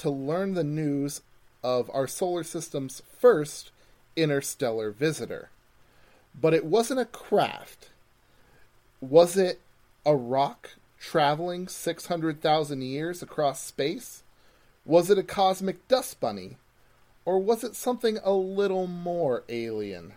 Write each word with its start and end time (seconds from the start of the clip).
to 0.00 0.08
learn 0.08 0.54
the 0.54 0.64
news 0.64 1.20
of 1.62 1.90
our 1.92 2.06
solar 2.06 2.42
system's 2.42 3.02
first 3.18 3.70
interstellar 4.16 4.90
visitor. 4.90 5.50
But 6.34 6.54
it 6.54 6.64
wasn't 6.64 7.00
a 7.00 7.04
craft. 7.04 7.90
Was 9.02 9.36
it 9.36 9.60
a 10.06 10.16
rock 10.16 10.70
traveling 10.98 11.68
600,000 11.68 12.80
years 12.80 13.22
across 13.22 13.62
space? 13.62 14.22
Was 14.86 15.10
it 15.10 15.18
a 15.18 15.22
cosmic 15.22 15.86
dust 15.86 16.18
bunny? 16.18 16.56
Or 17.26 17.38
was 17.38 17.62
it 17.62 17.76
something 17.76 18.18
a 18.24 18.32
little 18.32 18.86
more 18.86 19.44
alien? 19.50 20.14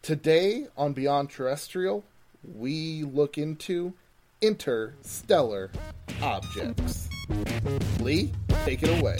Today 0.00 0.68
on 0.76 0.92
Beyond 0.92 1.30
Terrestrial, 1.30 2.04
we 2.44 3.02
look 3.02 3.36
into 3.36 3.94
interstellar 4.40 5.72
objects. 6.20 7.08
Lee, 8.00 8.32
take 8.64 8.82
it 8.82 9.00
away. 9.00 9.16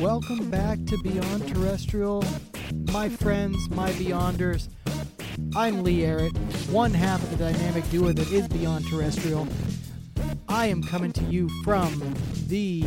Welcome 0.00 0.50
back 0.50 0.84
to 0.86 0.98
Beyond 1.02 1.48
Terrestrial, 1.48 2.24
my 2.92 3.08
friends, 3.08 3.68
my 3.70 3.90
Beyonders. 3.92 4.68
I'm 5.56 5.84
Lee 5.84 6.04
Arrett, 6.04 6.36
one 6.70 6.92
half 6.92 7.22
of 7.22 7.30
the 7.30 7.36
dynamic 7.36 7.88
duo 7.90 8.12
that 8.12 8.30
is 8.32 8.48
Beyond 8.48 8.88
Terrestrial. 8.88 9.46
I 10.48 10.66
am 10.66 10.82
coming 10.82 11.12
to 11.12 11.22
you 11.24 11.48
from 11.62 12.14
the 12.48 12.82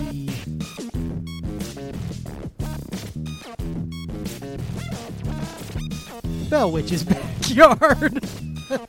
Bell 6.49 6.71
Witch's 6.71 7.03
backyard. 7.05 8.23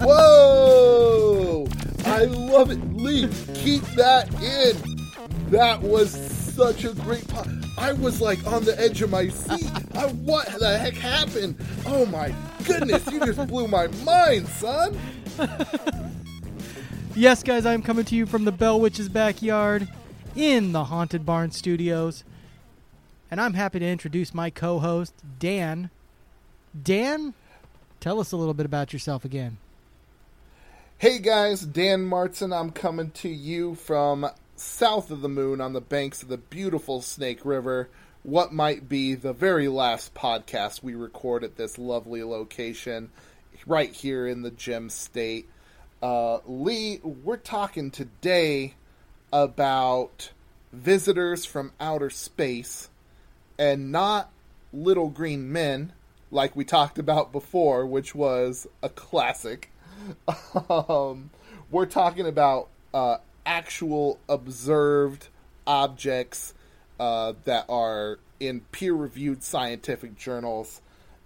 Whoa! 0.01 1.67
I 2.05 2.25
love 2.25 2.71
it. 2.71 2.79
Lee, 2.95 3.29
keep 3.55 3.83
that 3.97 4.33
in. 4.43 4.77
That 5.51 5.81
was 5.83 6.11
such 6.11 6.85
a 6.85 6.93
great 6.95 7.27
po- 7.29 7.45
I 7.79 7.93
was 7.93 8.21
like 8.21 8.45
on 8.47 8.65
the 8.65 8.79
edge 8.81 9.03
of 9.03 9.11
my 9.11 9.29
seat. 9.29 9.71
I, 9.95 10.09
what 10.09 10.47
the 10.59 10.77
heck 10.77 10.95
happened? 10.95 11.57
Oh 11.87 12.07
my 12.07 12.35
goodness, 12.65 13.07
you 13.07 13.21
just 13.21 13.47
blew 13.47 13.69
my 13.69 13.87
mind, 14.05 14.49
son. 14.49 14.99
yes, 17.15 17.45
guys, 17.45 17.65
I'm 17.65 17.83
coming 17.83 18.05
to 18.07 18.17
you 18.17 18.27
from 18.27 18.45
the 18.45 18.53
Bell 18.53 18.81
Witch's 18.81 19.09
backyard 19.09 19.87
in 20.35 20.73
the 20.73 20.85
Haunted 20.85 21.25
Barn 21.25 21.53
Studios. 21.53 22.25
And 23.31 23.41
I'm 23.41 23.55
happy 23.55 23.79
to 23.79 23.87
introduce 23.87 24.35
my 24.35 24.51
co 24.51 24.81
host, 24.81 25.15
Dan. 25.39 25.91
Dan, 26.81 27.35
tell 28.01 28.19
us 28.19 28.33
a 28.33 28.37
little 28.37 28.55
bit 28.55 28.67
about 28.67 28.93
yourself 28.93 29.25
again. 29.25 29.59
Hey 30.99 31.21
guys, 31.21 31.61
Dan 31.61 32.05
Martin. 32.05 32.53
I'm 32.53 32.71
coming 32.71 33.13
to 33.13 33.29
you 33.29 33.77
from 33.77 34.29
south 34.59 35.11
of 35.11 35.21
the 35.21 35.29
moon 35.29 35.61
on 35.61 35.73
the 35.73 35.81
banks 35.81 36.23
of 36.23 36.29
the 36.29 36.39
beautiful 36.39 37.01
Snake 37.01 37.45
River. 37.45 37.89
What 38.23 38.53
might 38.53 38.89
be 38.89 39.15
the 39.15 39.33
very 39.33 39.69
last 39.69 40.15
podcast 40.15 40.83
we 40.83 40.95
record 40.95 41.45
at 41.45 41.57
this 41.57 41.79
lovely 41.79 42.23
location, 42.23 43.11
right 43.67 43.93
here 43.93 44.27
in 44.27 44.43
the 44.43 44.51
Gem 44.51 44.91
State. 44.91 45.49
Uh, 46.03 46.39
Lee, 46.47 47.01
we're 47.03 47.37
talking 47.37 47.91
today 47.91 48.75
about 49.33 50.31
visitors 50.73 51.45
from 51.45 51.73
outer 51.81 52.11
space 52.11 52.89
and 53.59 53.91
not 53.91 54.31
little 54.73 55.09
green 55.09 55.51
men 55.51 55.93
like 56.31 56.55
we 56.55 56.65
talked 56.65 56.99
about 56.99 57.33
before, 57.33 57.87
which 57.87 58.15
was 58.15 58.67
a 58.83 58.89
classic. 58.89 59.71
um, 60.71 61.31
we're 61.71 61.87
talking 61.87 62.27
about 62.27 62.69
uh, 62.93 63.19
actual 63.49 64.21
observed 64.29 65.29
objects 65.67 66.55
uh, 67.01 67.33
that 67.45 67.65
are 67.69 68.19
in 68.39 68.61
peer 68.71 68.93
reviewed 68.93 69.43
scientific 69.43 70.17
journals. 70.17 70.81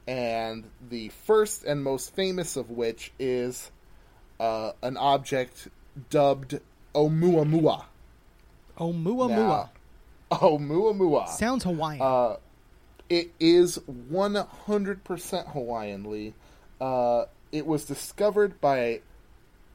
And 0.07 0.65
the 0.89 1.09
first 1.11 1.65
and 1.65 1.83
most 1.83 2.15
famous 2.15 2.57
of 2.57 2.71
which 2.71 3.13
is 3.19 3.71
uh, 4.41 4.73
an 4.83 4.97
object 4.97 5.69
dubbed 6.11 6.61
Oumuamua. 6.95 7.85
Oumuamua. 8.79 9.69
Oumuamua. 10.31 11.29
Sounds 11.29 11.65
Hawaiian. 11.65 12.01
Uh, 12.01 12.37
it 13.09 13.33
is 13.39 13.79
100% 14.11 15.53
Hawaiian, 15.53 16.11
Lee. 16.11 16.35
Uh, 16.81 17.25
it 17.51 17.67
was 17.67 17.85
discovered 17.85 18.61
by 18.61 19.01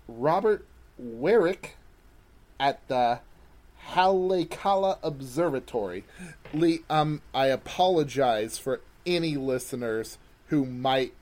Robert 0.08 0.66
Weryk 1.02 1.72
at 2.60 2.86
the 2.88 3.20
Haleakala 3.92 4.98
Observatory. 5.04 6.04
Lee, 6.54 6.82
um, 6.90 7.22
I 7.34 7.48
apologize 7.48 8.58
for 8.58 8.82
any 9.06 9.36
listeners 9.36 10.18
who 10.48 10.66
might 10.66 11.14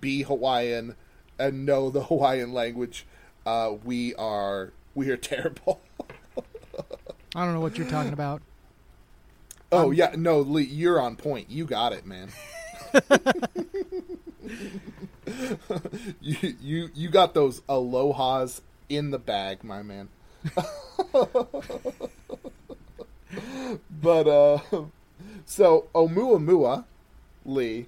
be 0.00 0.22
Hawaiian 0.22 0.96
and 1.38 1.66
know 1.66 1.90
the 1.90 2.02
Hawaiian 2.04 2.52
language. 2.52 3.06
Uh, 3.46 3.74
we 3.84 4.14
are 4.14 4.72
we 4.94 5.10
are 5.10 5.16
terrible. 5.16 5.80
I 7.36 7.44
don't 7.44 7.54
know 7.54 7.60
what 7.60 7.76
you're 7.76 7.88
talking 7.88 8.12
about. 8.12 8.42
Oh 9.72 9.88
um, 9.88 9.94
yeah, 9.94 10.14
no, 10.16 10.40
Lee, 10.40 10.62
you're 10.62 11.00
on 11.00 11.16
point. 11.16 11.50
You 11.50 11.64
got 11.64 11.92
it, 11.92 12.06
man. 12.06 12.30
you 16.20 16.56
you 16.60 16.90
you 16.94 17.08
got 17.08 17.34
those 17.34 17.60
alohas 17.62 18.60
in 18.88 19.10
the 19.10 19.18
bag, 19.18 19.64
my 19.64 19.82
man. 19.82 20.08
but 24.02 24.28
uh 24.28 24.58
so 25.44 25.86
Oumuamua 25.94 26.84
Lee 27.44 27.86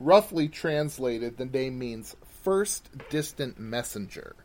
roughly 0.00 0.48
translated 0.48 1.36
the 1.36 1.44
name 1.44 1.78
means 1.78 2.16
first 2.42 2.88
distant 3.08 3.58
messenger. 3.58 4.36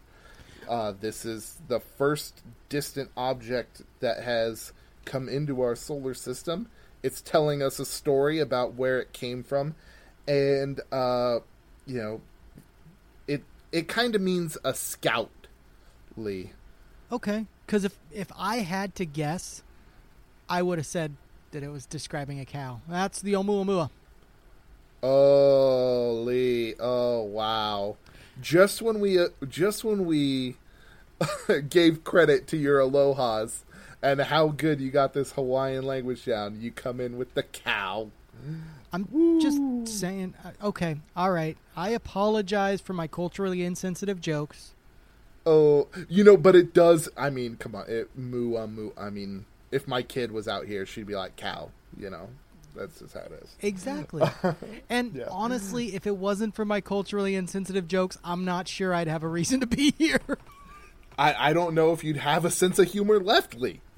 Uh, 0.67 0.93
this 0.99 1.25
is 1.25 1.57
the 1.67 1.79
first 1.79 2.41
distant 2.69 3.09
object 3.17 3.81
that 3.99 4.23
has 4.23 4.71
come 5.05 5.27
into 5.27 5.61
our 5.61 5.75
solar 5.75 6.13
system. 6.13 6.67
It's 7.01 7.21
telling 7.21 7.61
us 7.61 7.79
a 7.79 7.85
story 7.85 8.39
about 8.39 8.75
where 8.75 8.99
it 8.99 9.13
came 9.13 9.43
from, 9.43 9.75
and 10.27 10.79
uh, 10.91 11.39
you 11.85 11.97
know, 11.97 12.21
it 13.27 13.43
it 13.71 13.87
kind 13.87 14.15
of 14.15 14.21
means 14.21 14.57
a 14.63 14.73
scout, 14.73 15.47
Lee. 16.15 16.51
Okay, 17.11 17.45
because 17.65 17.83
if 17.83 17.97
if 18.11 18.31
I 18.37 18.57
had 18.57 18.95
to 18.95 19.05
guess, 19.05 19.63
I 20.47 20.61
would 20.61 20.77
have 20.77 20.85
said 20.85 21.13
that 21.51 21.63
it 21.63 21.69
was 21.69 21.85
describing 21.85 22.39
a 22.39 22.45
cow. 22.45 22.81
That's 22.87 23.21
the 23.21 23.33
Oumuamua. 23.33 23.89
Oh, 25.01 26.21
Lee. 26.25 26.75
Oh, 26.79 27.23
wow. 27.23 27.95
Just 28.41 28.81
when 28.81 28.99
we 28.99 29.17
uh, 29.19 29.29
just 29.47 29.83
when 29.83 30.05
we 30.05 30.57
gave 31.69 32.03
credit 32.03 32.47
to 32.47 32.57
your 32.57 32.79
alohas 32.79 33.63
and 34.01 34.21
how 34.21 34.49
good 34.49 34.79
you 34.79 34.91
got 34.91 35.13
this 35.13 35.31
Hawaiian 35.33 35.85
language 35.85 36.25
down. 36.25 36.61
You 36.61 36.71
come 36.71 36.99
in 36.99 37.17
with 37.17 37.33
the 37.33 37.43
cow. 37.43 38.11
I'm 38.93 39.39
just 39.41 39.59
saying. 39.99 40.33
uh, 40.45 40.51
Okay, 40.67 40.97
all 41.15 41.31
right. 41.31 41.57
I 41.75 41.89
apologize 41.89 42.79
for 42.81 42.93
my 42.93 43.07
culturally 43.07 43.63
insensitive 43.63 44.21
jokes. 44.21 44.73
Oh, 45.45 45.87
you 46.07 46.23
know, 46.23 46.37
but 46.37 46.55
it 46.55 46.73
does. 46.73 47.09
I 47.17 47.29
mean, 47.29 47.55
come 47.55 47.75
on, 47.75 47.85
it 47.87 48.09
moo 48.15 48.55
uh, 48.57 48.67
moo. 48.67 48.91
I 48.97 49.09
mean, 49.09 49.45
if 49.71 49.87
my 49.87 50.01
kid 50.01 50.31
was 50.31 50.47
out 50.47 50.65
here, 50.67 50.85
she'd 50.85 51.07
be 51.07 51.15
like 51.15 51.35
cow. 51.35 51.69
You 51.97 52.09
know, 52.09 52.29
that's 52.75 52.99
just 52.99 53.13
how 53.13 53.21
it 53.21 53.31
is. 53.43 53.55
Exactly. 53.61 54.23
and 54.89 55.15
Yeah. 55.15 55.25
honestly, 55.31 55.95
if 55.95 56.05
it 56.05 56.17
wasn't 56.17 56.55
for 56.55 56.65
my 56.65 56.81
culturally 56.81 57.35
insensitive 57.35 57.87
jokes, 57.87 58.17
I'm 58.23 58.45
not 58.45 58.67
sure 58.67 58.93
I'd 58.93 59.07
have 59.07 59.23
a 59.23 59.27
reason 59.27 59.59
to 59.61 59.67
be 59.67 59.91
here. 59.97 60.19
I, 61.17 61.49
I 61.49 61.53
don't 61.53 61.73
know 61.73 61.91
if 61.93 62.03
you'd 62.03 62.17
have 62.17 62.45
a 62.45 62.51
sense 62.51 62.79
of 62.79 62.87
humor 62.91 63.19
left, 63.19 63.55
Lee. 63.55 63.81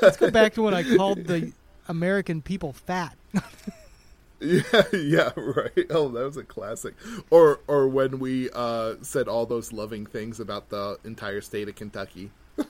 Let's 0.00 0.16
go 0.16 0.30
back 0.30 0.54
to 0.54 0.62
when 0.62 0.74
I 0.74 0.82
called 0.96 1.24
the 1.26 1.52
American 1.88 2.42
people 2.42 2.72
fat. 2.72 3.16
Yeah, 4.42 4.82
yeah, 4.92 5.30
right. 5.36 5.86
Oh, 5.90 6.08
that 6.08 6.24
was 6.24 6.36
a 6.36 6.42
classic. 6.44 6.94
Or 7.30 7.60
or 7.68 7.86
when 7.88 8.18
we 8.18 8.50
uh, 8.52 8.94
said 9.02 9.28
all 9.28 9.46
those 9.46 9.72
loving 9.72 10.04
things 10.04 10.40
about 10.40 10.68
the 10.70 10.98
entire 11.04 11.40
state 11.40 11.68
of 11.68 11.76
Kentucky. 11.76 12.30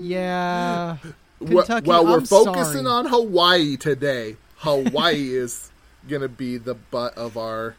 yeah. 0.00 0.98
Kentucky, 1.44 1.88
While 1.88 2.04
we're 2.06 2.20
focusing 2.24 2.84
sorry. 2.84 2.86
on 2.86 3.06
Hawaii 3.06 3.76
today, 3.76 4.36
Hawaii 4.56 5.34
is 5.34 5.70
gonna 6.08 6.28
be 6.28 6.56
the 6.58 6.74
butt 6.74 7.16
of 7.16 7.36
our 7.36 7.74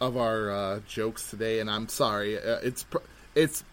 of 0.00 0.16
our 0.16 0.50
uh, 0.50 0.80
jokes 0.88 1.28
today, 1.30 1.60
and 1.60 1.70
I'm 1.70 1.88
sorry. 1.88 2.38
Uh, 2.38 2.58
it's 2.62 2.86
it's 3.34 3.64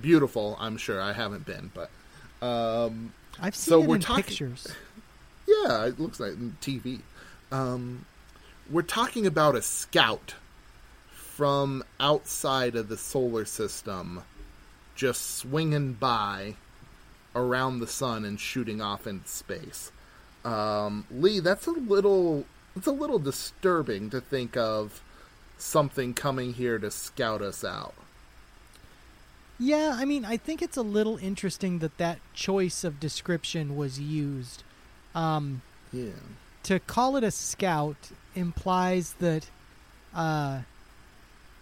beautiful. 0.00 0.56
I'm 0.60 0.76
sure 0.76 1.00
I 1.00 1.12
haven't 1.12 1.44
been, 1.46 1.70
but 1.74 1.90
um, 2.46 3.12
I've 3.40 3.54
seen 3.56 3.70
So 3.72 3.82
it 3.82 3.88
we're 3.88 3.96
in 3.96 4.00
talking- 4.02 4.24
pictures. 4.24 4.68
Yeah, 5.46 5.86
it 5.86 5.98
looks 5.98 6.20
like 6.20 6.34
TV. 6.60 7.00
Um, 7.50 8.06
we're 8.70 8.82
talking 8.82 9.26
about 9.26 9.56
a 9.56 9.62
scout 9.62 10.34
from 11.10 11.82
outside 11.98 12.76
of 12.76 12.88
the 12.88 12.96
solar 12.96 13.44
system 13.44 14.22
just 14.94 15.36
swinging 15.38 15.94
by 15.94 16.54
around 17.34 17.80
the 17.80 17.86
sun 17.86 18.24
and 18.24 18.38
shooting 18.38 18.80
off 18.80 19.06
into 19.06 19.28
space. 19.28 19.90
Um, 20.44 21.06
Lee, 21.10 21.40
that's 21.40 21.66
a 21.66 21.70
little 21.72 22.44
it's 22.76 22.86
a 22.86 22.92
little 22.92 23.18
disturbing 23.18 24.10
to 24.10 24.20
think 24.20 24.56
of 24.56 25.02
something 25.58 26.14
coming 26.14 26.54
here 26.54 26.78
to 26.78 26.90
scout 26.90 27.42
us 27.42 27.64
out. 27.64 27.94
Yeah, 29.58 29.94
I 29.94 30.04
mean, 30.04 30.24
I 30.24 30.36
think 30.36 30.62
it's 30.62 30.76
a 30.76 30.82
little 30.82 31.18
interesting 31.18 31.80
that 31.80 31.98
that 31.98 32.18
choice 32.32 32.84
of 32.84 33.00
description 33.00 33.76
was 33.76 34.00
used. 34.00 34.62
Um, 35.14 35.62
Yeah. 35.92 36.10
to 36.62 36.78
call 36.78 37.16
it 37.16 37.24
a 37.24 37.30
scout 37.30 38.10
implies 38.34 39.14
that 39.14 39.48
uh, 40.14 40.60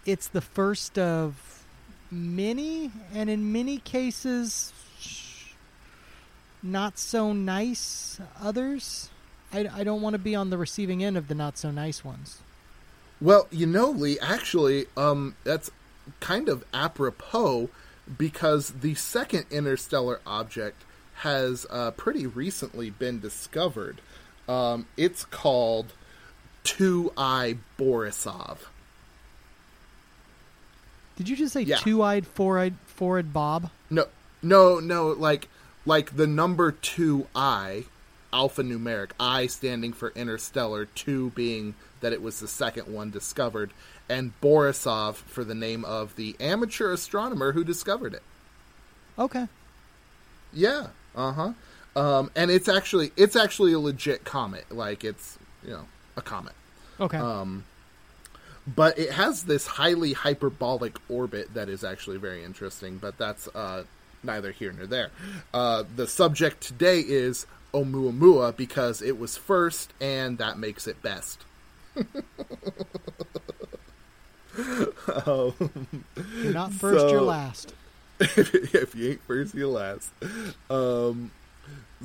it's 0.06 0.28
the 0.28 0.40
first 0.40 0.98
of 0.98 1.64
many, 2.10 2.90
and 3.12 3.28
in 3.28 3.52
many 3.52 3.78
cases, 3.78 4.72
not 6.62 6.98
so 6.98 7.32
nice 7.32 8.20
others. 8.40 9.10
I, 9.52 9.68
I 9.72 9.84
don't 9.84 10.02
want 10.02 10.14
to 10.14 10.18
be 10.18 10.34
on 10.34 10.50
the 10.50 10.58
receiving 10.58 11.02
end 11.02 11.16
of 11.16 11.28
the 11.28 11.34
not 11.34 11.58
so 11.58 11.70
nice 11.70 12.04
ones. 12.04 12.38
Well, 13.20 13.48
you 13.50 13.66
know, 13.66 13.90
Lee, 13.90 14.18
actually, 14.20 14.86
um, 14.96 15.34
that's 15.44 15.70
kind 16.20 16.48
of 16.48 16.64
apropos 16.72 17.68
because 18.16 18.70
the 18.80 18.94
second 18.94 19.46
interstellar 19.50 20.20
object 20.26 20.84
has 21.16 21.66
uh, 21.68 21.90
pretty 21.92 22.26
recently 22.26 22.90
been 22.90 23.20
discovered. 23.20 24.00
Um, 24.48 24.86
it's 24.96 25.24
called 25.24 25.92
Two 26.68 27.12
I 27.16 27.56
Borisov. 27.78 28.58
Did 31.16 31.30
you 31.30 31.34
just 31.34 31.54
say 31.54 31.62
Yeah. 31.62 31.78
two-eyed, 31.78 32.26
four-eyed, 32.26 32.74
four-eyed 32.86 33.32
Bob? 33.32 33.70
No, 33.88 34.06
no, 34.42 34.78
no, 34.78 35.08
like 35.08 35.48
like 35.86 36.16
the 36.16 36.26
number 36.26 36.70
two 36.70 37.26
I, 37.34 37.86
alphanumeric 38.34 39.12
I 39.18 39.46
standing 39.46 39.94
for 39.94 40.10
interstellar, 40.14 40.84
two 40.84 41.30
being 41.30 41.74
that 42.00 42.12
it 42.12 42.20
was 42.20 42.38
the 42.38 42.46
second 42.48 42.92
one 42.92 43.10
discovered, 43.10 43.70
and 44.06 44.38
Borisov 44.42 45.14
for 45.14 45.44
the 45.44 45.54
name 45.54 45.86
of 45.86 46.16
the 46.16 46.36
amateur 46.38 46.92
astronomer 46.92 47.52
who 47.52 47.64
discovered 47.64 48.12
it. 48.12 48.22
Okay. 49.18 49.48
Yeah, 50.52 50.88
uh 51.16 51.32
huh. 51.32 51.52
Um, 51.96 52.30
and 52.36 52.50
it's 52.50 52.68
actually 52.68 53.10
it's 53.16 53.36
actually 53.36 53.72
a 53.72 53.78
legit 53.78 54.24
comet, 54.24 54.70
like 54.70 55.02
it's 55.02 55.38
you 55.64 55.70
know 55.70 55.86
a 56.16 56.22
comet. 56.22 56.52
Okay. 57.00 57.18
Um, 57.18 57.64
but 58.66 58.98
it 58.98 59.12
has 59.12 59.44
this 59.44 59.66
highly 59.66 60.12
hyperbolic 60.12 60.98
orbit 61.08 61.54
that 61.54 61.68
is 61.68 61.84
actually 61.84 62.18
very 62.18 62.44
interesting. 62.44 62.98
But 62.98 63.18
that's 63.18 63.48
uh, 63.48 63.84
neither 64.22 64.52
here 64.52 64.72
nor 64.72 64.86
there. 64.86 65.10
Uh, 65.52 65.84
the 65.96 66.06
subject 66.06 66.60
today 66.60 67.00
is 67.00 67.46
Oumuamua 67.72 68.56
because 68.56 69.02
it 69.02 69.18
was 69.18 69.36
first, 69.36 69.92
and 70.00 70.38
that 70.38 70.58
makes 70.58 70.86
it 70.86 71.02
best. 71.02 71.40
you're 71.94 72.06
not 76.52 76.72
first, 76.72 77.08
you're 77.08 77.22
last. 77.22 77.74
if 78.20 78.94
you 78.94 79.12
ain't 79.12 79.22
first, 79.22 79.54
you're 79.54 79.68
last. 79.68 80.10
Um, 80.70 81.30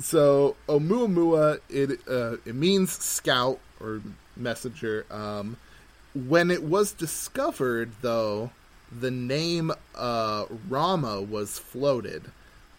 so 0.00 0.56
Oumuamua, 0.68 1.60
it 1.68 2.00
uh, 2.08 2.36
it 2.44 2.54
means 2.54 2.92
scout 2.92 3.58
or 3.80 4.00
messenger. 4.36 5.06
Um, 5.10 5.56
when 6.14 6.50
it 6.50 6.62
was 6.62 6.92
discovered, 6.92 7.90
though, 8.02 8.50
the 8.90 9.10
name 9.10 9.72
uh, 9.94 10.46
Rama 10.68 11.20
was 11.20 11.58
floated 11.58 12.30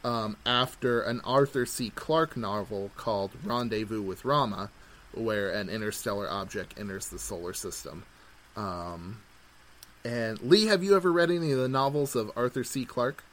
um, 0.03 0.37
after 0.45 1.01
an 1.01 1.19
Arthur 1.23 1.65
C. 1.65 1.89
Clarke 1.89 2.37
novel 2.37 2.91
called 2.95 3.31
Rendezvous 3.43 4.01
with 4.01 4.23
Rama, 4.23 4.69
where 5.13 5.49
an 5.49 5.69
interstellar 5.69 6.29
object 6.29 6.75
enters 6.79 7.09
the 7.09 7.19
solar 7.19 7.53
system. 7.53 8.03
Um, 8.55 9.21
and 10.05 10.39
Lee, 10.41 10.67
have 10.67 10.83
you 10.83 10.95
ever 10.95 11.11
read 11.11 11.31
any 11.31 11.51
of 11.51 11.57
the 11.57 11.67
novels 11.67 12.15
of 12.15 12.31
Arthur 12.37 12.63
C. 12.63 12.85
Clarke? 12.85 13.23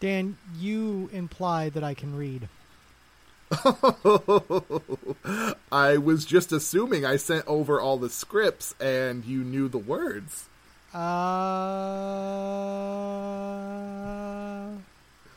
Dan, 0.00 0.36
you 0.58 1.10
imply 1.12 1.68
that 1.70 1.82
I 1.82 1.94
can 1.94 2.16
read. 2.16 2.48
I 5.72 5.96
was 5.96 6.24
just 6.24 6.52
assuming 6.52 7.04
I 7.04 7.16
sent 7.16 7.44
over 7.46 7.80
all 7.80 7.96
the 7.96 8.10
scripts 8.10 8.74
and 8.80 9.24
you 9.24 9.42
knew 9.44 9.68
the 9.68 9.78
words. 9.78 10.46
Uh, 10.94 10.98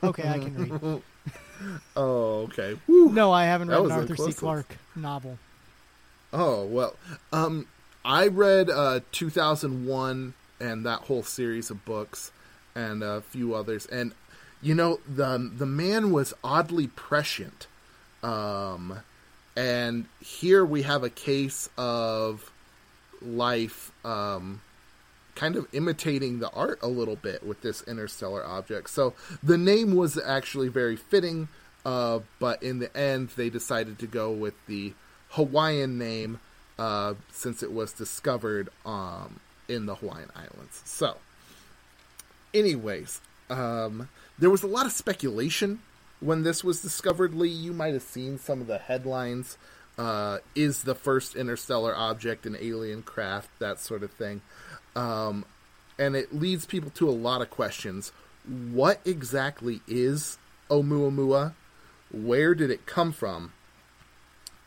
okay, 0.03 0.27
I 0.29 0.39
can 0.39 0.55
read. 0.55 1.01
Oh, 1.95 2.41
okay. 2.43 2.77
Whew. 2.85 3.11
No, 3.11 3.31
I 3.31 3.45
haven't 3.45 3.69
read 3.69 3.81
an 3.81 3.91
Arthur 3.91 4.15
C. 4.15 4.31
Clarke 4.31 4.77
novel. 4.95 5.39
Oh, 6.31 6.63
well. 6.65 6.95
Um 7.33 7.65
I 8.05 8.27
read 8.27 8.69
uh 8.69 8.99
2001 9.11 10.35
and 10.59 10.85
that 10.85 10.99
whole 11.01 11.23
series 11.23 11.71
of 11.71 11.83
books 11.83 12.31
and 12.75 13.01
a 13.01 13.21
few 13.21 13.55
others 13.55 13.87
and 13.87 14.13
you 14.61 14.75
know 14.75 14.99
the 15.07 15.51
the 15.57 15.65
man 15.65 16.11
was 16.11 16.31
oddly 16.43 16.87
prescient. 16.87 17.65
Um 18.23 18.99
and 19.55 20.05
here 20.19 20.63
we 20.63 20.83
have 20.83 21.03
a 21.03 21.09
case 21.09 21.69
of 21.77 22.51
life 23.21 23.91
um 24.05 24.61
kind 25.35 25.55
of 25.55 25.67
imitating 25.71 26.39
the 26.39 26.49
art 26.49 26.79
a 26.81 26.87
little 26.87 27.15
bit 27.15 27.45
with 27.45 27.61
this 27.61 27.83
interstellar 27.83 28.43
object. 28.43 28.89
So 28.89 29.13
the 29.43 29.57
name 29.57 29.95
was 29.95 30.17
actually 30.17 30.67
very 30.67 30.95
fitting, 30.95 31.47
uh, 31.85 32.19
but 32.39 32.61
in 32.63 32.79
the 32.79 32.95
end 32.97 33.29
they 33.35 33.49
decided 33.49 33.99
to 33.99 34.07
go 34.07 34.31
with 34.31 34.55
the 34.65 34.93
Hawaiian 35.29 35.99
name 35.99 36.39
uh, 36.79 37.13
since 37.31 37.61
it 37.61 37.71
was 37.71 37.93
discovered 37.93 38.69
um, 38.85 39.39
in 39.67 39.85
the 39.85 39.95
Hawaiian 39.95 40.29
Islands. 40.35 40.81
So, 40.85 41.17
anyways, 42.53 43.21
um, 43.49 44.09
there 44.39 44.49
was 44.49 44.63
a 44.63 44.67
lot 44.67 44.85
of 44.85 44.91
speculation 44.91 45.79
when 46.19 46.43
this 46.43 46.63
was 46.63 46.81
discovered. 46.81 47.33
Lee, 47.33 47.49
you 47.49 47.73
might 47.73 47.93
have 47.93 48.03
seen 48.03 48.37
some 48.37 48.61
of 48.61 48.67
the 48.67 48.77
headlines. 48.77 49.57
Uh, 49.97 50.37
is 50.55 50.83
the 50.83 50.95
first 50.95 51.35
interstellar 51.35 51.95
object 51.95 52.45
an 52.45 52.55
alien 52.59 53.01
craft? 53.01 53.49
That 53.59 53.79
sort 53.79 54.03
of 54.03 54.11
thing. 54.11 54.41
Um, 54.95 55.45
and 55.97 56.15
it 56.15 56.33
leads 56.33 56.65
people 56.65 56.91
to 56.91 57.09
a 57.09 57.11
lot 57.11 57.41
of 57.41 57.49
questions. 57.49 58.11
What 58.45 58.99
exactly 59.05 59.81
is 59.87 60.37
Oumuamua? 60.69 61.53
Where 62.11 62.53
did 62.55 62.69
it 62.69 62.85
come 62.85 63.11
from? 63.11 63.53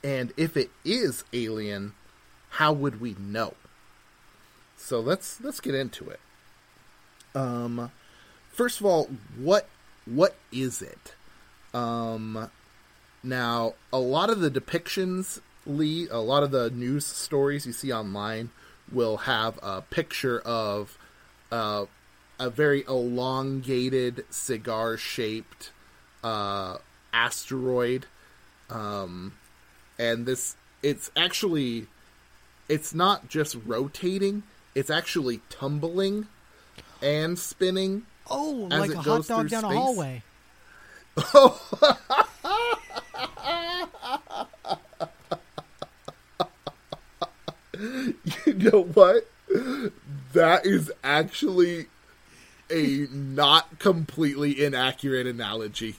And 0.03 0.33
if 0.37 0.57
it 0.57 0.71
is 0.85 1.25
alien, 1.33 1.93
how 2.51 2.73
would 2.73 3.01
we 3.01 3.15
know? 3.19 3.55
so 4.81 4.99
let's 4.99 5.41
let's 5.41 5.61
get 5.61 5.75
into 5.75 6.09
it. 6.09 6.21
Um, 7.35 7.93
first 8.51 8.81
of 8.81 8.87
all, 8.87 9.09
what 9.39 9.69
what 10.05 10.35
is 10.51 10.83
it? 10.83 11.15
Um, 11.73 12.51
now 13.23 13.75
a 13.93 13.99
lot 13.99 14.31
of 14.31 14.41
the 14.41 14.51
depictions, 14.51 15.41
Lee, 15.67 16.09
a 16.09 16.19
lot 16.19 16.43
of 16.43 16.51
the 16.51 16.71
news 16.71 17.07
stories 17.07 17.67
you 17.67 17.73
see 17.73 17.93
online 17.93 18.51
will 18.91 19.19
have 19.19 19.59
a 19.63 19.83
picture 19.83 20.41
of 20.41 20.99
uh, 21.53 21.85
a 22.39 22.51
very 22.51 22.85
elongated 22.89 24.25
cigar 24.31 24.97
shaped 24.97 25.71
uh, 26.25 26.79
asteroid 27.13 28.07
um, 28.69 29.35
and 29.99 30.27
this 30.27 30.57
it's 30.83 31.11
actually 31.17 31.87
it's 32.69 32.95
not 32.95 33.29
just 33.29 33.57
rotating 33.67 34.43
it's 34.75 34.91
actually 34.91 35.41
tumbling 35.51 36.27
and 37.03 37.39
spinning 37.39 38.03
Oh, 38.29 38.69
As 38.71 38.81
like 38.81 38.91
it 38.91 38.97
a 38.97 39.01
hot 39.01 39.27
dog 39.27 39.49
down 39.49 39.65
a 39.65 39.69
space? 39.69 39.79
hallway. 39.79 40.23
you 48.47 48.55
know 48.55 48.83
what 48.83 49.29
that 50.33 50.65
is 50.65 50.93
actually 51.03 51.87
a 52.71 53.07
not 53.11 53.79
completely 53.79 54.63
inaccurate 54.63 55.27
analogy 55.27 55.97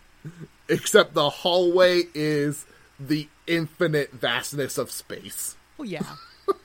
except 0.70 1.14
the 1.14 1.30
hallway 1.30 2.04
is 2.14 2.66
the 3.00 3.28
infinite 3.48 4.12
vastness 4.14 4.78
of 4.78 4.90
space 4.92 5.56
Oh 5.82 5.84
yeah. 5.84 6.04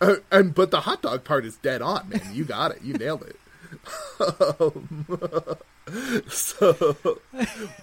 Uh, 0.00 0.16
and 0.30 0.54
but 0.54 0.70
the 0.70 0.80
hot 0.80 1.02
dog 1.02 1.24
part 1.24 1.44
is 1.44 1.56
dead 1.58 1.82
on, 1.82 2.08
man. 2.08 2.30
You 2.32 2.44
got 2.44 2.70
it. 2.70 2.82
You 2.82 2.94
nailed 2.94 3.22
it. 3.22 3.36
Um, 4.60 5.04
so, 6.28 6.96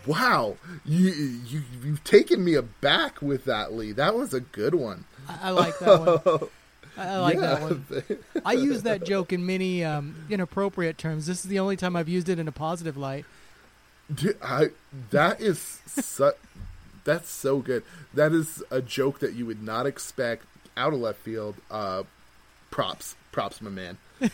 wow, 0.06 0.56
you 0.86 1.10
you 1.46 1.62
you've 1.84 2.04
taken 2.04 2.44
me 2.44 2.54
aback 2.56 3.22
with 3.22 3.46
that, 3.46 3.74
Lee. 3.74 3.92
That 3.92 4.16
was 4.16 4.34
a 4.34 4.40
good 4.40 4.76
one. 4.76 5.06
I, 5.28 5.38
I 5.44 5.50
like 5.52 5.78
that 5.80 6.00
one. 6.00 6.50
I, 6.98 7.08
I 7.08 7.18
like 7.18 7.40
that 7.40 7.60
Yeah. 7.62 7.64
one. 7.66 7.86
I 8.46 8.54
use 8.54 8.84
that 8.84 9.04
joke 9.04 9.34
in 9.34 9.46
many 9.46 9.84
um, 9.84 10.16
inappropriate 10.30 10.98
terms. 10.98 11.26
This 11.28 11.44
is 11.44 11.50
the 11.50 11.60
only 11.60 11.76
time 11.78 11.96
I've 11.96 12.10
used 12.10 12.30
it 12.30 12.40
in 12.40 12.48
a 12.48 12.52
positive 12.52 12.98
light. 12.98 13.26
Dude, 14.14 14.38
I 14.42 14.70
that 15.12 15.40
is 15.42 15.60
so, 15.86 16.32
that's 17.04 17.30
so 17.30 17.60
good. 17.60 17.84
That 18.14 18.32
is 18.32 18.64
a 18.72 18.82
joke 18.82 19.20
that 19.20 19.34
you 19.34 19.46
would 19.46 19.62
not 19.62 19.86
expect 19.86 20.46
out 20.78 20.94
of 20.94 21.00
left 21.00 21.20
field. 21.20 21.56
Uh, 21.70 22.04
props, 22.72 23.16
props, 23.32 23.62
my 23.62 23.70
man. 23.70 23.98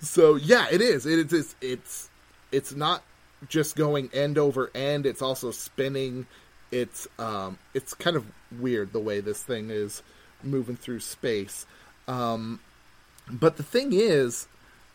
so 0.00 0.36
yeah, 0.36 0.66
it 0.70 0.80
is. 0.80 1.06
It 1.06 1.32
is. 1.32 1.54
It's 1.60 2.08
it's 2.50 2.74
not 2.74 3.02
just 3.48 3.76
going 3.76 4.10
end 4.12 4.38
over 4.38 4.70
end. 4.74 5.06
It's 5.06 5.22
also 5.22 5.50
spinning. 5.50 6.26
It's 6.70 7.06
um 7.18 7.58
it's 7.74 7.94
kind 7.94 8.16
of 8.16 8.26
weird 8.58 8.92
the 8.92 9.00
way 9.00 9.20
this 9.20 9.42
thing 9.42 9.70
is 9.70 10.02
moving 10.42 10.76
through 10.76 11.00
space. 11.00 11.66
Um, 12.06 12.60
but 13.30 13.56
the 13.56 13.62
thing 13.62 13.92
is, 13.92 14.48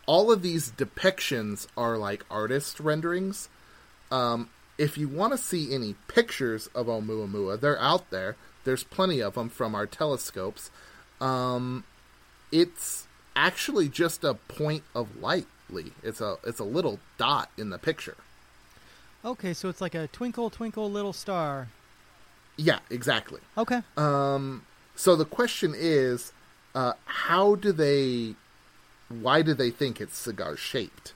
all 0.05 0.31
of 0.31 0.41
these 0.41 0.71
depictions 0.71 1.67
are 1.77 1.97
like 1.97 2.25
artist 2.29 2.79
renderings. 2.79 3.50
Um, 4.12 4.50
if 4.77 4.97
you 4.97 5.07
want 5.07 5.33
to 5.33 5.38
see 5.38 5.73
any 5.73 5.95
pictures 6.07 6.67
of 6.67 6.88
Oumuamua, 6.88 7.59
they're 7.59 7.79
out 7.79 8.09
there. 8.09 8.35
There's 8.63 8.83
plenty 8.83 9.21
of 9.21 9.35
them 9.35 9.50
from 9.50 9.75
our 9.75 9.85
telescopes. 9.85 10.71
Um, 11.21 11.83
it's 12.51 13.07
actually 13.36 13.90
just 13.90 14.24
a 14.24 14.34
point 14.34 14.84
of 14.96 15.18
light, 15.22 15.48
Lee. 15.70 15.94
It's 16.04 16.22
a 16.22 16.38
it's 16.46 16.60
a 16.60 16.63
little 16.63 17.00
dot 17.18 17.50
in 17.58 17.70
the 17.70 17.78
picture. 17.78 18.18
Okay, 19.25 19.54
so 19.54 19.70
it's 19.70 19.80
like 19.80 19.96
a 19.96 20.08
twinkle, 20.08 20.50
twinkle, 20.50 20.92
little 20.92 21.13
star. 21.13 21.70
Yeah, 22.58 22.80
exactly. 22.90 23.40
Okay. 23.58 23.82
Um, 23.96 24.66
so 24.96 25.16
the 25.16 25.25
question 25.25 25.74
is, 25.75 26.34
uh, 26.75 26.94
how 27.06 27.56
do 27.56 27.72
they? 27.72 28.36
Why 29.10 29.42
do 29.42 29.54
they 29.54 29.70
think 29.70 30.02
it's 30.02 30.18
cigar 30.18 30.58
shaped? 30.58 31.13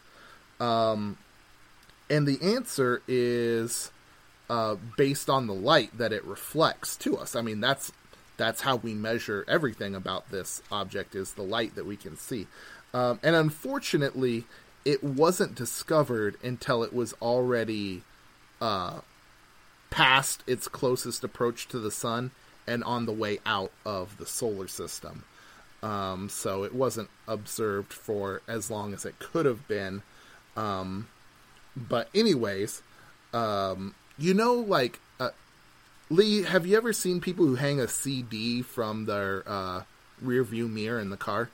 Um, 0.59 1.17
and 2.09 2.27
the 2.27 2.41
answer 2.41 3.01
is 3.07 3.91
uh, 4.49 4.75
based 4.97 5.29
on 5.29 5.47
the 5.47 5.53
light 5.53 5.97
that 5.97 6.13
it 6.13 6.23
reflects 6.23 6.95
to 6.97 7.17
us. 7.17 7.35
I 7.35 7.41
mean, 7.41 7.59
that's 7.59 7.91
that's 8.37 8.61
how 8.61 8.75
we 8.77 8.93
measure 8.93 9.43
everything 9.47 9.95
about 9.95 10.29
this 10.29 10.61
object 10.71 11.15
is 11.15 11.33
the 11.33 11.43
light 11.43 11.75
that 11.75 11.85
we 11.85 11.95
can 11.95 12.15
see. 12.15 12.47
Um, 12.93 13.19
and 13.23 13.35
unfortunately, 13.35 14.45
it 14.85 15.03
wasn't 15.03 15.55
discovered 15.55 16.37
until 16.43 16.83
it 16.83 16.93
was 16.93 17.13
already 17.21 18.03
uh, 18.61 19.01
past 19.89 20.43
its 20.47 20.67
closest 20.67 21.23
approach 21.23 21.67
to 21.67 21.79
the 21.79 21.91
sun 21.91 22.31
and 22.65 22.83
on 22.83 23.05
the 23.05 23.11
way 23.11 23.39
out 23.45 23.71
of 23.85 24.17
the 24.17 24.25
solar 24.25 24.67
system. 24.67 25.23
Um, 25.83 26.29
so 26.29 26.63
it 26.63 26.73
wasn't 26.73 27.09
observed 27.27 27.93
for 27.93 28.41
as 28.47 28.71
long 28.71 28.93
as 28.93 29.05
it 29.05 29.19
could 29.19 29.45
have 29.45 29.67
been. 29.67 30.03
Um, 30.55 31.07
but 31.75 32.09
anyways, 32.15 32.81
um, 33.33 33.93
you 34.17 34.33
know, 34.33 34.53
like 34.53 34.99
Lee, 36.09 36.43
have 36.43 36.65
you 36.65 36.77
ever 36.77 36.93
seen 36.93 37.19
people 37.19 37.45
who 37.45 37.55
hang 37.55 37.79
a 37.79 37.87
CD 37.87 38.61
from 38.61 39.05
their 39.05 39.43
uh, 39.45 39.83
rear 40.21 40.43
view 40.43 40.67
mirror 40.67 40.99
in 40.99 41.09
the 41.09 41.17
car? 41.17 41.49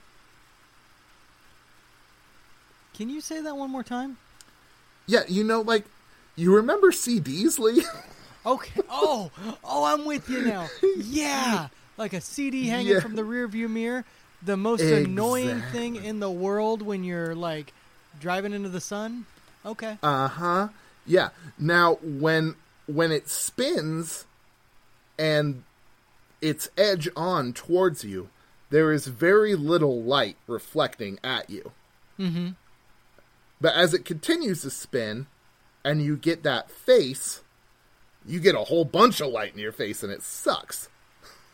Can 2.94 3.08
you 3.10 3.20
say 3.20 3.40
that 3.40 3.56
one 3.56 3.70
more 3.70 3.82
time? 3.82 4.16
Yeah, 5.06 5.24
you 5.28 5.42
know, 5.42 5.60
like 5.60 5.84
you 6.36 6.54
remember 6.54 6.90
CDs, 6.92 7.58
Lee? 7.58 7.82
Okay. 8.46 8.82
Oh, 8.90 9.30
oh, 9.64 9.84
I'm 9.84 10.04
with 10.04 10.28
you 10.28 10.42
now. 10.42 10.68
Yeah, 10.98 11.68
like 11.96 12.12
a 12.12 12.20
CD 12.20 12.66
hanging 12.66 12.92
Yeah. 12.92 13.00
from 13.00 13.16
the 13.16 13.24
rear 13.24 13.48
view 13.48 13.70
mirror. 13.70 14.04
The 14.44 14.58
most 14.58 14.82
annoying 14.82 15.62
thing 15.62 15.96
in 15.96 16.20
the 16.20 16.30
world 16.30 16.82
when 16.82 17.04
you're 17.04 17.34
like 17.34 17.72
driving 18.20 18.52
into 18.52 18.68
the 18.68 18.82
sun. 18.82 19.24
Okay. 19.64 19.96
Uh 20.02 20.28
huh. 20.28 20.68
Yeah. 21.06 21.30
Now 21.58 21.94
when 22.02 22.54
when 22.86 23.12
it 23.12 23.30
spins 23.30 24.26
and 25.18 25.64
its 26.40 26.68
edge 26.76 27.08
on 27.16 27.52
towards 27.52 28.04
you, 28.04 28.28
there 28.70 28.92
is 28.92 29.06
very 29.06 29.54
little 29.54 30.02
light 30.02 30.36
reflecting 30.46 31.18
at 31.22 31.48
you. 31.48 31.72
Mm-hmm. 32.18 32.50
But 33.60 33.74
as 33.74 33.94
it 33.94 34.04
continues 34.04 34.62
to 34.62 34.70
spin 34.70 35.26
and 35.84 36.02
you 36.02 36.16
get 36.16 36.42
that 36.42 36.70
face, 36.70 37.42
you 38.26 38.40
get 38.40 38.54
a 38.54 38.64
whole 38.64 38.84
bunch 38.84 39.20
of 39.20 39.28
light 39.28 39.52
in 39.52 39.58
your 39.58 39.72
face 39.72 40.02
and 40.02 40.12
it 40.12 40.22
sucks. 40.22 40.88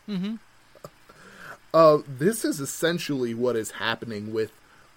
Mm-hmm. 0.07 0.35
Uh, 1.73 1.99
this 2.05 2.43
is 2.43 2.59
essentially 2.59 3.33
what 3.33 3.55
is 3.55 3.71
happening 3.71 4.33
with 4.33 4.51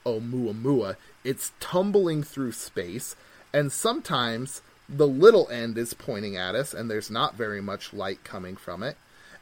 Oumuamua. 0.04 0.96
It's 1.22 1.52
tumbling 1.60 2.24
through 2.24 2.50
space, 2.50 3.14
and 3.52 3.70
sometimes 3.70 4.60
the 4.88 5.06
little 5.06 5.48
end 5.50 5.78
is 5.78 5.94
pointing 5.94 6.36
at 6.36 6.54
us, 6.54 6.74
and 6.74 6.90
there's 6.90 7.10
not 7.10 7.36
very 7.36 7.60
much 7.60 7.92
light 7.92 8.24
coming 8.24 8.56
from 8.56 8.82
it. 8.82 8.96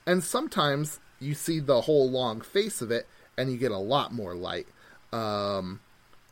And 0.07 0.23
sometimes 0.23 1.01
you 1.21 1.35
see 1.35 1.61
the 1.61 1.83
whole 1.83 2.11
long 2.11 2.41
face 2.41 2.83
of 2.83 2.91
it, 2.91 3.07
and 3.37 3.51
you 3.51 3.57
get 3.57 3.71
a 3.71 3.79
lot 3.79 4.13
more 4.13 4.35
light. 4.35 4.67
Um, 5.13 5.81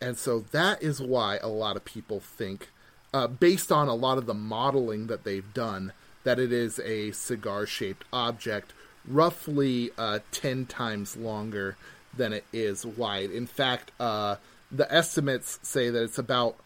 and 0.01 0.17
so 0.17 0.41
that 0.53 0.83
is 0.83 1.01
why 1.01 1.39
a 1.39 1.49
lot 1.49 1.77
of 1.77 1.85
people 1.85 2.21
think, 2.21 2.71
uh, 3.13 3.27
based 3.27 3.71
on 3.71 3.89
a 3.89 3.95
lot 3.95 4.19
of 4.19 4.27
the 4.27 4.35
modeling 4.35 5.09
that 5.09 5.25
they've 5.25 5.53
done, 5.53 5.93
that 6.25 6.39
it 6.39 6.53
is 6.53 6.79
a 6.81 7.11
cigar 7.13 7.67
shaped 7.67 8.05
object, 8.13 8.73
roughly 9.07 9.91
uh, 9.99 10.21
10 10.33 10.67
times 10.67 11.17
longer 11.17 11.77
than 12.17 12.33
it 12.33 12.45
is 12.53 12.85
wide. 12.85 13.31
In 13.31 13.47
fact, 13.47 13.93
uh, 13.99 14.37
the 14.71 14.93
estimates 14.93 15.59
say 15.63 15.91
that 15.91 16.03
it's 16.03 16.19
about 16.19 16.57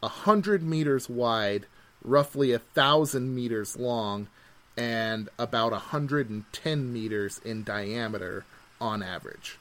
100 0.00 0.62
meters 0.62 1.08
wide, 1.08 1.66
roughly 2.04 2.52
a 2.52 2.58
1,000 2.58 3.34
meters 3.34 3.76
long, 3.76 4.28
and 4.76 5.28
about 5.38 5.72
110 5.72 6.92
meters 6.92 7.40
in 7.44 7.64
diameter 7.64 8.44
on 8.80 9.02
average. 9.02 9.58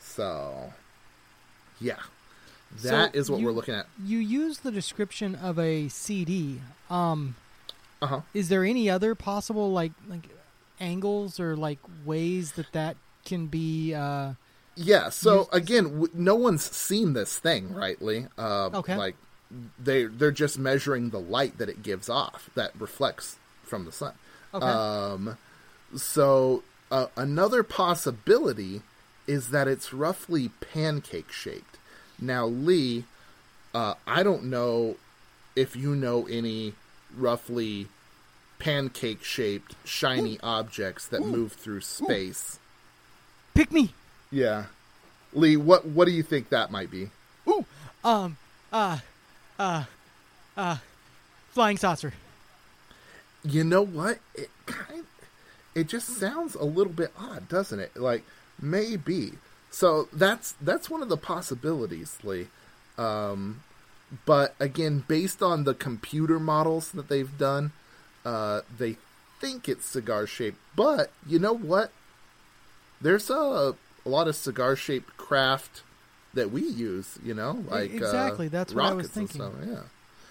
So, 0.00 0.72
yeah. 1.80 1.96
that 2.82 3.14
is 3.14 3.26
So 3.26 3.34
what 3.34 3.40
you- 3.40 3.46
we're 3.46 3.52
looking 3.52 3.74
at. 3.74 3.86
You 4.04 4.18
use 4.18 4.58
the 4.58 4.70
description 4.72 5.34
of 5.34 5.58
a 5.58 5.88
CD. 5.88 6.60
Um, 6.90 7.36
Uh 8.02 8.06
huh. 8.06 8.20
is 8.34 8.48
there 8.48 8.64
any 8.64 8.90
other 8.90 9.14
possible 9.14 9.72
like 9.72 9.92
like 10.08 10.28
angles 10.80 11.40
or 11.40 11.56
like 11.56 11.78
ways 12.04 12.52
that 12.52 12.70
that 12.72 12.96
can 13.24 13.46
be? 13.46 13.94
Uh, 13.94 14.34
Yeah. 14.78 15.08
So 15.08 15.38
Use- 15.38 15.48
again, 15.52 15.84
w- 15.84 16.10
no 16.12 16.34
one's 16.34 16.62
seen 16.62 17.14
this 17.14 17.38
thing, 17.38 17.72
rightly. 17.72 18.26
Uh, 18.36 18.68
Okay. 18.74 18.94
Like 18.96 19.16
they 19.78 20.04
they're 20.04 20.30
just 20.32 20.58
measuring 20.58 21.10
the 21.10 21.20
light 21.20 21.58
that 21.58 21.68
it 21.68 21.82
gives 21.82 22.08
off 22.08 22.50
that 22.54 22.72
reflects 22.78 23.36
from 23.62 23.84
the 23.84 23.92
sun. 23.92 24.14
okay. 24.54 24.66
Um, 24.66 25.38
so 25.96 26.62
uh, 26.90 27.06
another 27.16 27.62
possibility 27.62 28.82
is 29.26 29.50
that 29.50 29.68
it's 29.68 29.92
roughly 29.92 30.50
pancake 30.60 31.32
shaped. 31.32 31.78
Now, 32.20 32.46
Lee, 32.46 33.04
uh, 33.74 33.94
I 34.06 34.22
don't 34.22 34.44
know 34.44 34.96
if 35.54 35.76
you 35.76 35.94
know 35.94 36.26
any 36.26 36.74
roughly 37.16 37.88
pancake 38.58 39.22
shaped 39.22 39.74
shiny 39.84 40.38
objects 40.42 41.06
that 41.08 41.20
move 41.20 41.52
through 41.52 41.80
space. 41.82 42.58
Pick 43.54 43.72
me. 43.72 43.92
Yeah. 44.30 44.66
Lee, 45.32 45.56
what 45.56 45.84
what 45.86 46.06
do 46.06 46.12
you 46.12 46.22
think 46.22 46.48
that 46.48 46.70
might 46.70 46.90
be? 46.90 47.10
Ooh. 47.48 47.64
Um. 48.04 48.36
Uh. 48.72 48.98
Uh. 49.58 49.84
Uh. 50.56 50.78
Flying 51.50 51.76
saucer. 51.76 52.12
You 53.44 53.64
know 53.64 53.82
what? 53.82 54.18
It 54.34 54.50
kind 54.66 55.04
it 55.76 55.88
just 55.88 56.08
sounds 56.08 56.54
a 56.54 56.64
little 56.64 56.92
bit 56.92 57.12
odd, 57.18 57.48
doesn't 57.48 57.78
it? 57.78 57.96
Like 57.96 58.24
maybe. 58.60 59.32
So 59.70 60.08
that's 60.12 60.54
that's 60.60 60.88
one 60.88 61.02
of 61.02 61.10
the 61.10 61.18
possibilities, 61.18 62.18
Lee. 62.24 62.48
Um, 62.96 63.60
but 64.24 64.54
again, 64.58 65.04
based 65.06 65.42
on 65.42 65.64
the 65.64 65.74
computer 65.74 66.40
models 66.40 66.92
that 66.92 67.08
they've 67.08 67.36
done, 67.36 67.72
uh, 68.24 68.62
they 68.78 68.96
think 69.38 69.68
it's 69.68 69.84
cigar 69.84 70.26
shaped. 70.26 70.58
But 70.74 71.10
you 71.26 71.38
know 71.38 71.52
what? 71.52 71.92
There's 73.00 73.28
a, 73.28 73.74
a 74.04 74.08
lot 74.08 74.28
of 74.28 74.34
cigar 74.34 74.76
shaped 74.76 75.18
craft 75.18 75.82
that 76.36 76.50
we 76.52 76.62
use. 76.62 77.18
You 77.24 77.34
know, 77.34 77.64
like 77.68 77.90
uh, 77.90 77.96
exactly. 77.96 78.48
That's 78.48 78.72
what 78.72 78.84
I 78.84 78.92
was 78.94 79.08
thinking. 79.08 79.40
stuff, 79.42 79.52
Yeah. 79.66 79.80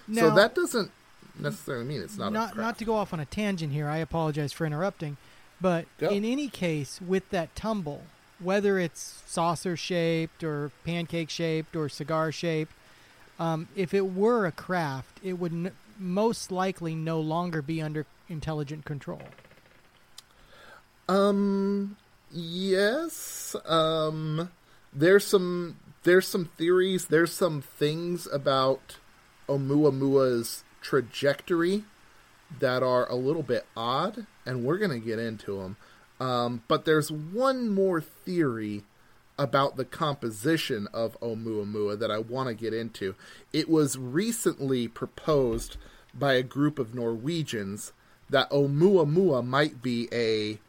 Now, 0.07 0.21
so 0.21 0.35
that 0.35 0.55
doesn't 0.55 0.91
necessarily 1.37 1.85
mean 1.85 2.01
it's 2.01 2.17
not 2.17 2.27
a 2.27 2.31
not 2.31 2.53
craft. 2.53 2.57
not 2.57 2.77
to 2.79 2.85
go 2.85 2.95
off 2.95 3.11
on 3.13 3.19
a 3.19 3.25
tangent 3.25 3.73
here. 3.73 3.87
I 3.89 3.97
apologize 3.97 4.53
for 4.53 4.65
interrupting, 4.65 5.17
but 5.59 5.85
Go. 5.97 6.09
in 6.09 6.23
any 6.23 6.47
case, 6.47 6.99
with 7.05 7.29
that 7.31 7.55
tumble, 7.55 8.03
whether 8.39 8.79
it's 8.79 9.21
saucer 9.25 9.75
shaped 9.75 10.43
or 10.43 10.71
pancake 10.85 11.29
shaped 11.29 11.75
or 11.75 11.89
cigar 11.89 12.31
shaped, 12.31 12.71
um, 13.39 13.67
if 13.75 13.93
it 13.93 14.13
were 14.13 14.45
a 14.45 14.51
craft, 14.51 15.19
it 15.23 15.33
would 15.33 15.51
n- 15.51 15.71
most 15.99 16.51
likely 16.51 16.93
no 16.95 17.19
longer 17.19 17.61
be 17.61 17.81
under 17.81 18.05
intelligent 18.29 18.85
control. 18.85 19.21
Um. 21.07 21.97
Yes. 22.31 23.55
Um. 23.65 24.49
There's 24.93 25.25
some. 25.25 25.77
There's 26.05 26.27
some 26.27 26.45
theories. 26.45 27.07
There's 27.07 27.33
some 27.33 27.63
things 27.63 28.27
about 28.31 28.97
Oumuamua's 29.49 30.63
trajectory 30.79 31.83
that 32.59 32.83
are 32.83 33.09
a 33.09 33.15
little 33.15 33.41
bit 33.41 33.65
odd, 33.75 34.27
and 34.45 34.63
we're 34.63 34.77
gonna 34.77 34.99
get 34.99 35.17
into 35.17 35.57
them. 35.57 35.77
Um. 36.19 36.61
But 36.67 36.85
there's 36.85 37.11
one 37.11 37.69
more 37.69 38.01
theory 38.01 38.83
about 39.39 39.77
the 39.77 39.83
composition 39.83 40.87
of 40.93 41.19
Oumuamua 41.21 41.97
that 41.97 42.11
I 42.11 42.19
want 42.19 42.49
to 42.49 42.53
get 42.53 42.73
into. 42.73 43.15
It 43.51 43.67
was 43.67 43.97
recently 43.97 44.87
proposed 44.87 45.77
by 46.13 46.33
a 46.33 46.43
group 46.43 46.77
of 46.77 46.93
Norwegians 46.93 47.93
that 48.29 48.51
Oumuamua 48.51 49.43
might 49.43 49.81
be 49.81 50.07
a 50.13 50.59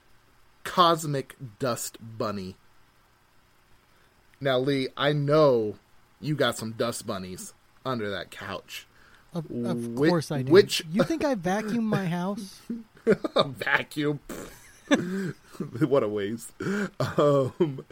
cosmic 0.65 1.37
dust 1.59 1.99
bunny. 2.01 2.57
Now, 4.41 4.59
Lee, 4.59 4.89
I 4.97 5.13
know 5.13 5.77
you 6.21 6.35
got 6.35 6.57
some 6.57 6.73
dust 6.73 7.07
bunnies 7.07 7.55
under 7.85 8.11
that 8.11 8.31
couch. 8.31 8.87
Of, 9.35 9.47
of 9.65 9.99
Whi- 9.99 10.09
course 10.09 10.31
I 10.31 10.43
do. 10.43 10.53
which- 10.53 10.83
You 10.91 11.03
think 11.05 11.25
I 11.25 11.35
vacuum 11.35 11.85
my 11.85 12.07
house? 12.07 12.61
Vacuum. 13.37 14.21
what 15.87 16.03
a 16.03 16.09
waste. 16.09 16.53
Um, 17.19 17.85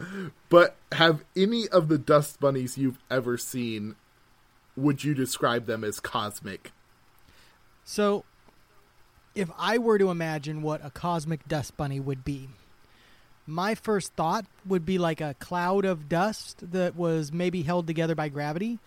but 0.49 0.75
have 0.93 1.23
any 1.35 1.67
of 1.69 1.87
the 1.87 1.97
dust 1.97 2.39
bunnies 2.39 2.77
you've 2.77 2.99
ever 3.11 3.37
seen, 3.37 3.95
would 4.75 5.03
you 5.03 5.13
describe 5.13 5.65
them 5.65 5.83
as 5.83 5.99
cosmic? 5.99 6.71
So, 7.83 8.23
if 9.35 9.49
I 9.57 9.77
were 9.77 9.97
to 9.99 10.09
imagine 10.09 10.61
what 10.61 10.83
a 10.83 10.89
cosmic 10.89 11.47
dust 11.47 11.75
bunny 11.77 11.99
would 11.99 12.23
be, 12.25 12.49
my 13.47 13.75
first 13.75 14.13
thought 14.13 14.45
would 14.65 14.85
be 14.85 14.97
like 14.97 15.21
a 15.21 15.35
cloud 15.39 15.85
of 15.85 16.09
dust 16.09 16.71
that 16.71 16.95
was 16.95 17.31
maybe 17.31 17.61
held 17.61 17.87
together 17.87 18.15
by 18.15 18.29
gravity. 18.29 18.79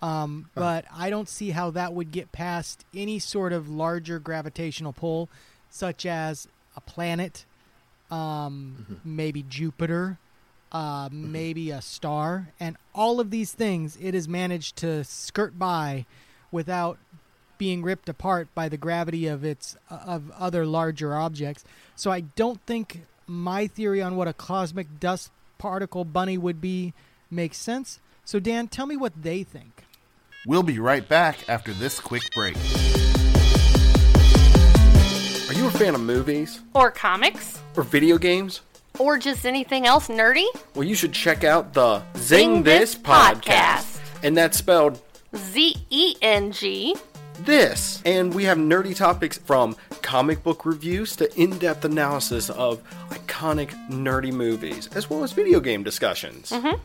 Um, 0.00 0.48
but 0.54 0.84
I 0.94 1.10
don't 1.10 1.28
see 1.28 1.50
how 1.50 1.70
that 1.70 1.92
would 1.92 2.12
get 2.12 2.30
past 2.30 2.84
any 2.94 3.18
sort 3.18 3.52
of 3.52 3.68
larger 3.68 4.18
gravitational 4.18 4.92
pull, 4.92 5.28
such 5.70 6.06
as 6.06 6.46
a 6.76 6.80
planet, 6.80 7.44
um, 8.10 9.00
maybe 9.04 9.42
Jupiter, 9.42 10.18
uh, 10.70 11.08
maybe 11.10 11.70
a 11.70 11.82
star, 11.82 12.52
and 12.60 12.76
all 12.94 13.20
of 13.20 13.30
these 13.30 13.52
things 13.52 13.98
it 14.00 14.14
has 14.14 14.28
managed 14.28 14.76
to 14.76 15.02
skirt 15.02 15.58
by 15.58 16.06
without 16.52 16.98
being 17.58 17.82
ripped 17.82 18.08
apart 18.08 18.48
by 18.54 18.68
the 18.68 18.76
gravity 18.76 19.26
of 19.26 19.44
its 19.44 19.76
of 19.90 20.30
other 20.38 20.64
larger 20.64 21.16
objects. 21.16 21.64
So 21.96 22.12
I 22.12 22.20
don't 22.20 22.60
think 22.66 23.02
my 23.28 23.66
theory 23.66 24.00
on 24.02 24.16
what 24.16 24.26
a 24.28 24.32
cosmic 24.32 24.98
dust 25.00 25.30
particle 25.58 26.04
bunny 26.04 26.38
would 26.38 26.60
be 26.60 26.92
makes 27.30 27.56
sense. 27.58 28.00
So 28.24 28.38
Dan, 28.40 28.68
tell 28.68 28.86
me 28.86 28.96
what 28.96 29.12
they 29.22 29.42
think. 29.42 29.84
We'll 30.46 30.62
be 30.62 30.78
right 30.78 31.06
back 31.06 31.48
after 31.48 31.72
this 31.74 32.00
quick 32.00 32.22
break. 32.34 32.56
Are 35.48 35.54
you 35.54 35.66
a 35.66 35.70
fan 35.70 35.94
of 35.94 36.00
movies 36.00 36.60
Or 36.74 36.90
comics? 36.90 37.60
or 37.76 37.82
video 37.82 38.18
games? 38.18 38.60
Or 38.98 39.16
just 39.18 39.46
anything 39.46 39.86
else 39.86 40.08
nerdy? 40.08 40.46
Well, 40.74 40.84
you 40.84 40.94
should 40.94 41.12
check 41.12 41.44
out 41.44 41.72
the 41.72 42.00
Zing, 42.16 42.56
Zing 42.56 42.62
This 42.64 42.94
This 42.94 43.02
podcast. 43.02 43.42
Podcast. 43.42 44.00
And 44.24 44.36
that's 44.36 44.58
spelled 44.58 45.00
Z 45.36 45.76
E 45.90 46.16
N 46.22 46.52
G. 46.52 46.96
this. 47.44 48.02
And 48.04 48.34
we 48.34 48.44
have 48.44 48.58
nerdy 48.58 48.94
topics 48.94 49.38
from 49.38 49.76
comic 50.02 50.42
book 50.42 50.64
reviews 50.64 51.16
to 51.16 51.40
in 51.40 51.58
depth 51.58 51.84
analysis 51.84 52.50
of 52.50 52.82
iconic 53.10 53.70
nerdy 53.88 54.32
movies, 54.32 54.88
as 54.94 55.08
well 55.10 55.22
as 55.24 55.32
video 55.32 55.60
game 55.60 55.82
discussions. 55.82 56.50
Mm-hmm. 56.50 56.80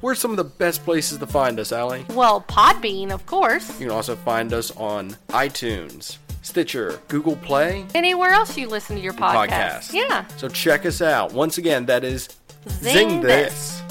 Where's 0.00 0.18
some 0.18 0.30
of 0.32 0.36
the 0.36 0.44
best 0.44 0.84
places 0.84 1.18
to 1.18 1.26
find 1.26 1.58
us, 1.58 1.72
Allie? 1.72 2.04
Well, 2.10 2.42
Podbean, 2.42 3.10
of 3.10 3.24
course. 3.26 3.68
You 3.80 3.86
can 3.86 3.94
also 3.94 4.16
find 4.16 4.52
us 4.52 4.70
on 4.76 5.16
iTunes, 5.28 6.18
Stitcher, 6.42 7.00
Google 7.08 7.36
Play, 7.36 7.86
Anywhere 7.94 8.30
else 8.30 8.56
you 8.58 8.68
listen 8.68 8.96
to 8.96 9.02
your 9.02 9.14
podcast. 9.14 9.48
podcast. 9.48 9.92
Yeah. 9.92 10.26
So 10.36 10.48
check 10.48 10.84
us 10.84 11.00
out. 11.00 11.32
Once 11.32 11.58
again, 11.58 11.86
that 11.86 12.04
is 12.04 12.28
Zing 12.68 13.20
This. 13.20 13.82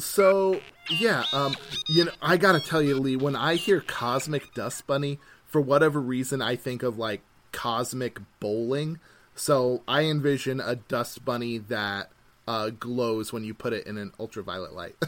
So 0.00 0.60
yeah, 0.90 1.24
um, 1.32 1.54
you 1.88 2.06
know, 2.06 2.12
I 2.20 2.36
gotta 2.36 2.60
tell 2.60 2.82
you, 2.82 2.98
Lee, 2.98 3.16
when 3.16 3.36
I 3.36 3.54
hear 3.54 3.80
cosmic 3.80 4.54
dust 4.54 4.86
bunny, 4.86 5.18
for 5.46 5.60
whatever 5.60 6.00
reason, 6.00 6.40
I 6.40 6.56
think 6.56 6.82
of 6.82 6.98
like 6.98 7.20
cosmic 7.52 8.18
bowling. 8.40 8.98
So 9.34 9.82
I 9.86 10.04
envision 10.04 10.60
a 10.60 10.76
dust 10.76 11.24
bunny 11.24 11.58
that 11.58 12.10
uh, 12.48 12.70
glows 12.70 13.32
when 13.32 13.44
you 13.44 13.54
put 13.54 13.72
it 13.72 13.86
in 13.86 13.98
an 13.98 14.12
ultraviolet 14.18 14.72
light. 14.72 14.96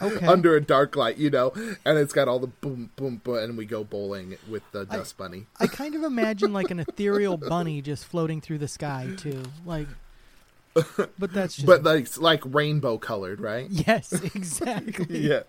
Okay. 0.00 0.26
Under 0.26 0.54
a 0.54 0.60
dark 0.60 0.94
light, 0.94 1.18
you 1.18 1.28
know, 1.28 1.52
and 1.84 1.98
it's 1.98 2.12
got 2.12 2.28
all 2.28 2.38
the 2.38 2.46
boom, 2.46 2.90
boom, 2.94 3.20
boom, 3.22 3.36
and 3.38 3.58
we 3.58 3.66
go 3.66 3.82
bowling 3.82 4.36
with 4.48 4.62
the 4.70 4.86
dust 4.86 5.18
bunny. 5.18 5.46
I 5.58 5.66
kind 5.66 5.96
of 5.96 6.04
imagine 6.04 6.52
like 6.52 6.70
an 6.70 6.78
ethereal 6.78 7.36
bunny 7.36 7.82
just 7.82 8.06
floating 8.06 8.40
through 8.40 8.58
the 8.58 8.68
sky 8.68 9.08
too. 9.16 9.42
Like 9.66 9.88
But 10.74 11.32
that's 11.32 11.56
just 11.56 11.66
But 11.66 11.82
like, 11.82 12.16
like 12.18 12.42
rainbow 12.44 12.98
colored, 12.98 13.40
right? 13.40 13.66
Yes, 13.70 14.12
exactly. 14.12 15.18
Yeah, 15.28 15.42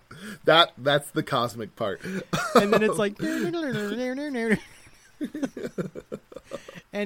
that 0.44 0.72
that's 0.78 1.10
the 1.10 1.22
cosmic 1.22 1.76
part. 1.76 2.02
and 2.04 2.72
then 2.72 2.82
it's 2.82 2.98
like 2.98 3.20
and 3.20 3.54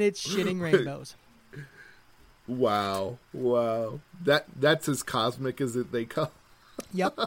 it's 0.03 0.27
shitting 0.27 0.61
rainbows. 0.61 1.15
Wow, 2.49 3.19
wow, 3.33 4.01
that 4.25 4.47
that's 4.59 4.89
as 4.89 5.03
cosmic 5.03 5.61
as 5.61 5.77
it 5.77 5.93
they 5.93 6.05
come. 6.05 6.29
Yep. 6.95 7.19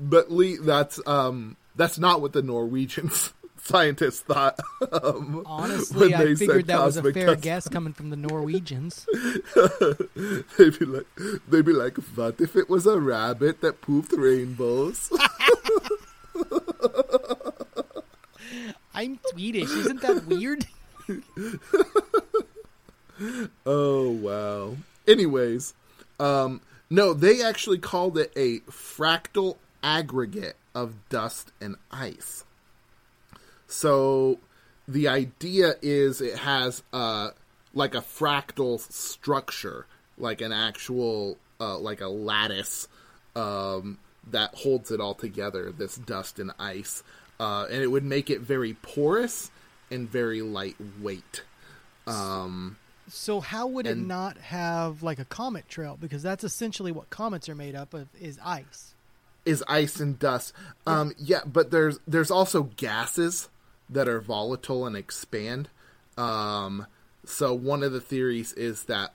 But 0.00 0.32
Lee, 0.32 0.56
that's 0.56 0.98
um, 1.06 1.56
that's 1.76 1.98
not 1.98 2.22
what 2.22 2.32
the 2.32 2.42
Norwegians 2.42 3.32
scientists 3.62 4.20
thought. 4.20 4.58
Um, 4.92 5.42
Honestly, 5.46 6.14
I 6.14 6.34
figured 6.34 6.66
that 6.66 6.84
was 6.84 6.96
a 6.96 7.12
fair 7.12 7.26
dust- 7.26 7.42
guess 7.42 7.68
coming 7.68 7.92
from 7.92 8.10
the 8.10 8.16
Norwegians. 8.16 9.06
they'd 10.58 10.78
be 10.78 10.84
like, 10.84 11.06
they'd 11.48 11.64
be 11.64 11.72
like, 11.72 11.96
what 11.96 12.40
if 12.40 12.56
it 12.56 12.68
was 12.68 12.86
a 12.86 13.00
rabbit 13.00 13.60
that 13.60 13.80
pooped 13.80 14.12
rainbows? 14.12 15.10
I'm 18.94 19.18
Swedish. 19.28 19.70
Isn't 19.70 20.02
that 20.02 20.26
weird? 20.26 20.66
oh 23.66 24.10
wow. 24.10 24.76
Anyways, 25.06 25.74
um, 26.18 26.60
no, 26.88 27.14
they 27.14 27.42
actually 27.42 27.78
called 27.78 28.18
it 28.18 28.32
a 28.36 28.60
fractal 28.70 29.56
aggregate 29.82 30.56
of 30.74 30.94
dust 31.08 31.52
and 31.60 31.76
ice. 31.90 32.44
So 33.70 34.38
the 34.88 35.06
idea 35.08 35.74
is 35.80 36.20
it 36.20 36.36
has 36.38 36.82
uh 36.92 37.30
like 37.72 37.94
a 37.94 38.00
fractal 38.00 38.80
structure, 38.92 39.86
like 40.18 40.40
an 40.40 40.52
actual 40.52 41.38
uh 41.60 41.78
like 41.78 42.00
a 42.00 42.08
lattice 42.08 42.88
um 43.36 43.98
that 44.30 44.54
holds 44.54 44.90
it 44.90 45.00
all 45.00 45.14
together, 45.14 45.70
this 45.72 45.96
dust 45.96 46.38
and 46.40 46.50
ice. 46.58 47.02
Uh 47.38 47.66
and 47.70 47.80
it 47.80 47.86
would 47.86 48.04
make 48.04 48.28
it 48.28 48.40
very 48.40 48.74
porous 48.74 49.50
and 49.90 50.10
very 50.10 50.42
lightweight. 50.42 51.42
Um 52.08 52.76
So 53.08 53.38
how 53.40 53.68
would 53.68 53.86
it 53.86 53.98
not 53.98 54.36
have 54.38 55.02
like 55.04 55.20
a 55.20 55.24
comet 55.24 55.68
trail? 55.68 55.96
Because 56.00 56.22
that's 56.24 56.42
essentially 56.44 56.90
what 56.90 57.08
comets 57.10 57.48
are 57.48 57.54
made 57.54 57.76
up 57.76 57.94
of 57.94 58.08
is 58.20 58.38
ice. 58.44 58.94
is 59.44 59.62
ice 59.68 60.00
and 60.00 60.18
dust. 60.18 60.52
Um, 60.86 61.12
yeah, 61.18 61.40
but 61.46 61.70
there's 61.70 61.98
there's 62.06 62.30
also 62.32 62.64
gases 62.76 63.48
that 63.90 64.08
are 64.08 64.20
volatile 64.20 64.86
and 64.86 64.96
expand. 64.96 65.68
Um, 66.16 66.86
so 67.24 67.52
one 67.54 67.82
of 67.82 67.92
the 67.92 68.00
theories 68.00 68.52
is 68.52 68.84
that 68.84 69.14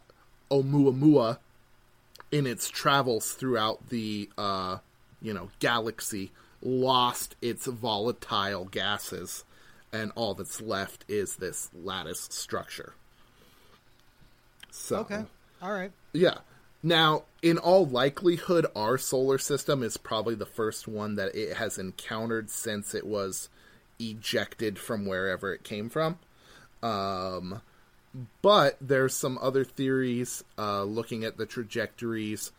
Oumuamua, 0.52 1.38
in 2.32 2.46
its 2.46 2.70
travels 2.70 3.34
throughout 3.34 3.90
the 3.90 4.30
uh, 4.38 4.78
you 5.22 5.34
know 5.34 5.50
galaxy, 5.60 6.32
lost 6.62 7.36
its 7.42 7.66
volatile 7.66 8.66
gases, 8.66 9.44
and 9.94 10.12
all 10.16 10.34
that's 10.34 10.62
left 10.62 11.06
is 11.08 11.38
this 11.38 11.70
lattice 11.74 12.28
structure. 12.32 12.94
So 14.72 14.98
Okay. 14.98 15.24
All 15.62 15.72
right. 15.72 15.92
yeah. 16.14 16.40
Now, 16.84 17.24
in 17.42 17.58
all 17.58 17.88
likelihood, 17.88 18.68
our 18.76 19.00
solar 19.00 19.40
system 19.40 19.82
is 19.82 19.98
probably 19.98 20.36
the 20.36 20.46
first 20.46 20.88
one 20.88 21.16
that 21.16 21.34
it 21.34 21.58
has 21.58 21.80
encountered 21.80 22.52
since 22.52 22.94
it 22.94 23.08
was 23.08 23.50
ejected 24.00 24.78
from 24.80 25.06
wherever 25.06 25.54
it 25.54 25.64
came 25.64 25.90
from. 25.90 26.20
Um, 26.84 27.62
but 28.42 28.78
there's 28.80 29.14
some 29.14 29.38
other 29.42 29.64
theories 29.64 30.44
uh, 30.58 30.84
looking 30.84 31.24
at 31.24 31.38
the 31.38 31.46
trajectories 31.46 32.52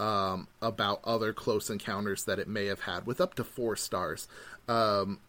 um, 0.00 0.48
about 0.60 1.00
other 1.04 1.32
close 1.32 1.70
encounters 1.70 2.24
that 2.24 2.38
it 2.38 2.48
may 2.48 2.66
have 2.66 2.80
had 2.80 3.06
with 3.06 3.20
up 3.20 3.34
to 3.34 3.44
four 3.44 3.76
stars. 3.76 4.26
Um, 4.68 5.20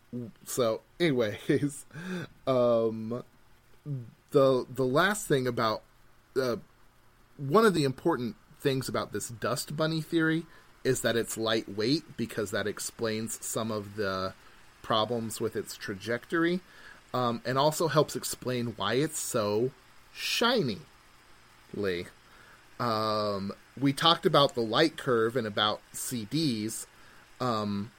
so, 0.45 0.81
anyways, 0.99 1.85
um, 2.47 3.23
the 4.31 4.65
the 4.73 4.85
last 4.85 5.27
thing 5.27 5.47
about 5.47 5.83
uh, 6.39 6.57
one 7.37 7.65
of 7.65 7.73
the 7.73 7.83
important 7.83 8.35
things 8.59 8.89
about 8.89 9.13
this 9.13 9.29
dust 9.29 9.77
bunny 9.77 10.01
theory 10.01 10.45
is 10.83 11.01
that 11.01 11.15
it's 11.15 11.37
lightweight 11.37 12.17
because 12.17 12.51
that 12.51 12.67
explains 12.67 13.43
some 13.45 13.71
of 13.71 13.95
the 13.95 14.33
problems 14.85 15.41
with 15.41 15.55
its 15.55 15.75
trajectory 15.75 16.59
um, 17.11 17.41
and 17.43 17.57
also 17.57 17.87
helps 17.87 18.15
explain 18.15 18.67
why 18.77 18.93
it's 18.93 19.17
so 19.17 19.71
shiny. 20.13 20.77
Um, 22.79 23.51
we 23.79 23.93
talked 23.93 24.27
about 24.27 24.53
the 24.53 24.61
light 24.61 24.95
curve 24.95 25.35
and 25.35 25.47
about 25.47 25.81
CDs. 25.91 26.85
Um, 27.41 27.91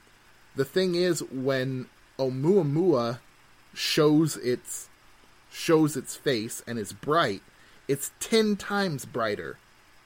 the 0.55 0.63
thing 0.63 0.95
is, 0.95 1.21
when 1.23 1.87
Oumuamua 2.17 3.19
shows 3.73 4.37
its 4.37 4.87
shows 5.51 5.97
its 5.97 6.15
face 6.15 6.63
and 6.65 6.79
is 6.79 6.93
bright, 6.93 7.41
it's 7.87 8.11
ten 8.21 8.55
times 8.55 9.03
brighter 9.05 9.57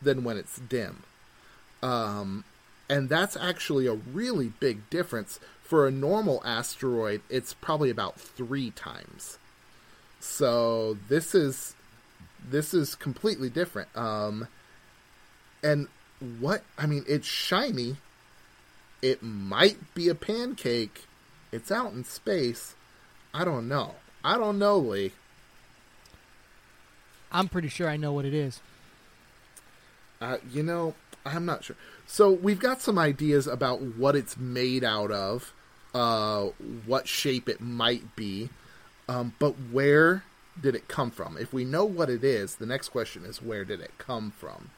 than 0.01 0.23
when 0.23 0.35
it's 0.35 0.57
dim. 0.57 1.03
Um, 1.83 2.43
and 2.89 3.07
that's 3.07 3.37
actually 3.37 3.87
a 3.87 3.93
really 3.93 4.51
big 4.59 4.89
difference. 4.89 5.39
For 5.71 5.87
a 5.87 5.91
normal 5.91 6.41
asteroid, 6.43 7.21
it's 7.29 7.53
probably 7.53 7.89
about 7.89 8.19
three 8.19 8.71
times. 8.71 9.37
So 10.19 10.97
this 11.07 11.33
is 11.33 11.75
this 12.45 12.73
is 12.73 12.93
completely 12.93 13.49
different. 13.49 13.87
Um, 13.95 14.49
and 15.63 15.87
what 16.41 16.65
I 16.77 16.87
mean, 16.87 17.05
it's 17.07 17.25
shiny. 17.25 17.95
It 19.01 19.23
might 19.23 19.77
be 19.93 20.09
a 20.09 20.13
pancake. 20.13 21.05
It's 21.53 21.71
out 21.71 21.93
in 21.93 22.03
space. 22.03 22.75
I 23.33 23.45
don't 23.45 23.69
know. 23.69 23.95
I 24.25 24.37
don't 24.37 24.59
know, 24.59 24.77
Lee. 24.77 25.13
I'm 27.31 27.47
pretty 27.47 27.69
sure 27.69 27.87
I 27.87 27.95
know 27.95 28.11
what 28.11 28.25
it 28.25 28.33
is. 28.33 28.59
Uh, 30.19 30.35
you 30.51 30.63
know, 30.63 30.95
I'm 31.25 31.45
not 31.45 31.63
sure. 31.63 31.77
So 32.07 32.29
we've 32.29 32.59
got 32.59 32.81
some 32.81 32.99
ideas 32.99 33.47
about 33.47 33.81
what 33.81 34.17
it's 34.17 34.35
made 34.35 34.83
out 34.83 35.11
of, 35.11 35.53
uh, 35.93 36.45
what 36.85 37.07
shape 37.07 37.49
it 37.49 37.61
might 37.61 38.15
be, 38.15 38.49
um, 39.09 39.33
but 39.39 39.51
where 39.71 40.23
did 40.61 40.75
it 40.75 40.87
come 40.87 41.11
from? 41.11 41.37
If 41.37 41.53
we 41.53 41.63
know 41.65 41.85
what 41.85 42.09
it 42.09 42.23
is, 42.23 42.55
the 42.55 42.65
next 42.65 42.89
question 42.89 43.25
is 43.25 43.41
where 43.41 43.65
did 43.65 43.79
it 43.81 43.91
come 43.97 44.31
from? 44.31 44.69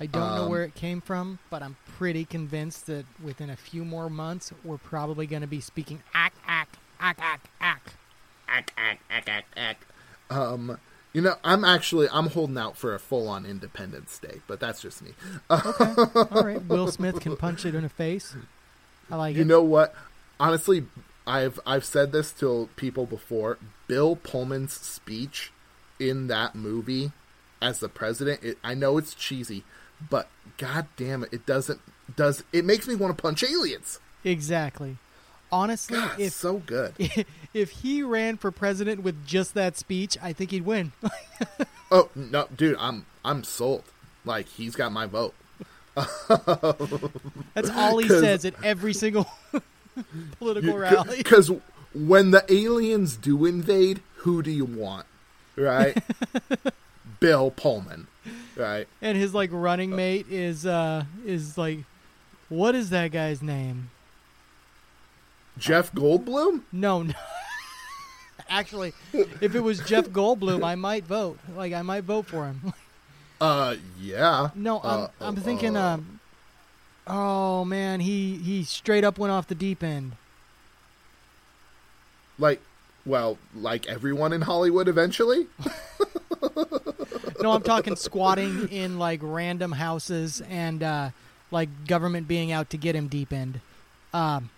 I 0.00 0.06
don't 0.06 0.34
know 0.36 0.44
Um, 0.44 0.50
where 0.50 0.62
it 0.62 0.74
came 0.74 1.00
from, 1.00 1.38
but 1.50 1.62
I'm 1.62 1.76
pretty 1.98 2.24
convinced 2.24 2.86
that 2.86 3.04
within 3.22 3.50
a 3.50 3.56
few 3.56 3.84
more 3.84 4.08
months, 4.08 4.52
we're 4.64 4.78
probably 4.78 5.26
going 5.26 5.42
to 5.42 5.48
be 5.48 5.60
speaking 5.60 6.02
ack, 6.14 6.32
ack, 6.46 6.68
ack, 7.00 7.18
ack, 7.20 7.50
ack. 7.60 7.94
Ack, 8.48 8.72
ack, 8.78 9.00
ack, 9.10 9.28
ack, 9.28 9.44
ack. 9.56 9.80
Um, 10.30 10.78
you 11.12 11.20
know, 11.20 11.34
I'm 11.42 11.64
actually 11.64 12.08
I'm 12.12 12.28
holding 12.28 12.56
out 12.58 12.76
for 12.76 12.94
a 12.94 12.98
full-on 12.98 13.44
Independence 13.44 14.18
Day, 14.18 14.40
but 14.46 14.60
that's 14.60 14.80
just 14.80 15.02
me. 15.02 15.10
okay, 15.50 15.94
All 16.30 16.42
right. 16.44 16.64
Will 16.64 16.90
Smith 16.92 17.20
can 17.20 17.36
punch 17.36 17.64
it 17.66 17.74
in 17.74 17.82
the 17.82 17.88
face. 17.88 18.36
I 19.10 19.16
like 19.16 19.34
You 19.34 19.40
it. 19.40 19.44
You 19.44 19.48
know 19.48 19.62
what? 19.62 19.94
Honestly, 20.40 20.86
I've 21.26 21.60
I've 21.66 21.84
said 21.84 22.12
this 22.12 22.32
to 22.34 22.68
people 22.76 23.06
before. 23.06 23.58
Bill 23.86 24.16
Pullman's 24.16 24.72
speech 24.72 25.52
in 25.98 26.28
that 26.28 26.54
movie 26.54 27.12
as 27.60 27.80
the 27.80 27.88
president, 27.88 28.42
it, 28.42 28.58
I 28.62 28.74
know 28.74 28.98
it's 28.98 29.14
cheesy, 29.14 29.64
but 30.10 30.28
god 30.58 30.86
damn 30.96 31.24
it, 31.24 31.32
it 31.32 31.46
doesn't 31.46 31.80
does 32.16 32.44
it 32.52 32.64
makes 32.64 32.86
me 32.86 32.94
want 32.94 33.16
to 33.16 33.20
punch 33.20 33.42
aliens. 33.42 34.00
Exactly. 34.24 34.96
Honestly, 35.50 35.98
God, 35.98 36.20
if 36.20 36.32
so 36.32 36.58
good. 36.58 36.94
if 37.54 37.70
he 37.70 38.02
ran 38.02 38.36
for 38.36 38.50
president 38.50 39.02
with 39.02 39.26
just 39.26 39.54
that 39.54 39.78
speech, 39.78 40.16
I 40.22 40.32
think 40.32 40.50
he'd 40.50 40.64
win. 40.64 40.92
Oh 41.90 42.10
no, 42.14 42.46
dude, 42.54 42.76
I'm 42.78 43.06
I'm 43.24 43.44
sold. 43.44 43.82
Like 44.26 44.46
he's 44.46 44.76
got 44.76 44.92
my 44.92 45.06
vote. 45.06 45.34
That's 45.94 47.70
all 47.70 47.96
he 47.96 48.08
says 48.08 48.44
at 48.44 48.62
every 48.62 48.92
single 48.92 49.26
political 50.38 50.76
rally. 50.76 51.18
Because 51.18 51.50
when 51.94 52.30
the 52.30 52.44
aliens 52.52 53.16
do 53.16 53.44
invade, 53.44 54.00
who 54.18 54.42
do 54.42 54.50
you 54.50 54.64
want? 54.64 55.06
Right? 55.56 55.96
Bill 57.20 57.50
Pullman. 57.50 58.06
Right? 58.56 58.86
And 59.02 59.16
his 59.16 59.34
like 59.34 59.50
running 59.52 59.90
mate 59.94 60.26
is 60.30 60.66
uh 60.66 61.04
is 61.24 61.56
like 61.56 61.80
what 62.48 62.74
is 62.74 62.90
that 62.90 63.12
guy's 63.12 63.42
name? 63.42 63.90
Jeff 65.58 65.92
Goldblum? 65.92 66.62
No, 66.72 67.02
no. 67.02 67.14
Actually, 68.48 68.94
if 69.12 69.54
it 69.54 69.60
was 69.60 69.80
Jeff 69.80 70.06
Goldblum, 70.06 70.64
I 70.64 70.74
might 70.74 71.04
vote. 71.04 71.38
Like 71.54 71.72
I 71.72 71.82
might 71.82 72.04
vote 72.04 72.26
for 72.26 72.46
him. 72.46 72.72
Uh, 73.40 73.76
yeah. 74.00 74.50
No, 74.54 74.80
I'm 74.80 75.00
Uh, 75.00 75.08
I'm 75.20 75.36
thinking 75.36 75.76
uh, 75.76 75.94
um 75.94 76.17
Oh 77.08 77.64
man, 77.64 78.00
he 78.00 78.36
he 78.36 78.62
straight 78.64 79.04
up 79.04 79.18
went 79.18 79.32
off 79.32 79.46
the 79.46 79.54
deep 79.54 79.82
end. 79.82 80.12
Like, 82.38 82.60
well, 83.06 83.38
like 83.54 83.86
everyone 83.88 84.32
in 84.32 84.42
Hollywood 84.42 84.86
eventually? 84.88 85.46
No, 87.40 87.52
I'm 87.52 87.62
talking 87.64 87.96
squatting 87.96 88.68
in 88.68 88.98
like 88.98 89.20
random 89.22 89.72
houses 89.72 90.42
and 90.48 90.82
uh 90.82 91.10
like 91.50 91.68
government 91.86 92.28
being 92.28 92.52
out 92.52 92.70
to 92.70 92.76
get 92.76 92.94
him 92.94 93.08
deep 93.08 93.32
end. 93.32 93.60
Um 94.12 94.50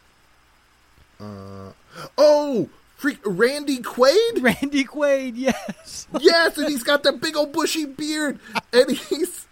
uh, 1.21 1.73
Oh! 2.19 2.69
Freak 2.97 3.21
Randy 3.25 3.79
Quaid? 3.79 4.43
Randy 4.43 4.85
Quaid, 4.85 5.33
yes. 5.35 6.07
yes, 6.21 6.59
and 6.59 6.69
he's 6.69 6.83
got 6.83 7.03
the 7.03 7.13
big 7.13 7.35
old 7.35 7.51
bushy 7.53 7.87
beard, 7.87 8.39
and 8.75 8.91
he's 8.91 9.47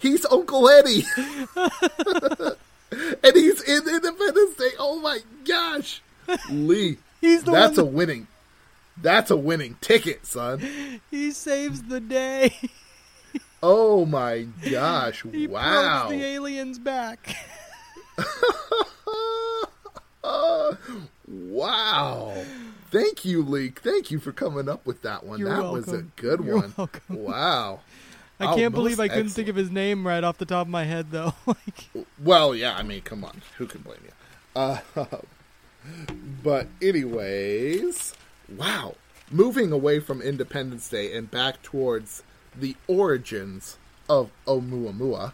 he's 0.00 0.24
Uncle 0.26 0.68
Eddie, 0.68 1.04
and 1.56 3.34
he's 3.34 3.60
in 3.62 3.88
Independence 3.88 4.56
Day. 4.56 4.70
Oh 4.78 5.00
my 5.00 5.20
gosh, 5.44 6.02
Lee, 6.50 6.98
He's 7.20 7.44
the 7.44 7.52
that's 7.52 7.78
a 7.78 7.84
winning, 7.84 8.26
that's 9.00 9.30
a 9.30 9.36
winning 9.36 9.76
ticket, 9.80 10.26
son. 10.26 11.00
he 11.10 11.30
saves 11.30 11.82
the 11.84 12.00
day. 12.00 12.54
Oh 13.66 14.04
my 14.04 14.46
gosh, 14.70 15.22
He 15.32 15.46
wow, 15.46 16.08
the 16.10 16.22
aliens 16.22 16.78
back. 16.78 17.34
wow. 21.26 22.34
Thank 22.90 23.24
you, 23.24 23.42
Leek. 23.42 23.80
Thank 23.80 24.10
you 24.10 24.18
for 24.20 24.32
coming 24.32 24.68
up 24.68 24.86
with 24.86 25.02
that 25.02 25.24
one. 25.24 25.38
You're 25.38 25.48
that 25.50 25.70
was 25.72 25.88
a 25.92 26.02
good 26.16 26.44
You're 26.44 26.56
one. 26.56 26.74
welcome. 26.76 27.02
Wow. 27.08 27.80
I 28.40 28.46
Oh, 28.46 28.56
can't 28.56 28.74
believe 28.74 28.98
I 28.98 29.08
couldn't 29.08 29.30
think 29.30 29.48
of 29.48 29.56
his 29.56 29.70
name 29.70 30.06
right 30.06 30.24
off 30.24 30.38
the 30.38 30.44
top 30.44 30.66
of 30.66 30.70
my 30.70 30.84
head 30.84 31.10
though. 31.10 31.34
like 31.46 31.88
Well, 32.22 32.54
yeah, 32.54 32.74
I 32.76 32.82
mean, 32.82 33.02
come 33.02 33.24
on. 33.24 33.42
Who 33.58 33.66
can 33.66 33.82
blame 33.82 33.98
you? 34.04 34.10
Uh, 34.56 34.78
but, 36.42 36.68
anyways, 36.82 38.14
wow, 38.56 38.94
moving 39.30 39.72
away 39.72 40.00
from 40.00 40.20
Independence 40.22 40.88
Day 40.88 41.14
and 41.16 41.30
back 41.30 41.62
towards 41.62 42.22
the 42.58 42.76
origins 42.86 43.78
of 44.08 44.30
Oumuamua, 44.46 45.32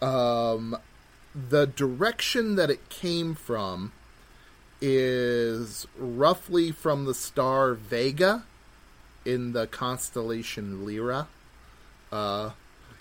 um, 0.00 0.76
the 1.34 1.66
direction 1.66 2.56
that 2.56 2.70
it 2.70 2.88
came 2.88 3.34
from 3.34 3.92
is 4.80 5.86
roughly 5.98 6.70
from 6.70 7.04
the 7.04 7.14
star 7.14 7.74
Vega 7.74 8.44
in 9.24 9.52
the 9.52 9.66
constellation 9.66 10.86
Lyra. 10.86 11.28
Uh, 12.10 12.50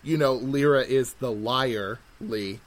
you 0.03 0.17
know, 0.17 0.33
Lyra 0.33 0.81
is 0.81 1.13
the 1.15 1.31
liar, 1.31 1.99
Lee, 2.19 2.59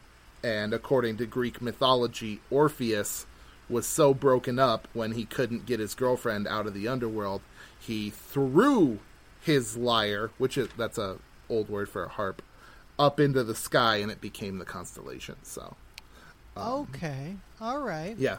and 0.43 0.73
according 0.73 1.17
to 1.19 1.27
Greek 1.27 1.61
mythology, 1.61 2.41
Orpheus 2.51 3.27
was 3.69 3.87
so 3.87 4.13
broken 4.13 4.59
up 4.59 4.89
when 4.93 5.13
he 5.13 5.25
couldn't 5.25 5.67
get 5.67 5.81
his 5.81 5.95
girlfriend 5.95 6.49
out 6.49 6.67
of 6.67 6.75
the 6.75 6.89
underworld, 6.89 7.41
he 7.79 8.11
threw 8.11 8.99
his 9.41 9.77
lyre, 9.77 10.31
which 10.39 10.59
is 10.59 10.69
that's 10.77 10.99
a 10.99 11.19
old 11.49 11.69
word 11.69 11.89
for 11.89 12.05
a 12.05 12.09
harp, 12.09 12.43
up 12.99 13.19
into 13.19 13.43
the 13.45 13.55
sky, 13.55 13.97
and 13.97 14.11
it 14.11 14.21
became 14.21 14.59
the 14.59 14.65
constellation. 14.65 15.37
So, 15.43 15.77
okay, 16.57 17.37
all 17.61 17.81
right. 17.81 18.17
yeah. 18.19 18.39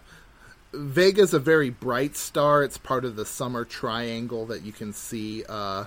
Vega's 0.73 1.33
a 1.33 1.39
very 1.39 1.69
bright 1.69 2.15
star. 2.15 2.63
It's 2.63 2.77
part 2.77 3.03
of 3.03 3.17
the 3.17 3.25
summer 3.25 3.65
triangle 3.65 4.45
that 4.45 4.63
you 4.63 4.71
can 4.71 4.93
see 4.93 5.43
uh, 5.49 5.85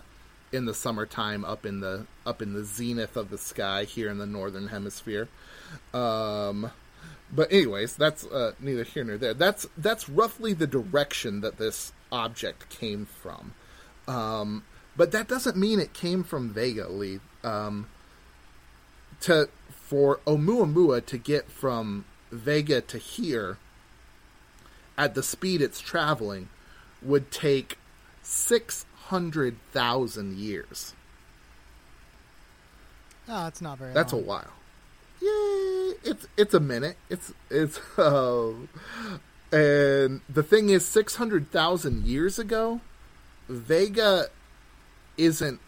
in 0.54 0.64
the 0.64 0.74
summertime 0.74 1.44
up 1.44 1.66
in 1.66 1.80
the 1.80 2.06
up 2.24 2.40
in 2.40 2.54
the 2.54 2.64
zenith 2.64 3.16
of 3.16 3.30
the 3.30 3.38
sky 3.38 3.84
here 3.84 4.08
in 4.10 4.18
the 4.18 4.26
northern 4.26 4.68
hemisphere. 4.68 5.28
Um, 5.92 6.70
but 7.32 7.52
anyways, 7.52 7.96
that's 7.96 8.24
uh, 8.24 8.52
neither 8.60 8.84
here 8.84 9.04
nor 9.04 9.18
there. 9.18 9.34
That's 9.34 9.66
that's 9.76 10.08
roughly 10.08 10.54
the 10.54 10.66
direction 10.66 11.40
that 11.40 11.58
this 11.58 11.92
object 12.12 12.68
came 12.70 13.06
from. 13.06 13.54
Um, 14.06 14.64
but 14.96 15.10
that 15.12 15.28
doesn't 15.28 15.56
mean 15.56 15.80
it 15.80 15.92
came 15.92 16.22
from 16.22 16.50
Vega, 16.50 16.88
Lee. 16.88 17.20
Um, 17.42 17.88
to 19.22 19.48
for 19.70 20.20
Oumuamua 20.26 21.04
to 21.06 21.18
get 21.18 21.50
from 21.50 22.04
Vega 22.30 22.80
to 22.80 22.98
here 22.98 23.58
at 24.96 25.14
the 25.14 25.22
speed 25.22 25.60
it's 25.60 25.80
traveling 25.80 26.48
would 27.02 27.30
take 27.30 27.78
600,000 29.14 30.36
years. 30.36 30.92
Oh, 33.28 33.44
that's 33.44 33.60
not 33.62 33.78
very. 33.78 33.92
That's 33.94 34.12
a 34.12 34.16
while. 34.16 34.50
Yeah, 35.22 35.92
it's 36.02 36.26
it's 36.36 36.52
a 36.52 36.60
minute. 36.60 36.96
It's 37.08 37.32
it's 37.48 37.78
uh, 37.96 38.52
and 39.52 40.20
the 40.28 40.42
thing 40.42 40.68
is 40.68 40.84
600,000 40.84 42.04
years 42.04 42.38
ago, 42.40 42.80
Vega 43.48 44.26
isn't 45.16 45.60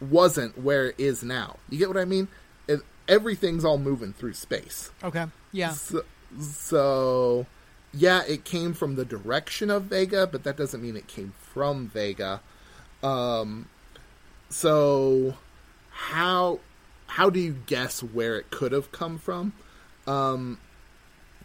wasn't 0.00 0.62
where 0.62 0.90
it 0.90 0.96
is 0.98 1.22
now. 1.22 1.56
You 1.70 1.78
get 1.78 1.88
what 1.88 1.96
I 1.96 2.04
mean? 2.04 2.28
It, 2.68 2.80
everything's 3.08 3.64
all 3.64 3.78
moving 3.78 4.12
through 4.12 4.34
space. 4.34 4.90
Okay. 5.02 5.24
Yeah. 5.50 5.70
So, 5.70 6.02
so, 6.38 7.46
yeah, 7.92 8.22
it 8.26 8.44
came 8.44 8.74
from 8.74 8.96
the 8.96 9.04
direction 9.04 9.70
of 9.70 9.84
Vega, 9.84 10.26
but 10.26 10.44
that 10.44 10.56
doesn't 10.56 10.82
mean 10.82 10.96
it 10.96 11.06
came 11.06 11.32
from 11.52 11.88
Vega. 11.88 12.40
Um, 13.02 13.68
so 14.50 15.34
how 15.90 16.60
how 17.06 17.30
do 17.30 17.40
you 17.40 17.56
guess 17.66 18.02
where 18.02 18.36
it 18.36 18.50
could 18.50 18.72
have 18.72 18.92
come 18.92 19.18
from? 19.18 19.52
Um, 20.06 20.58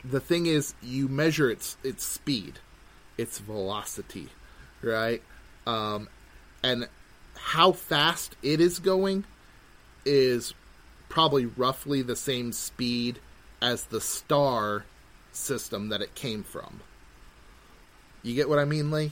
the 0.04 0.20
thing 0.20 0.46
is, 0.46 0.74
you 0.82 1.08
measure 1.08 1.50
its 1.50 1.78
its 1.84 2.06
speed, 2.06 2.60
its 3.18 3.40
velocity, 3.40 4.30
right? 4.82 5.22
Um, 5.66 6.10
and 6.62 6.88
how 7.38 7.72
fast 7.72 8.36
it 8.42 8.60
is 8.60 8.80
going 8.80 9.24
is 10.06 10.54
probably 11.08 11.46
roughly 11.46 12.02
the 12.02 12.16
same 12.16 12.52
speed 12.52 13.20
as 13.62 13.86
the 13.86 14.02
star 14.02 14.86
system 15.36 15.90
that 15.90 16.02
it 16.02 16.16
came 16.16 16.44
from. 16.44 16.82
You 18.22 18.36
get 18.36 18.48
what 18.48 18.60
I 18.60 18.66
mean, 18.66 18.92
Lee? 18.92 19.12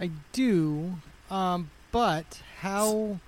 I 0.00 0.10
do, 0.32 0.94
um, 1.30 1.70
but 1.92 2.42
how 2.60 3.18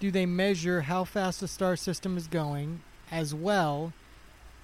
do 0.00 0.10
they 0.10 0.26
measure 0.26 0.82
how 0.82 1.04
fast 1.04 1.42
a 1.42 1.48
star 1.48 1.76
system 1.76 2.16
is 2.16 2.26
going, 2.26 2.80
as 3.10 3.34
well 3.34 3.92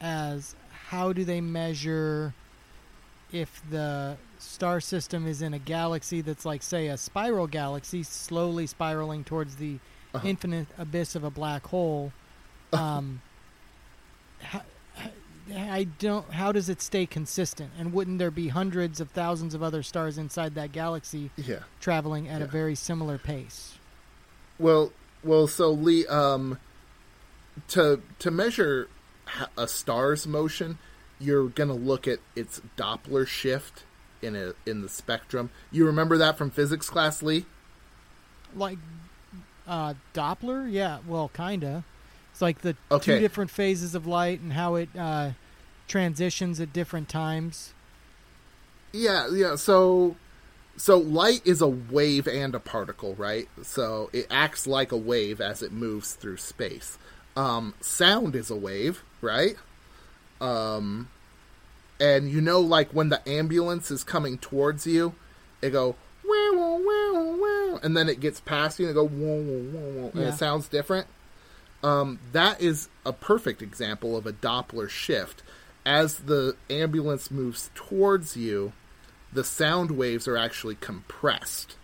as 0.01 0.55
how 0.89 1.13
do 1.13 1.25
they 1.25 1.41
measure 1.41 2.35
if 3.31 3.63
the 3.71 4.17
star 4.39 4.81
system 4.81 5.27
is 5.27 5.41
in 5.41 5.55
a 5.55 5.59
galaxy 5.59 6.21
that's 6.21 6.45
like, 6.45 6.63
say, 6.63 6.89
a 6.89 6.97
spiral 6.99 7.47
galaxy, 7.47 8.03
slowly 8.03 8.67
spiraling 8.67 9.25
towards 9.25 9.57
the 9.57 9.79
infinite 10.23 10.67
abyss 10.77 11.15
of 11.15 11.25
a 11.25 11.31
black 11.31 11.67
hole? 11.67 12.13
Um, 12.75 13.21
how, 14.41 14.63
I 15.55 15.85
don't. 15.99 16.31
How 16.33 16.53
does 16.53 16.69
it 16.69 16.81
stay 16.81 17.07
consistent? 17.07 17.71
And 17.79 17.93
wouldn't 17.93 18.19
there 18.19 18.31
be 18.31 18.49
hundreds 18.49 19.01
of 19.01 19.11
thousands 19.11 19.55
of 19.55 19.63
other 19.63 19.83
stars 19.83 20.19
inside 20.19 20.55
that 20.55 20.73
galaxy 20.73 21.31
Yeah. 21.37 21.61
traveling 21.81 22.29
at 22.29 22.41
a 22.43 22.47
very 22.47 22.75
similar 22.75 23.19
pace? 23.19 23.75
Well, 24.59 24.93
well, 25.23 25.47
so 25.47 25.71
Lee, 25.71 26.07
um, 26.07 26.59
to 27.69 28.01
to 28.21 28.31
measure 28.31 28.89
a 29.57 29.67
star's 29.69 30.27
motion, 30.27 30.79
you're 31.19 31.49
gonna 31.49 31.75
look 31.75 32.07
at 32.09 32.19
its 32.37 32.61
Doppler 32.77 33.27
shift 33.27 33.85
in 34.21 34.37
a 34.37 34.55
in 34.67 34.83
the 34.83 34.89
spectrum. 34.89 35.51
You 35.71 35.87
remember 35.87 36.17
that 36.19 36.39
from 36.39 36.51
physics 36.51 36.89
class, 36.89 37.23
Lee? 37.23 37.45
Like 38.55 38.79
uh, 39.67 39.95
Doppler? 40.15 40.71
Yeah. 40.71 40.99
Well, 41.07 41.29
kinda. 41.35 41.85
It's 42.33 42.41
like 42.43 42.63
the 42.63 42.77
Okay. 42.91 43.17
two 43.17 43.21
different 43.21 43.51
phases 43.51 43.95
of 43.95 44.07
light 44.07 44.41
and 44.41 44.53
how 44.55 44.75
it 44.77 44.89
uh, 44.99 45.31
transitions 45.93 46.59
at 46.59 46.73
different 46.73 47.07
times. 47.09 47.75
Yeah, 48.93 49.29
yeah. 49.31 49.57
So, 49.57 50.17
so 50.77 50.97
light 50.97 51.43
is 51.45 51.61
a 51.61 51.69
wave 51.69 52.27
and 52.27 52.55
a 52.55 52.61
particle, 52.61 53.15
right? 53.15 53.47
So 53.63 54.09
it 54.15 54.27
acts 54.31 54.67
like 54.67 54.91
a 54.91 54.97
wave 54.97 55.39
as 55.41 55.63
it 55.63 55.71
moves 55.71 56.15
through 56.15 56.39
space. 56.39 56.97
Um, 57.37 57.75
sound 57.81 58.35
is 58.35 58.51
a 58.51 58.57
wave, 58.57 59.03
right? 59.21 59.57
Um, 60.41 61.11
and 62.01 62.31
you 62.31 62.41
know, 62.41 62.61
like 62.61 62.91
when 62.93 63.11
the 63.11 63.27
ambulance 63.29 63.91
is 63.91 64.03
coming 64.03 64.39
towards 64.39 64.87
you, 64.87 65.15
it 65.61 65.71
go 65.71 65.95
wow 66.25 66.81
wow 66.83 67.37
wow 67.39 67.81
and 67.83 67.97
then 67.97 68.09
it 68.09 68.19
gets 68.21 68.41
past 68.41 68.79
you 68.79 68.87
and 68.87 68.93
it 68.93 68.95
go 68.95 69.07
whoa 69.07 69.43
whoa 69.43 69.59
whoa 69.59 70.01
whoa, 70.03 70.11
and 70.15 70.23
Yeah. 70.23 70.29
it 70.29 70.39
sounds 70.39 70.69
different. 70.69 71.07
Um, 71.83 72.19
that 72.33 72.61
is 72.63 72.89
a 73.05 73.13
perfect 73.13 73.61
example 73.61 74.17
of 74.17 74.27
a 74.27 74.33
Doppler 74.33 74.89
shift. 74.89 75.43
As 75.85 76.15
the 76.21 76.57
ambulance 76.71 77.31
moves 77.31 77.71
towards 77.75 78.37
you, 78.37 78.73
the 79.33 79.45
sound 79.45 79.93
waves 79.93 80.29
are 80.29 80.37
actually 80.37 80.77
compressed 80.77 81.77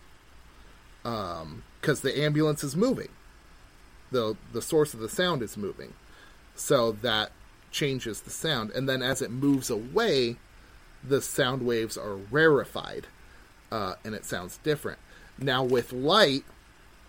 because 1.03 2.01
the 2.03 2.19
ambulance 2.21 2.63
is 2.63 2.77
moving. 2.77 3.09
the 4.11 4.37
The 4.53 4.63
source 4.63 4.95
of 4.95 5.01
the 5.01 5.09
sound 5.09 5.43
is 5.43 5.57
moving, 5.57 5.95
so 6.55 6.93
that 6.93 7.33
changes 7.71 8.21
the 8.21 8.31
sound. 8.31 8.71
And 8.71 8.89
then 8.89 9.03
as 9.03 9.23
it 9.23 9.31
moves 9.31 9.71
away, 9.71 10.37
the 11.03 11.23
sound 11.23 11.63
waves 11.63 11.97
are 11.97 12.17
rarefied, 12.17 13.07
uh, 13.71 13.95
and 14.05 14.15
it 14.15 14.25
sounds 14.25 14.59
different. 14.59 14.99
Now 15.39 15.65
with 15.65 15.93
light, 15.93 16.45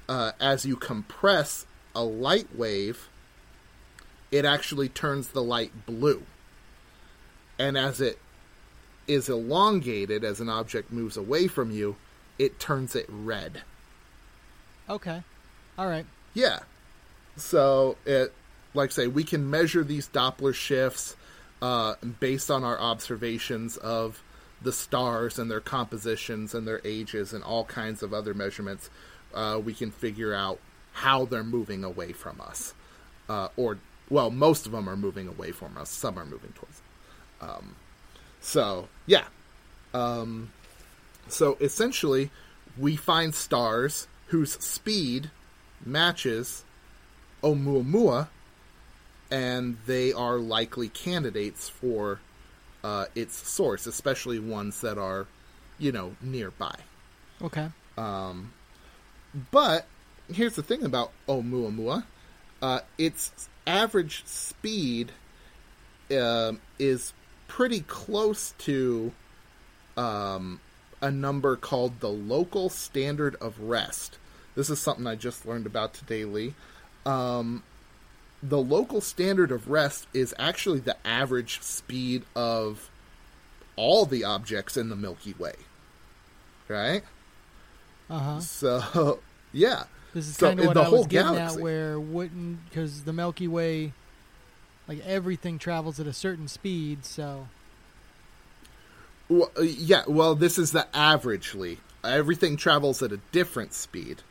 uh, 0.07 0.31
as 0.39 0.65
you 0.65 0.75
compress 0.75 1.65
a 1.95 2.03
light 2.03 2.55
wave, 2.55 3.09
it 4.31 4.45
actually 4.45 4.89
turns 4.89 5.29
the 5.29 5.43
light 5.43 5.85
blue. 5.85 6.23
And 7.59 7.77
as 7.77 8.01
it 8.01 8.17
is 9.05 9.29
elongated, 9.29 10.23
as 10.23 10.39
an 10.39 10.49
object 10.49 10.91
moves 10.91 11.17
away 11.17 11.47
from 11.47 11.69
you, 11.69 11.97
it 12.39 12.59
turns 12.59 12.95
it 12.95 13.05
red. 13.09 13.61
Okay. 14.89 15.21
All 15.77 15.87
right. 15.87 16.05
Yeah. 16.33 16.59
So 17.35 17.97
it, 18.05 18.33
like 18.73 18.91
I 18.91 18.93
say, 18.93 19.07
we 19.07 19.23
can 19.23 19.49
measure 19.49 19.83
these 19.83 20.07
Doppler 20.07 20.53
shifts 20.53 21.15
uh, 21.61 21.95
based 22.19 22.49
on 22.49 22.63
our 22.63 22.79
observations 22.79 23.77
of 23.77 24.23
the 24.61 24.71
stars 24.71 25.39
and 25.39 25.49
their 25.49 25.61
compositions 25.61 26.53
and 26.53 26.67
their 26.67 26.81
ages 26.83 27.33
and 27.33 27.43
all 27.43 27.65
kinds 27.65 28.03
of 28.03 28.13
other 28.13 28.33
measurements. 28.33 28.89
Uh, 29.33 29.59
we 29.63 29.73
can 29.73 29.91
figure 29.91 30.33
out 30.33 30.59
how 30.93 31.25
they're 31.25 31.43
moving 31.43 31.83
away 31.83 32.11
from 32.11 32.41
us, 32.41 32.73
uh, 33.29 33.47
or 33.55 33.77
well, 34.09 34.31
most 34.31 34.65
of 34.65 34.71
them 34.71 34.89
are 34.89 34.97
moving 34.97 35.27
away 35.27 35.51
from 35.51 35.77
us. 35.77 35.89
Some 35.89 36.17
are 36.17 36.25
moving 36.25 36.51
towards. 36.53 36.81
Um, 37.41 37.75
so 38.41 38.87
yeah. 39.05 39.25
Um, 39.93 40.51
so 41.27 41.57
essentially, 41.59 42.29
we 42.77 42.95
find 42.95 43.33
stars 43.33 44.07
whose 44.27 44.53
speed 44.53 45.31
matches 45.85 46.63
Oumuamua, 47.43 48.27
and 49.31 49.77
they 49.85 50.13
are 50.13 50.37
likely 50.37 50.89
candidates 50.89 51.69
for 51.69 52.19
uh, 52.83 53.05
its 53.15 53.35
source, 53.35 53.85
especially 53.87 54.39
ones 54.39 54.81
that 54.81 54.97
are 54.97 55.27
you 55.79 55.91
know, 55.91 56.15
nearby. 56.21 56.75
Okay. 57.41 57.69
Um, 57.97 58.51
But 59.51 59.87
here's 60.31 60.55
the 60.55 60.63
thing 60.63 60.83
about 60.83 61.11
Oumuamua. 61.27 62.03
Uh, 62.61 62.81
its 62.97 63.31
average 63.65 64.25
speed 64.25 65.13
um, 66.11 66.59
is 66.77 67.13
pretty 67.49 67.81
close 67.81 68.53
to 68.59 69.11
um, 69.97 70.61
a 71.01 71.11
number 71.11 71.57
called 71.57 71.99
the 71.99 72.07
local 72.09 72.69
standard 72.69 73.35
of 73.41 73.59
rest. 73.59 74.17
This 74.55 74.69
is 74.69 74.79
something 74.79 75.05
I 75.05 75.15
just 75.15 75.45
learned 75.45 75.65
about 75.65 75.93
today, 75.93 76.23
Lee. 76.23 76.53
Um, 77.05 77.63
the 78.41 78.59
local 78.59 79.01
standard 79.01 79.51
of 79.51 79.69
rest 79.69 80.07
is 80.13 80.33
actually 80.39 80.79
the 80.79 80.95
average 81.05 81.61
speed 81.61 82.23
of 82.35 82.89
all 83.75 84.05
the 84.05 84.23
objects 84.23 84.77
in 84.77 84.87
the 84.89 84.95
Milky 84.95 85.33
Way. 85.37 85.55
Right? 86.69 87.03
Uh 88.09 88.19
huh. 88.19 88.39
So, 88.39 89.19
yeah. 89.53 89.83
This 90.13 90.27
is 90.27 90.37
So, 90.37 90.47
kind 90.47 90.59
of 90.59 90.67
what 90.67 90.73
the 90.75 90.81
I 90.81 90.89
was 90.89 90.89
whole 90.89 91.05
getting 91.05 91.33
galaxy. 91.33 91.57
at, 91.57 91.63
where 91.63 91.99
wouldn't 91.99 92.69
because 92.69 93.03
the 93.03 93.13
Milky 93.13 93.47
Way, 93.47 93.93
like 94.89 95.05
everything 95.05 95.59
travels 95.59 95.99
at 95.99 96.07
a 96.07 96.13
certain 96.13 96.47
speed, 96.47 97.05
so 97.05 97.47
Well, 99.29 99.51
uh, 99.55 99.61
yeah, 99.61 100.01
well, 100.07 100.33
this 100.33 100.57
is 100.57 100.71
the 100.71 100.87
averagely. 100.93 101.77
Everything 102.03 102.57
travels 102.57 103.03
at 103.03 103.11
a 103.11 103.17
different 103.31 103.73
speed, 103.73 104.23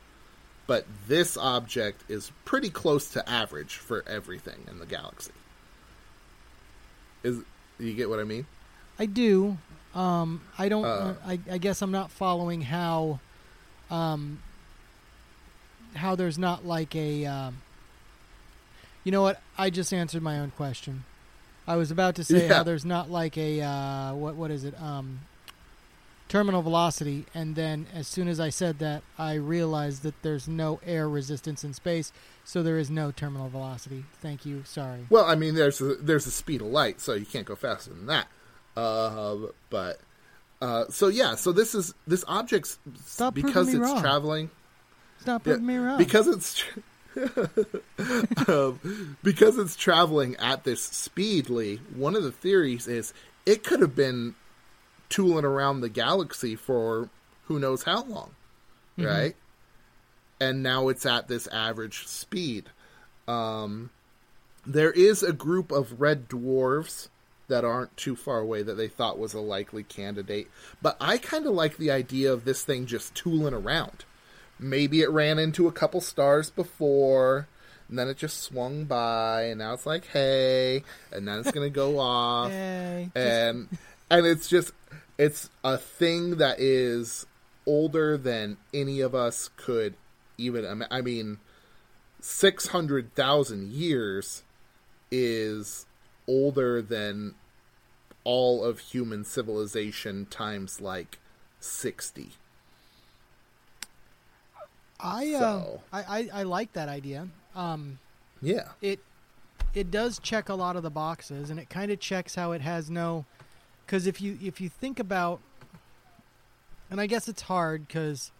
but 0.67 0.85
this 1.07 1.37
object 1.37 2.03
is 2.09 2.33
pretty 2.43 2.69
close 2.69 3.09
to 3.11 3.27
average 3.27 3.75
for 3.75 4.03
everything 4.05 4.65
in 4.69 4.79
the 4.79 4.85
galaxy. 4.85 5.31
Is 7.23 7.37
you 7.79 7.93
get 7.93 8.09
what 8.09 8.19
I 8.19 8.25
mean? 8.25 8.45
I 8.99 9.05
do. 9.05 9.57
Um, 9.95 10.41
I 10.57 10.67
don't. 10.67 10.83
Uh, 10.83 11.13
I, 11.25 11.39
I 11.49 11.57
guess 11.57 11.81
I'm 11.81 11.91
not 11.91 12.11
following 12.11 12.61
how, 12.61 13.19
um, 13.89 14.39
how 15.95 16.15
there's 16.15 16.37
not 16.37 16.65
like 16.65 16.93
a. 16.97 17.25
Um, 17.25 17.61
you 19.03 19.11
know 19.11 19.21
what? 19.21 19.41
I 19.57 19.69
just 19.69 19.93
answered 19.93 20.21
my 20.21 20.39
own 20.39 20.51
question. 20.51 21.03
I 21.67 21.75
was 21.75 21.91
about 21.91 22.15
to 22.15 22.23
say 22.23 22.47
Yeah. 22.47 22.55
how 22.55 22.63
there's 22.63 22.85
not 22.85 23.09
like 23.11 23.37
a 23.37 23.61
uh, 23.61 24.13
what 24.15 24.35
what 24.35 24.51
is 24.51 24.63
it? 24.63 24.79
Um, 24.81 25.21
terminal 26.27 26.61
velocity, 26.61 27.25
and 27.33 27.55
then 27.55 27.87
as 27.93 28.07
soon 28.07 28.27
as 28.27 28.39
I 28.39 28.49
said 28.49 28.79
that, 28.79 29.01
I 29.17 29.33
realized 29.33 30.03
that 30.03 30.21
there's 30.21 30.47
no 30.47 30.79
air 30.85 31.09
resistance 31.09 31.63
in 31.63 31.73
space, 31.73 32.11
so 32.43 32.61
there 32.63 32.77
is 32.77 32.89
no 32.89 33.11
terminal 33.11 33.49
velocity. 33.49 34.05
Thank 34.21 34.45
you. 34.45 34.63
Sorry. 34.65 35.05
Well, 35.09 35.25
I 35.25 35.35
mean, 35.35 35.55
there's 35.55 35.81
a, 35.81 35.95
there's 35.95 36.27
a 36.27 36.31
speed 36.31 36.61
of 36.61 36.67
light, 36.67 37.01
so 37.01 37.13
you 37.13 37.25
can't 37.25 37.45
go 37.45 37.55
faster 37.55 37.91
than 37.91 38.05
that. 38.07 38.27
Uh, 38.77 39.35
but 39.69 39.99
uh, 40.61 40.85
so 40.89 41.07
yeah, 41.07 41.35
so 41.35 41.51
this 41.51 41.73
is 41.75 41.93
this 42.07 42.23
object's 42.27 42.77
Stop 43.05 43.33
because 43.33 43.69
it's 43.69 43.77
wrong. 43.77 43.99
traveling. 44.01 44.49
Stop 45.21 45.45
Yeah, 45.45 45.53
proving 45.53 45.65
me 45.67 45.75
wrong. 45.77 45.97
because 45.97 46.27
it's 46.27 46.57
tr- 46.59 46.79
um, 48.47 49.17
because 49.23 49.57
it's 49.57 49.75
traveling 49.75 50.35
at 50.37 50.63
this 50.63 50.81
speed. 50.81 51.49
Lee, 51.49 51.79
one 51.95 52.15
of 52.15 52.23
the 52.23 52.31
theories 52.31 52.87
is 52.87 53.13
it 53.45 53.63
could 53.63 53.81
have 53.81 53.95
been 53.95 54.35
tooling 55.09 55.45
around 55.45 55.81
the 55.81 55.89
galaxy 55.89 56.55
for 56.55 57.09
who 57.45 57.59
knows 57.59 57.83
how 57.83 58.03
long, 58.03 58.31
right? 58.97 59.35
And 60.39 60.63
now 60.63 60.87
it's 60.87 61.05
at 61.05 61.27
this 61.27 61.47
average 61.47 62.07
speed. 62.07 62.69
Um, 63.27 63.89
there 64.65 64.91
is 64.91 65.23
a 65.23 65.33
group 65.33 65.71
of 65.71 65.99
red 65.99 66.29
dwarves 66.29 67.09
that 67.47 67.65
aren't 67.65 67.97
too 67.97 68.15
far 68.15 68.39
away 68.39 68.61
that 68.61 68.75
they 68.75 68.87
thought 68.87 69.17
was 69.17 69.33
a 69.33 69.39
likely 69.39 69.83
candidate, 69.83 70.49
but 70.81 70.95
I 71.01 71.17
kind 71.17 71.47
of 71.47 71.53
like 71.53 71.77
the 71.77 71.89
idea 71.91 72.31
of 72.31 72.45
this 72.45 72.63
thing 72.63 72.85
just 72.85 73.15
tooling 73.15 73.55
around 73.55 74.05
maybe 74.59 75.01
it 75.01 75.09
ran 75.09 75.39
into 75.39 75.67
a 75.67 75.71
couple 75.71 76.01
stars 76.01 76.49
before 76.49 77.47
and 77.87 77.97
then 77.97 78.07
it 78.07 78.17
just 78.17 78.41
swung 78.41 78.85
by 78.85 79.43
and 79.43 79.59
now 79.59 79.73
it's 79.73 79.85
like 79.85 80.05
hey 80.07 80.83
and 81.11 81.27
then 81.27 81.39
it's 81.39 81.51
gonna 81.51 81.69
go 81.69 81.99
off. 81.99 82.51
Hey, 82.51 83.09
and 83.15 83.67
and 84.09 84.25
it's 84.25 84.47
just 84.47 84.71
it's 85.17 85.49
a 85.63 85.77
thing 85.77 86.37
that 86.37 86.59
is 86.59 87.25
older 87.65 88.17
than 88.17 88.57
any 88.73 88.99
of 88.99 89.13
us 89.13 89.49
could 89.57 89.93
even 90.37 90.85
i 90.89 91.01
mean 91.01 91.37
600,000 92.21 93.71
years 93.71 94.43
is 95.09 95.85
older 96.27 96.81
than 96.81 97.35
all 98.23 98.63
of 98.63 98.79
human 98.79 99.23
civilization 99.23 100.25
times 100.25 100.81
like 100.81 101.17
60 101.59 102.31
I, 104.99 105.33
uh, 105.33 105.39
So- 105.39 105.81
I, 105.93 106.03
I 106.19 106.29
I 106.33 106.43
like 106.43 106.73
that 106.73 106.89
idea. 106.89 107.27
Um, 107.55 107.99
yeah 108.41 108.69
it 108.81 108.99
it 109.73 109.91
does 109.91 110.19
check 110.19 110.49
a 110.49 110.53
lot 110.55 110.75
of 110.75 110.83
the 110.83 110.89
boxes, 110.89 111.49
and 111.49 111.59
it 111.59 111.69
kind 111.69 111.91
of 111.91 111.99
checks 111.99 112.35
how 112.35 112.51
it 112.53 112.61
has 112.61 112.89
no. 112.89 113.25
Because 113.85 114.07
if 114.07 114.21
you 114.21 114.37
if 114.41 114.59
you 114.61 114.69
think 114.69 114.99
about, 114.99 115.39
and 116.89 116.99
I 116.99 117.05
guess 117.07 117.27
it's 117.27 117.43
hard 117.43 117.87
because 117.87 118.31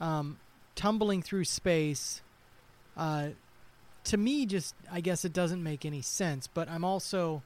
um, 0.00 0.38
tumbling 0.74 1.22
through 1.22 1.44
space, 1.44 2.22
uh, 2.96 3.28
to 4.04 4.16
me, 4.16 4.46
just 4.46 4.74
I 4.90 5.00
guess 5.00 5.24
it 5.24 5.32
doesn't 5.32 5.62
make 5.62 5.84
any 5.84 6.02
sense. 6.02 6.46
But 6.46 6.68
I'm 6.68 6.84
also 6.84 7.42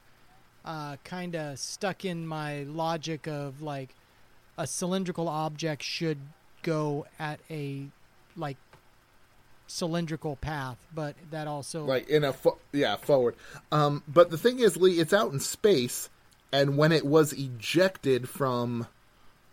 uh, 0.64 0.96
kind 1.04 1.34
of 1.36 1.58
stuck 1.58 2.04
in 2.04 2.26
my 2.26 2.62
logic 2.64 3.26
of 3.26 3.60
like 3.62 3.94
a 4.56 4.66
cylindrical 4.66 5.28
object 5.28 5.82
should 5.82 6.18
go 6.62 7.06
at 7.18 7.40
a 7.50 7.86
like 8.38 8.56
cylindrical 9.66 10.36
path, 10.36 10.78
but 10.94 11.14
that 11.30 11.46
also 11.46 11.84
like 11.84 12.08
in 12.08 12.24
a 12.24 12.32
fo- 12.32 12.58
yeah 12.72 12.96
forward 12.96 13.34
um 13.70 14.02
but 14.08 14.30
the 14.30 14.38
thing 14.38 14.60
is 14.60 14.76
lee 14.76 14.98
it's 14.98 15.12
out 15.12 15.30
in 15.32 15.40
space 15.40 16.08
and 16.52 16.78
when 16.78 16.90
it 16.90 17.04
was 17.04 17.34
ejected 17.34 18.28
from 18.28 18.86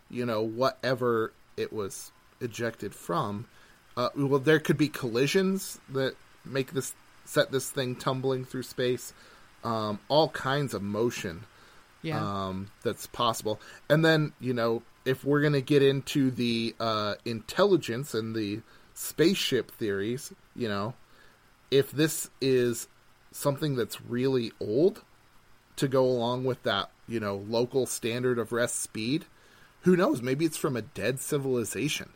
you 0.10 0.26
know 0.26 0.42
whatever 0.42 1.34
it 1.58 1.74
was 1.74 2.14
ejected 2.40 2.96
from 2.96 3.46
uh 3.98 4.10
well 4.16 4.40
there 4.40 4.60
could 4.60 4.78
be 4.78 4.88
collisions 4.88 5.80
that 5.90 6.16
make 6.46 6.72
this 6.72 6.94
set 7.26 7.52
this 7.52 7.70
thing 7.70 7.94
tumbling 7.96 8.46
through 8.46 8.64
space 8.64 9.14
um 9.66 10.00
all 10.08 10.30
kinds 10.30 10.74
of 10.74 10.82
motion 10.82 11.44
yeah. 12.06 12.48
um, 12.48 12.68
that's 12.84 13.08
possible. 13.08 13.60
And 13.90 14.06
then, 14.06 14.34
you 14.40 14.54
know, 14.54 14.84
if 15.06 15.24
we're 15.24 15.42
going 15.42 15.54
to 15.54 15.62
get 15.62 15.84
into 15.84 16.32
the 16.32 16.76
uh, 16.80 17.16
intelligence 17.26 18.14
and 18.14 18.36
the 18.36 18.62
spaceship 18.94 19.72
theories, 19.72 20.34
you 20.56 20.68
know, 20.68 20.94
if 21.72 21.92
this 21.92 22.30
is 22.42 22.88
something 23.32 23.76
that's 23.76 24.02
really 24.02 24.52
old 24.60 25.04
to 25.76 25.88
go 25.88 26.06
along 26.06 26.44
with 26.46 26.64
that, 26.64 26.90
you 27.08 27.20
know, 27.20 27.36
local 27.48 27.86
standard 27.86 28.40
of 28.40 28.52
rest 28.52 28.80
speed, 28.80 29.26
who 29.82 29.96
knows? 29.96 30.22
Maybe 30.22 30.46
it's 30.46 30.58
from 30.58 30.76
a 30.76 30.82
dead 30.82 31.20
civilization 31.20 32.10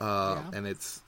uh, 0.00 0.42
Yeah. 0.52 0.58
and 0.58 0.66
it's 0.66 1.02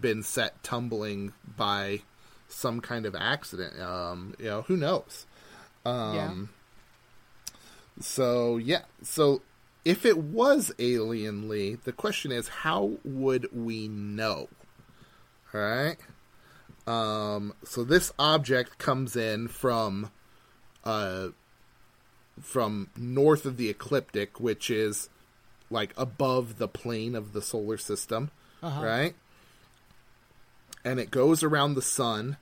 been 0.00 0.22
set 0.22 0.62
tumbling 0.62 1.32
by 1.56 2.00
some 2.48 2.80
kind 2.80 3.06
of 3.06 3.14
accident. 3.14 3.78
Um, 3.80 4.34
you 4.38 4.46
know, 4.46 4.62
who 4.62 4.76
knows? 4.76 5.26
Um, 5.84 6.48
so 8.00 8.56
yeah, 8.56 8.82
so 9.02 9.42
if 9.84 10.04
it 10.06 10.18
was 10.18 10.72
alien 10.78 11.48
Lee, 11.48 11.74
the 11.74 11.92
question 11.92 12.30
is 12.32 12.48
how 12.48 12.98
would 13.04 13.48
we 13.52 13.88
know? 13.88 14.48
All 15.54 15.60
right. 15.60 15.96
Um, 16.86 17.54
so 17.64 17.84
this 17.84 18.12
object 18.18 18.78
comes 18.78 19.14
in 19.16 19.48
from 19.48 20.10
uh 20.84 21.28
from 22.40 22.90
north 22.96 23.44
of 23.46 23.56
the 23.56 23.68
ecliptic, 23.68 24.40
which 24.40 24.70
is 24.70 25.08
like 25.70 25.92
above 25.96 26.58
the 26.58 26.68
plane 26.68 27.14
of 27.14 27.32
the 27.32 27.42
solar 27.42 27.76
system, 27.78 28.30
Uh-huh. 28.62 28.84
right? 28.84 29.14
And 30.84 30.98
it 30.98 31.10
goes 31.10 31.42
around 31.42 31.74
the 31.74 31.82
sun 31.82 32.36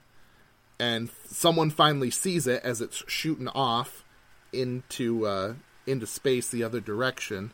and 0.79 1.09
someone 1.29 1.69
finally 1.69 2.09
sees 2.09 2.47
it 2.47 2.63
as 2.63 2.81
it's 2.81 3.03
shooting 3.07 3.47
off 3.49 4.03
into 4.51 5.27
uh, 5.27 5.53
into 5.85 6.05
space 6.05 6.49
the 6.49 6.63
other 6.63 6.79
direction. 6.79 7.51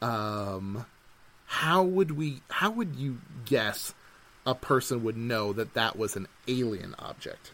Um, 0.00 0.86
how 1.46 1.82
would 1.82 2.12
we? 2.12 2.42
How 2.50 2.70
would 2.70 2.96
you 2.96 3.18
guess 3.44 3.94
a 4.46 4.54
person 4.54 5.02
would 5.04 5.16
know 5.16 5.52
that 5.52 5.74
that 5.74 5.96
was 5.96 6.16
an 6.16 6.28
alien 6.46 6.94
object? 6.98 7.52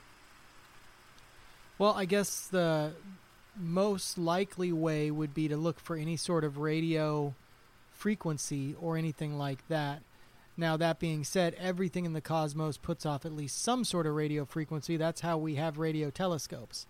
Well, 1.78 1.94
I 1.94 2.05
guess 2.05 2.46
the 2.46 2.92
most 3.57 4.18
likely 4.18 4.72
way 4.72 5.11
would 5.11 5.34
be 5.34 5.48
to 5.48 5.57
look 5.57 5.80
for 5.80 5.96
any 5.96 6.16
sort 6.16 6.44
of 6.44 6.59
radio 6.59 7.34
frequency 7.90 8.74
or 8.80 8.96
anything 8.96 9.38
like 9.38 9.66
that. 9.68 10.02
Now, 10.57 10.76
that 10.76 11.00
being 11.00 11.24
said, 11.24 11.55
everything 11.55 12.05
in 12.05 12.12
the 12.12 12.20
cosmos 12.20 12.76
puts 12.76 13.05
off 13.05 13.24
at 13.24 13.32
least 13.32 13.61
some 13.61 13.84
sort 13.84 14.07
of 14.07 14.14
radio 14.14 14.44
frequency. 14.44 14.96
That's 14.96 15.20
how 15.20 15.36
we 15.36 15.57
have 15.57 15.78
radio 15.78 16.11
telescopes. 16.11 16.86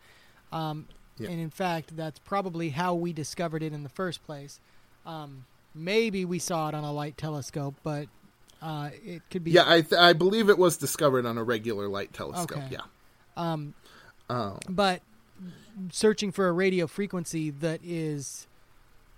Um, 0.53 0.87
Yeah. 1.19 1.31
And 1.31 1.41
in 1.41 1.51
fact, 1.51 1.97
that's 1.97 2.19
probably 2.19 2.71
how 2.71 2.95
we 2.95 3.13
discovered 3.13 3.63
it 3.63 3.73
in 3.73 3.83
the 3.83 3.89
first 3.89 4.25
place. 4.25 4.59
Um, 5.07 5.45
maybe 5.75 6.25
we 6.25 6.39
saw 6.39 6.69
it 6.69 6.75
on 6.75 6.85
a 6.85 6.93
light 6.93 7.17
telescope, 7.17 7.75
but 7.83 8.09
uh, 8.61 8.91
it 9.05 9.23
could 9.31 9.45
be. 9.45 9.53
Yeah, 9.53 9.65
I 9.67 9.83
th- 9.83 10.01
I 10.01 10.13
believe 10.13 10.49
it 10.49 10.59
was 10.59 10.77
discovered 10.77 11.27
on 11.27 11.39
a 11.39 11.45
regular 11.45 11.89
light 11.89 12.13
telescope. 12.13 12.59
Okay. 12.59 12.69
Yeah. 12.71 12.81
but 14.69 15.03
searching 15.91 16.33
for 16.33 16.49
a 16.49 16.53
radio 16.53 16.87
frequency 16.87 17.51
that 17.51 17.81
is 17.85 18.47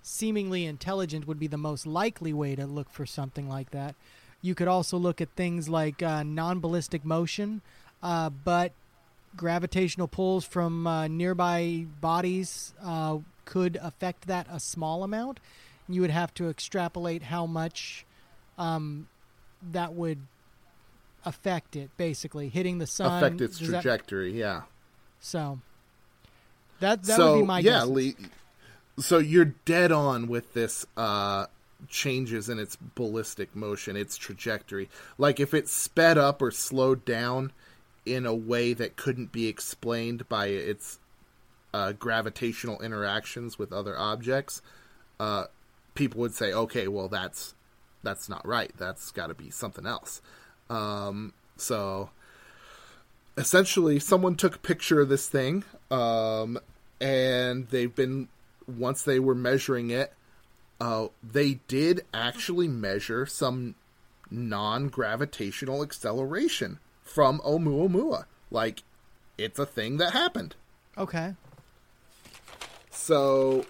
seemingly 0.02 0.64
intelligent 0.64 1.26
would 1.26 1.38
be 1.38 1.46
the 1.46 1.58
most 1.58 1.86
likely 1.86 2.32
way 2.32 2.54
to 2.56 2.66
look 2.66 2.90
for 2.90 3.06
something 3.06 3.48
like 3.48 3.70
that. 3.70 3.94
You 4.42 4.54
could 4.54 4.68
also 4.68 4.96
look 4.96 5.20
at 5.20 5.28
things 5.30 5.68
like 5.68 6.02
uh, 6.02 6.22
non 6.22 6.60
ballistic 6.60 7.04
motion, 7.04 7.62
uh, 8.02 8.30
but 8.30 8.72
gravitational 9.36 10.08
pulls 10.08 10.44
from 10.44 10.86
uh, 10.86 11.08
nearby 11.08 11.86
bodies 12.00 12.74
uh, 12.82 13.18
could 13.44 13.78
affect 13.80 14.26
that 14.26 14.46
a 14.50 14.58
small 14.60 15.02
amount. 15.02 15.40
You 15.88 16.00
would 16.00 16.10
have 16.10 16.34
to 16.34 16.48
extrapolate 16.48 17.24
how 17.24 17.46
much 17.46 18.04
um, 18.58 19.08
that 19.72 19.92
would 19.94 20.18
affect 21.24 21.76
it, 21.76 21.90
basically 21.96 22.48
hitting 22.48 22.78
the 22.78 22.86
sun. 22.86 23.22
Affect 23.22 23.40
its 23.40 23.58
does 23.58 23.68
that- 23.68 23.82
trajectory. 23.82 24.32
yeah. 24.38 24.62
so 25.20 25.58
that 26.80 27.02
that 27.04 27.16
so 27.16 27.34
would 27.34 27.40
be 27.40 27.46
my 27.46 27.58
yeah, 27.60 27.70
guess. 27.80 27.86
Lee, 27.86 28.16
so 28.98 29.18
you're 29.18 29.44
dead 29.64 29.92
on 29.92 30.26
with 30.28 30.52
this 30.54 30.86
uh, 30.96 31.46
changes 31.88 32.48
in 32.48 32.58
its 32.58 32.76
ballistic 32.76 33.54
motion, 33.54 33.96
its 33.96 34.16
trajectory. 34.16 34.88
Like 35.18 35.40
if 35.40 35.54
it 35.54 35.68
sped 35.68 36.18
up 36.18 36.42
or 36.42 36.50
slowed 36.50 37.04
down 37.04 37.52
in 38.06 38.24
a 38.24 38.34
way 38.34 38.72
that 38.72 38.96
couldn't 38.96 39.32
be 39.32 39.48
explained 39.48 40.28
by 40.28 40.46
its 40.46 40.98
uh, 41.74 41.92
gravitational 41.92 42.80
interactions 42.80 43.58
with 43.58 43.72
other 43.72 43.98
objects, 43.98 44.62
uh, 45.20 45.44
people 45.94 46.20
would 46.20 46.34
say, 46.34 46.52
"Okay, 46.52 46.88
well 46.88 47.08
that's 47.08 47.54
that's 48.02 48.28
not 48.28 48.46
right. 48.46 48.72
That's 48.78 49.10
got 49.10 49.26
to 49.26 49.34
be 49.34 49.50
something 49.50 49.86
else." 49.86 50.22
Um, 50.70 51.32
so 51.56 52.10
essentially 53.36 53.98
someone 53.98 54.34
took 54.34 54.56
a 54.56 54.60
picture 54.60 55.00
of 55.00 55.08
this 55.08 55.28
thing 55.28 55.64
um, 55.90 56.58
and 57.00 57.68
they've 57.68 57.94
been 57.94 58.28
once 58.66 59.02
they 59.02 59.18
were 59.18 59.34
measuring 59.34 59.90
it 59.90 60.12
uh, 60.80 61.08
they 61.22 61.54
did 61.68 62.02
actually 62.12 62.68
measure 62.68 63.26
some 63.26 63.74
non-gravitational 64.30 65.82
acceleration 65.82 66.78
from 67.06 67.38
Oumuamua 67.40 68.26
like 68.50 68.82
it's 69.38 69.58
a 69.58 69.64
thing 69.66 69.96
that 69.96 70.12
happened 70.12 70.54
Okay. 70.98 71.34
so 72.90 73.64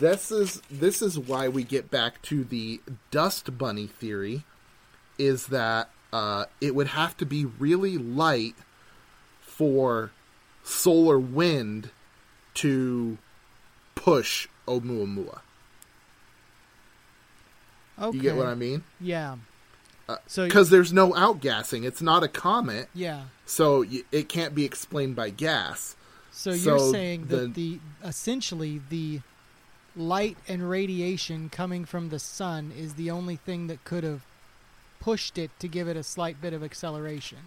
this 0.00 0.30
is 0.30 0.60
this 0.70 1.00
is 1.00 1.18
why 1.18 1.48
we 1.48 1.62
get 1.64 1.90
back 1.90 2.20
to 2.22 2.44
the 2.44 2.80
dust 3.10 3.56
bunny 3.56 3.86
theory 3.86 4.42
is 5.18 5.46
that 5.46 5.88
uh, 6.12 6.46
it 6.60 6.74
would 6.74 6.88
have 6.88 7.16
to 7.18 7.26
be 7.26 7.44
really 7.44 7.96
light 7.98 8.54
for 9.40 10.10
solar 10.62 11.18
wind 11.18 11.90
to 12.54 13.18
push 13.94 14.48
Oumuamua. 14.66 15.40
Okay. 18.00 18.16
You 18.16 18.22
get 18.22 18.36
what 18.36 18.46
I 18.46 18.54
mean? 18.54 18.84
Yeah. 19.00 19.36
So 20.26 20.44
Because 20.46 20.70
there's 20.70 20.92
no 20.92 21.12
outgassing. 21.12 21.84
It's 21.84 22.00
not 22.02 22.22
a 22.22 22.28
comet, 22.28 22.88
yeah. 22.94 23.24
so 23.46 23.80
y- 23.82 24.02
it 24.10 24.28
can't 24.28 24.54
be 24.54 24.64
explained 24.64 25.16
by 25.16 25.30
gas. 25.30 25.96
So 26.32 26.50
you're 26.50 26.78
So 26.78 26.92
saying 26.92 27.26
the- 27.26 27.36
that 27.36 27.54
the 27.54 27.80
essentially 28.04 28.80
the 28.88 29.20
light 29.96 30.36
and 30.46 30.68
radiation 30.70 31.48
coming 31.50 31.84
from 31.84 32.08
the 32.10 32.18
sun 32.18 32.72
is 32.76 32.94
the 32.94 33.10
only 33.10 33.36
thing 33.36 33.66
that 33.66 33.84
could 33.84 34.04
have 34.04 34.22
pushed 35.00 35.36
it 35.38 35.50
to 35.60 35.68
give 35.68 35.88
it 35.88 35.96
a 35.96 36.02
slight 36.02 36.40
bit 36.40 36.52
of 36.52 36.62
acceleration. 36.62 37.38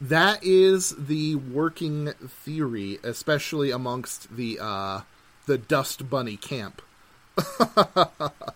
That 0.00 0.42
is 0.42 0.94
the 0.98 1.36
working 1.36 2.12
theory, 2.44 2.98
especially 3.02 3.70
amongst 3.70 4.34
the 4.36 4.58
uh, 4.60 5.00
the 5.46 5.58
Dust 5.58 6.08
Bunny 6.10 6.36
camp. 6.36 6.82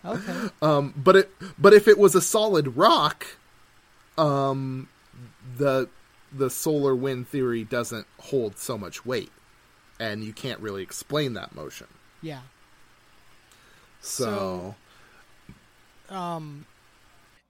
Okay. 0.05 0.49
Um, 0.63 0.95
but 0.97 1.17
it 1.17 1.31
but 1.59 1.75
if 1.75 1.87
it 1.87 1.99
was 1.99 2.15
a 2.15 2.21
solid 2.21 2.77
rock, 2.77 3.27
um, 4.17 4.89
the 5.57 5.89
the 6.33 6.49
solar 6.49 6.95
wind 6.95 7.29
theory 7.29 7.65
doesn't 7.65 8.07
hold 8.19 8.59
so 8.59 8.79
much 8.79 9.05
weight, 9.05 9.31
and 10.01 10.25
you 10.25 10.33
can't 10.33 10.61
really 10.61 10.83
explain 10.83 11.35
that 11.35 11.55
motion. 11.55 11.89
yeah. 12.23 12.41
So, 14.01 14.77
um, 16.09 16.65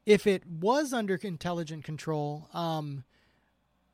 if 0.06 0.26
it 0.26 0.42
was 0.46 0.92
under 0.92 1.14
intelligent 1.14 1.84
control, 1.84 2.48
um, 2.54 3.04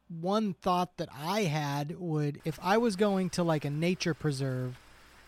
one 0.09 0.55
thought 0.55 0.97
that 0.99 1.09
I 1.13 1.43
had 1.43 1.99
would, 1.99 2.41
if 2.45 2.59
I 2.63 2.79
was 2.79 2.97
going 2.97 3.31
to 3.31 3.43
like 3.43 3.65
a 3.65 3.71
nature 3.71 4.15
preserve 4.15 4.79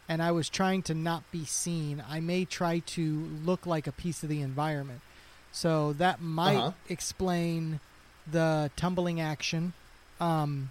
and 0.09 0.23
I 0.23 0.31
was 0.33 0.49
trying 0.49 0.83
to 0.85 0.95
not 0.95 1.29
be 1.33 1.45
seen, 1.45 2.03
I 2.09 2.21
may 2.21 2.45
try 2.45 2.79
to 2.81 3.29
look 3.45 3.67
like 3.67 3.87
a 3.87 3.93
piece 3.93 4.23
of 4.23 4.29
the 4.29 4.41
environment. 4.41 5.01
So 5.53 5.93
that 5.95 6.21
might 6.21 6.57
Uh-huh. 6.59 6.73
explain 6.89 7.81
the 8.31 8.71
tumbling 8.77 9.21
action. 9.21 9.73
Um, 10.21 10.71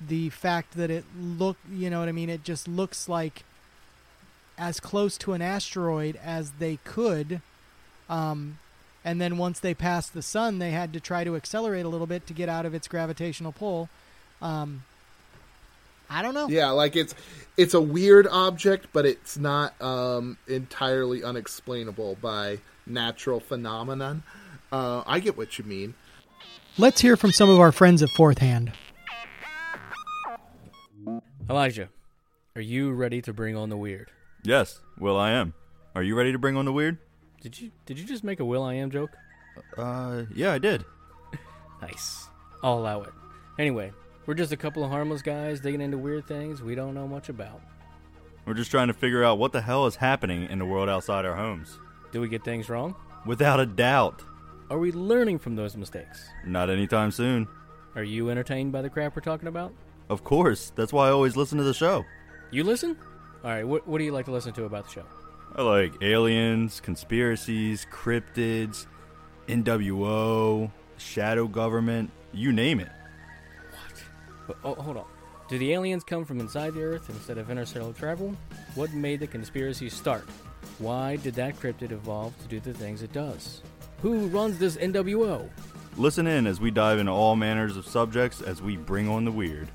the 0.00 0.28
fact 0.30 0.72
that 0.76 0.90
it 0.90 1.04
look, 1.18 1.56
you 1.70 1.88
know 1.88 2.00
what 2.00 2.08
I 2.08 2.12
mean? 2.12 2.28
It 2.30 2.44
just 2.44 2.68
looks 2.68 3.08
like 3.08 3.44
as 4.58 4.80
close 4.80 5.16
to 5.18 5.32
an 5.32 5.42
asteroid 5.42 6.16
as 6.16 6.52
they 6.52 6.78
could. 6.84 7.40
Um, 8.08 8.58
and 9.04 9.20
then 9.20 9.38
once 9.38 9.60
they 9.60 9.74
passed 9.74 10.14
the 10.14 10.22
sun, 10.22 10.58
they 10.58 10.70
had 10.72 10.92
to 10.92 11.00
try 11.00 11.24
to 11.24 11.36
accelerate 11.36 11.84
a 11.84 11.88
little 11.88 12.06
bit 12.06 12.26
to 12.26 12.32
get 12.34 12.48
out 12.48 12.66
of 12.66 12.74
its 12.74 12.88
gravitational 12.88 13.52
pull. 13.52 13.88
Um, 14.42 14.84
I 16.08 16.22
don't 16.22 16.34
know. 16.34 16.48
yeah, 16.48 16.70
like 16.70 16.96
it's 16.96 17.14
it's 17.56 17.74
a 17.74 17.80
weird 17.80 18.26
object, 18.28 18.88
but 18.92 19.06
it's 19.06 19.36
not 19.38 19.80
um, 19.82 20.38
entirely 20.46 21.22
unexplainable 21.24 22.16
by 22.20 22.58
natural 22.86 23.40
phenomenon. 23.40 24.22
Uh, 24.70 25.02
I 25.06 25.20
get 25.20 25.36
what 25.36 25.58
you 25.58 25.64
mean. 25.64 25.94
Let's 26.78 27.00
hear 27.00 27.16
from 27.16 27.32
some 27.32 27.48
of 27.48 27.58
our 27.58 27.72
friends 27.72 28.02
at 28.02 28.10
Fourth 28.10 28.38
Hand. 28.38 28.72
Elijah, 31.48 31.88
are 32.54 32.60
you 32.60 32.92
ready 32.92 33.22
to 33.22 33.32
bring 33.32 33.56
on 33.56 33.68
the 33.68 33.76
weird? 33.76 34.10
Yes, 34.42 34.80
Will 34.98 35.16
I 35.16 35.30
am. 35.30 35.54
Are 35.94 36.02
you 36.02 36.16
ready 36.16 36.32
to 36.32 36.38
bring 36.38 36.56
on 36.56 36.64
the 36.64 36.72
weird? 36.72 36.98
Did 37.40 37.60
you 37.60 37.70
did 37.86 37.98
you 37.98 38.04
just 38.04 38.24
make 38.24 38.40
a 38.40 38.44
Will 38.44 38.62
I 38.62 38.74
Am 38.74 38.90
joke? 38.90 39.10
Uh, 39.76 40.24
yeah, 40.34 40.52
I 40.52 40.58
did. 40.58 40.84
Nice. 41.82 42.26
I'll 42.62 42.78
allow 42.78 43.02
it. 43.02 43.12
Anyway, 43.58 43.92
we're 44.26 44.34
just 44.34 44.52
a 44.52 44.56
couple 44.56 44.84
of 44.84 44.90
harmless 44.90 45.22
guys 45.22 45.60
digging 45.60 45.80
into 45.80 45.98
weird 45.98 46.26
things 46.26 46.62
we 46.62 46.74
don't 46.74 46.94
know 46.94 47.06
much 47.06 47.28
about. 47.28 47.60
We're 48.44 48.54
just 48.54 48.70
trying 48.70 48.88
to 48.88 48.94
figure 48.94 49.24
out 49.24 49.38
what 49.38 49.52
the 49.52 49.60
hell 49.60 49.86
is 49.86 49.96
happening 49.96 50.48
in 50.50 50.58
the 50.58 50.66
world 50.66 50.88
outside 50.88 51.24
our 51.24 51.34
homes. 51.34 51.78
Do 52.12 52.20
we 52.20 52.28
get 52.28 52.44
things 52.44 52.68
wrong? 52.68 52.94
Without 53.24 53.60
a 53.60 53.66
doubt. 53.66 54.22
Are 54.70 54.78
we 54.78 54.92
learning 54.92 55.38
from 55.38 55.56
those 55.56 55.76
mistakes? 55.76 56.28
Not 56.44 56.70
anytime 56.70 57.10
soon. 57.10 57.48
Are 57.94 58.02
you 58.02 58.30
entertained 58.30 58.72
by 58.72 58.82
the 58.82 58.90
crap 58.90 59.16
we're 59.16 59.22
talking 59.22 59.48
about? 59.48 59.72
Of 60.08 60.22
course, 60.22 60.70
that's 60.76 60.92
why 60.92 61.08
I 61.08 61.10
always 61.10 61.36
listen 61.36 61.58
to 61.58 61.64
the 61.64 61.74
show. 61.74 62.04
You 62.50 62.62
listen? 62.64 62.96
All 63.42 63.50
right, 63.50 63.66
what, 63.66 63.86
what 63.86 63.98
do 63.98 64.04
you 64.04 64.12
like 64.12 64.26
to 64.26 64.32
listen 64.32 64.52
to 64.54 64.64
about 64.64 64.86
the 64.86 64.92
show? 64.92 65.04
I 65.54 65.62
like 65.62 65.94
aliens, 66.02 66.80
conspiracies, 66.80 67.86
cryptids, 67.90 68.86
NWO, 69.48 70.70
shadow 70.96 71.48
government, 71.48 72.10
you 72.32 72.52
name 72.52 72.80
it. 72.80 72.90
But, 74.46 74.56
oh, 74.64 74.74
hold 74.74 74.96
on. 74.96 75.06
Do 75.48 75.58
the 75.58 75.72
aliens 75.72 76.02
come 76.02 76.24
from 76.24 76.40
inside 76.40 76.74
the 76.74 76.82
Earth 76.82 77.08
instead 77.08 77.38
of 77.38 77.50
interstellar 77.50 77.92
travel? 77.92 78.34
What 78.74 78.92
made 78.92 79.20
the 79.20 79.26
conspiracy 79.26 79.88
start? 79.88 80.26
Why 80.78 81.16
did 81.16 81.34
that 81.34 81.58
cryptid 81.60 81.92
evolve 81.92 82.36
to 82.42 82.48
do 82.48 82.58
the 82.58 82.74
things 82.74 83.02
it 83.02 83.12
does? 83.12 83.62
Who 84.02 84.26
runs 84.26 84.58
this 84.58 84.76
NWO? 84.76 85.48
Listen 85.96 86.26
in 86.26 86.46
as 86.46 86.60
we 86.60 86.70
dive 86.70 86.98
into 86.98 87.12
all 87.12 87.36
manners 87.36 87.76
of 87.76 87.86
subjects 87.86 88.42
as 88.42 88.60
we 88.60 88.76
bring 88.76 89.08
on 89.08 89.24
the 89.24 89.32
weird. 89.32 89.68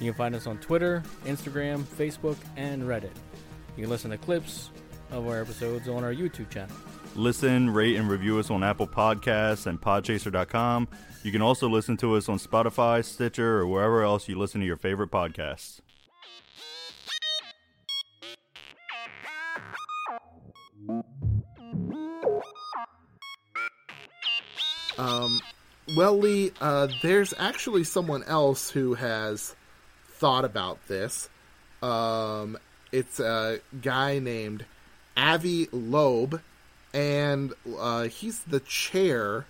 You 0.00 0.12
can 0.12 0.18
find 0.18 0.34
us 0.34 0.46
on 0.46 0.58
Twitter, 0.58 1.02
Instagram, 1.24 1.82
Facebook, 1.82 2.36
and 2.56 2.82
Reddit. 2.82 3.12
You 3.76 3.82
can 3.82 3.90
listen 3.90 4.10
to 4.10 4.18
clips 4.18 4.70
of 5.10 5.28
our 5.28 5.40
episodes 5.40 5.88
on 5.88 6.04
our 6.04 6.12
YouTube 6.12 6.50
channel. 6.50 6.74
Listen, 7.14 7.70
rate, 7.70 7.96
and 7.96 8.08
review 8.08 8.38
us 8.38 8.50
on 8.50 8.62
Apple 8.62 8.86
Podcasts 8.86 9.66
and 9.66 9.80
Podchaser.com. 9.80 10.88
You 11.24 11.32
can 11.32 11.42
also 11.42 11.68
listen 11.68 11.96
to 11.98 12.14
us 12.14 12.28
on 12.28 12.38
Spotify, 12.38 13.04
Stitcher, 13.04 13.58
or 13.58 13.66
wherever 13.66 14.02
else 14.02 14.28
you 14.28 14.38
listen 14.38 14.60
to 14.60 14.66
your 14.66 14.76
favorite 14.76 15.10
podcasts. 15.10 15.80
Um, 24.96 25.40
well, 25.96 26.18
Lee, 26.18 26.52
uh, 26.60 26.88
there's 27.02 27.32
actually 27.38 27.84
someone 27.84 28.22
else 28.24 28.70
who 28.70 28.94
has 28.94 29.54
thought 30.10 30.44
about 30.44 30.86
this. 30.88 31.28
Um, 31.82 32.58
it's 32.90 33.20
a 33.20 33.60
guy 33.80 34.18
named 34.18 34.64
Avi 35.16 35.68
Loeb, 35.72 36.40
and 36.92 37.52
uh, 37.78 38.04
he's 38.04 38.40
the 38.40 38.60
chair 38.60 39.46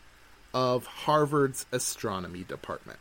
of 0.54 0.86
Harvard's 0.86 1.66
astronomy 1.72 2.44
department. 2.44 2.98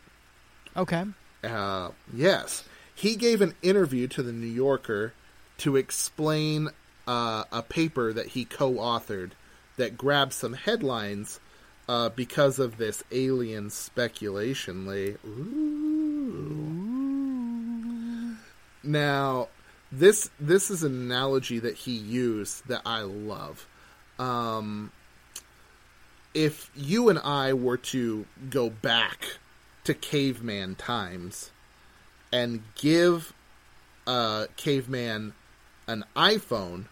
Okay. 0.76 1.06
Uh, 1.44 1.90
yes, 2.14 2.64
he 2.94 3.16
gave 3.16 3.42
an 3.42 3.56
interview 3.62 4.08
to 4.08 4.24
the 4.24 4.34
New 4.34 4.48
Yorker 4.48 5.14
to 5.60 5.76
explain 5.76 6.70
uh, 7.08 7.44
a 7.52 7.62
paper 7.64 8.14
that 8.14 8.28
he 8.28 8.46
co-authored 8.46 9.32
that 9.78 9.98
grabbed 9.98 10.34
some 10.34 10.54
headlines 10.54 11.40
uh, 11.88 12.10
because 12.10 12.60
of 12.60 12.78
this 12.78 13.04
alien 13.12 13.70
speculation. 13.70 14.86
Lee. 14.86 15.16
Ooh. 15.26 16.78
Now, 18.84 19.48
this 19.92 20.30
this 20.40 20.70
is 20.70 20.84
an 20.84 20.94
analogy 20.94 21.60
that 21.60 21.76
he 21.76 21.92
used 21.92 22.68
that 22.68 22.82
I 22.86 23.02
love. 23.02 23.68
Um, 24.20 24.92
if 26.34 26.70
you 26.76 27.10
and 27.10 27.20
I 27.20 27.54
were 27.54 27.78
to 27.78 28.26
go 28.50 28.70
back 28.70 29.38
to 29.84 29.94
caveman 29.94 30.76
times 30.76 31.52
and 32.32 32.64
give 32.76 33.34
a 34.06 34.48
caveman 34.56 35.34
an 35.88 36.04
iPhone, 36.16 36.86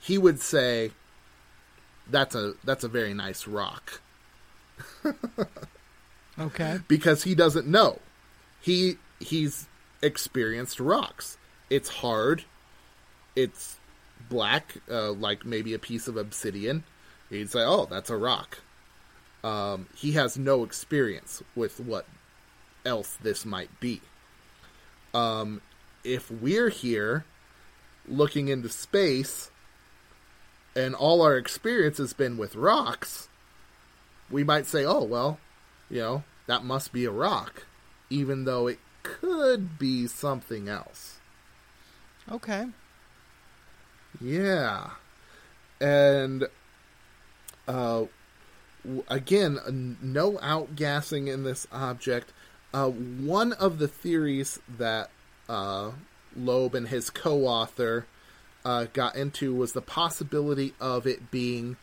he 0.00 0.16
would 0.18 0.40
say, 0.40 0.92
"That's 2.08 2.34
a 2.34 2.54
that's 2.64 2.84
a 2.84 2.88
very 2.88 3.12
nice 3.14 3.46
rock," 3.46 4.00
Okay. 6.38 6.78
because 6.88 7.24
he 7.24 7.34
doesn't 7.34 7.66
know. 7.66 7.98
He 8.60 8.96
he's 9.18 9.66
experienced 10.02 10.80
rocks. 10.80 11.36
It's 11.68 11.88
hard. 11.88 12.44
It's 13.36 13.76
black, 14.30 14.76
uh, 14.90 15.12
like 15.12 15.44
maybe 15.44 15.74
a 15.74 15.78
piece 15.78 16.08
of 16.08 16.16
obsidian. 16.16 16.84
He'd 17.28 17.50
say, 17.50 17.60
"Oh, 17.62 17.84
that's 17.84 18.08
a 18.08 18.16
rock." 18.16 18.60
Um, 19.44 19.88
he 19.94 20.12
has 20.12 20.38
no 20.38 20.64
experience 20.64 21.42
with 21.54 21.78
what 21.80 22.06
else 22.84 23.16
this 23.22 23.44
might 23.44 23.78
be. 23.80 24.00
Um, 25.14 25.60
if 26.04 26.30
we're 26.30 26.68
here 26.68 27.24
looking 28.06 28.48
into 28.48 28.68
space 28.68 29.50
and 30.76 30.94
all 30.94 31.22
our 31.22 31.36
experience 31.36 31.98
has 31.98 32.12
been 32.12 32.36
with 32.36 32.54
rocks, 32.54 33.28
we 34.30 34.44
might 34.44 34.66
say, 34.66 34.84
oh, 34.84 35.02
well, 35.02 35.38
you 35.88 36.00
know, 36.00 36.22
that 36.46 36.64
must 36.64 36.92
be 36.92 37.04
a 37.04 37.10
rock, 37.10 37.66
even 38.08 38.44
though 38.44 38.66
it 38.66 38.78
could 39.02 39.78
be 39.78 40.06
something 40.06 40.68
else. 40.68 41.18
Okay. 42.30 42.66
Yeah. 44.20 44.90
And 45.80 46.46
uh, 47.68 48.04
again, 49.08 49.96
no 50.02 50.32
outgassing 50.32 51.32
in 51.32 51.44
this 51.44 51.66
object. 51.72 52.32
Uh, 52.72 52.88
one 52.88 53.52
of 53.52 53.78
the 53.78 53.88
theories 53.88 54.58
that 54.78 55.10
uh, 55.48 55.90
Loeb 56.36 56.74
and 56.74 56.88
his 56.88 57.10
co-author 57.10 58.06
uh, 58.64 58.86
got 58.92 59.16
into 59.16 59.54
was 59.54 59.72
the 59.72 59.82
possibility 59.82 60.74
of 60.80 61.06
it 61.06 61.30
being 61.30 61.76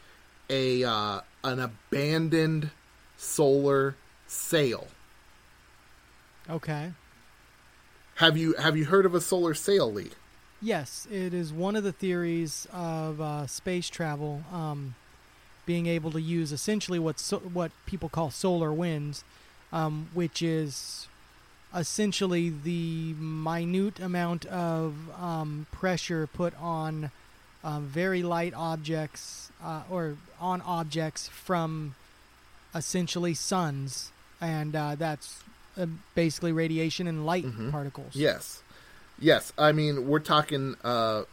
a 0.50 0.84
uh, 0.84 1.22
an 1.44 1.60
abandoned 1.60 2.72
solar 3.18 3.96
sail. 4.28 4.88
Okay. 6.50 6.94
Have 8.16 8.38
you 8.38 8.54
have 8.54 8.78
you 8.78 8.86
heard 8.86 9.06
of 9.06 9.14
a 9.14 9.22
solar 9.22 9.54
sail, 9.54 9.92
Lee? 9.92 10.12
Yes, 10.62 11.08
it 11.12 11.34
is 11.34 11.54
one 11.54 11.76
of 11.76 11.84
the 11.84 11.92
theories 11.92 12.68
of 12.74 13.22
uh, 13.22 13.46
space 13.48 13.90
travel, 13.90 14.44
um, 14.52 14.96
being 15.66 15.86
able 15.86 16.12
to 16.12 16.22
use 16.22 16.52
essentially 16.52 16.98
what 17.00 17.20
so- 17.20 17.40
what 17.40 17.72
people 17.86 18.10
call 18.10 18.32
solar 18.32 18.74
winds, 18.74 19.24
um, 19.72 20.08
which 20.14 20.42
is 20.42 21.08
essentially 21.76 22.50
the 22.50 23.14
minute 23.20 24.00
amount 24.00 24.46
of 24.46 24.96
um, 25.22 25.68
pressure 25.72 26.26
put 26.26 26.54
on 26.60 27.12
um, 27.64 27.86
very 27.86 28.24
light 28.24 28.54
objects 28.56 29.52
uh, 29.64 29.82
or 29.90 30.16
on 30.40 30.62
objects 30.62 31.28
from 31.28 31.94
essentially 32.74 33.34
suns, 33.34 34.12
and 34.42 34.76
uh, 34.76 34.96
that's 34.96 35.42
uh, 35.78 35.86
basically 36.16 36.52
radiation 36.52 37.08
and 37.08 37.26
light 37.26 37.46
particles. 37.72 38.16
Yes, 38.16 38.64
yes. 39.20 39.54
I 39.58 39.72
mean, 39.72 40.08
we're 40.08 40.20
talking 40.20 40.76
uh, 40.84 41.24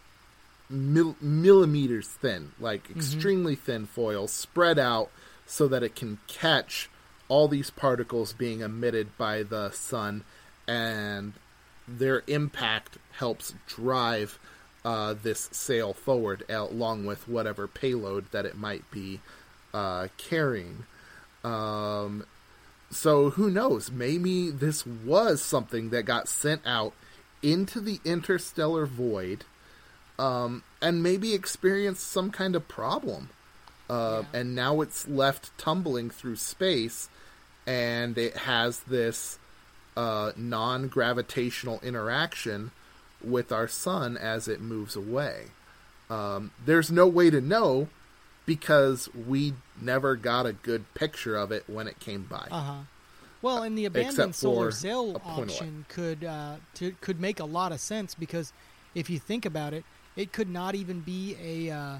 mil- 0.68 1.16
millimeters 1.20 2.08
thin, 2.08 2.52
like 2.58 2.90
extremely 2.90 3.54
thin 3.54 3.86
foil, 3.86 4.28
spread 4.28 4.78
out 4.78 5.10
so 5.46 5.68
that 5.68 5.82
it 5.82 5.94
can 5.94 6.18
catch 6.26 6.88
all 7.28 7.48
these 7.48 7.70
particles 7.70 8.32
being 8.32 8.60
emitted 8.60 9.16
by 9.16 9.42
the 9.42 9.70
sun, 9.70 10.24
and 10.68 11.32
their 11.86 12.22
impact 12.26 12.98
helps 13.12 13.54
drive 13.66 14.38
uh, 14.84 15.14
this 15.22 15.48
sail 15.52 15.92
forward, 15.92 16.44
along 16.48 17.06
with 17.06 17.26
whatever 17.26 17.66
payload 17.66 18.30
that 18.32 18.44
it 18.44 18.56
might 18.56 18.88
be 18.90 19.20
uh, 19.72 20.08
carrying. 20.18 20.84
Um, 21.42 22.26
so 22.90 23.30
who 23.30 23.50
knows? 23.50 23.90
Maybe 23.90 24.50
this 24.50 24.86
was 24.86 25.42
something 25.42 25.90
that 25.90 26.04
got 26.04 26.28
sent 26.28 26.62
out 26.66 26.92
into 27.44 27.78
the 27.80 28.00
interstellar 28.04 28.86
void, 28.86 29.44
um, 30.18 30.62
and 30.80 31.02
maybe 31.02 31.34
experienced 31.34 32.06
some 32.08 32.30
kind 32.30 32.56
of 32.56 32.66
problem. 32.66 33.28
Uh, 33.88 34.22
And 34.32 34.54
now 34.54 34.80
it's 34.80 35.06
left 35.06 35.56
tumbling 35.58 36.08
through 36.10 36.36
space, 36.36 37.08
and 37.66 38.16
it 38.16 38.36
has 38.38 38.80
this 38.80 39.38
uh, 39.96 40.32
non 40.36 40.88
gravitational 40.88 41.80
interaction 41.82 42.70
with 43.22 43.52
our 43.52 43.68
sun 43.68 44.16
as 44.16 44.48
it 44.48 44.60
moves 44.60 44.96
away. 44.96 45.46
Um, 46.10 46.50
there's 46.64 46.90
no 46.90 47.06
way 47.06 47.30
to 47.30 47.40
know 47.40 47.88
because 48.46 49.08
we 49.14 49.54
never 49.80 50.16
got 50.16 50.46
a 50.46 50.52
good 50.52 50.92
picture 50.94 51.36
of 51.36 51.50
it 51.52 51.64
when 51.66 51.86
it 51.88 51.98
came 52.00 52.24
by. 52.24 52.48
Uh 52.50 52.60
huh. 52.60 52.74
Well, 53.44 53.62
and 53.62 53.76
the 53.76 53.84
abandoned 53.84 54.34
solar 54.34 54.70
for 54.70 54.76
sail 54.76 55.16
a 55.16 55.18
point 55.18 55.50
away. 55.50 55.54
option 55.54 55.84
could 55.90 56.24
uh, 56.24 56.56
to, 56.76 56.92
could 57.02 57.20
make 57.20 57.40
a 57.40 57.44
lot 57.44 57.72
of 57.72 57.80
sense 57.80 58.14
because 58.14 58.54
if 58.94 59.10
you 59.10 59.18
think 59.18 59.44
about 59.44 59.74
it, 59.74 59.84
it 60.16 60.32
could 60.32 60.48
not 60.48 60.74
even 60.74 61.00
be 61.00 61.36
a 61.44 61.70
uh, 61.70 61.96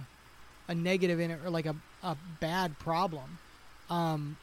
a 0.68 0.74
negative 0.74 1.20
in 1.20 1.30
it 1.30 1.40
or 1.44 1.50
like 1.50 1.66
a 1.66 1.76
a 2.02 2.16
bad 2.40 2.78
problem. 2.78 3.38
Um, 3.90 4.38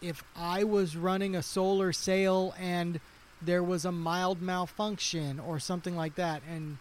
if 0.00 0.24
I 0.34 0.64
was 0.64 0.96
running 0.96 1.36
a 1.36 1.42
solar 1.42 1.92
sail 1.92 2.52
and 2.58 2.98
there 3.40 3.62
was 3.62 3.84
a 3.84 3.92
mild 3.92 4.42
malfunction 4.42 5.38
or 5.38 5.60
something 5.60 5.94
like 5.94 6.16
that, 6.16 6.42
and 6.50 6.78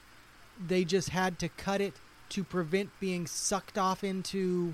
they 0.59 0.83
just 0.83 1.09
had 1.09 1.37
to 1.39 1.49
cut 1.49 1.79
it 1.79 1.93
to 2.29 2.43
prevent 2.43 2.89
being 2.99 3.27
sucked 3.27 3.77
off 3.77 4.03
into 4.03 4.73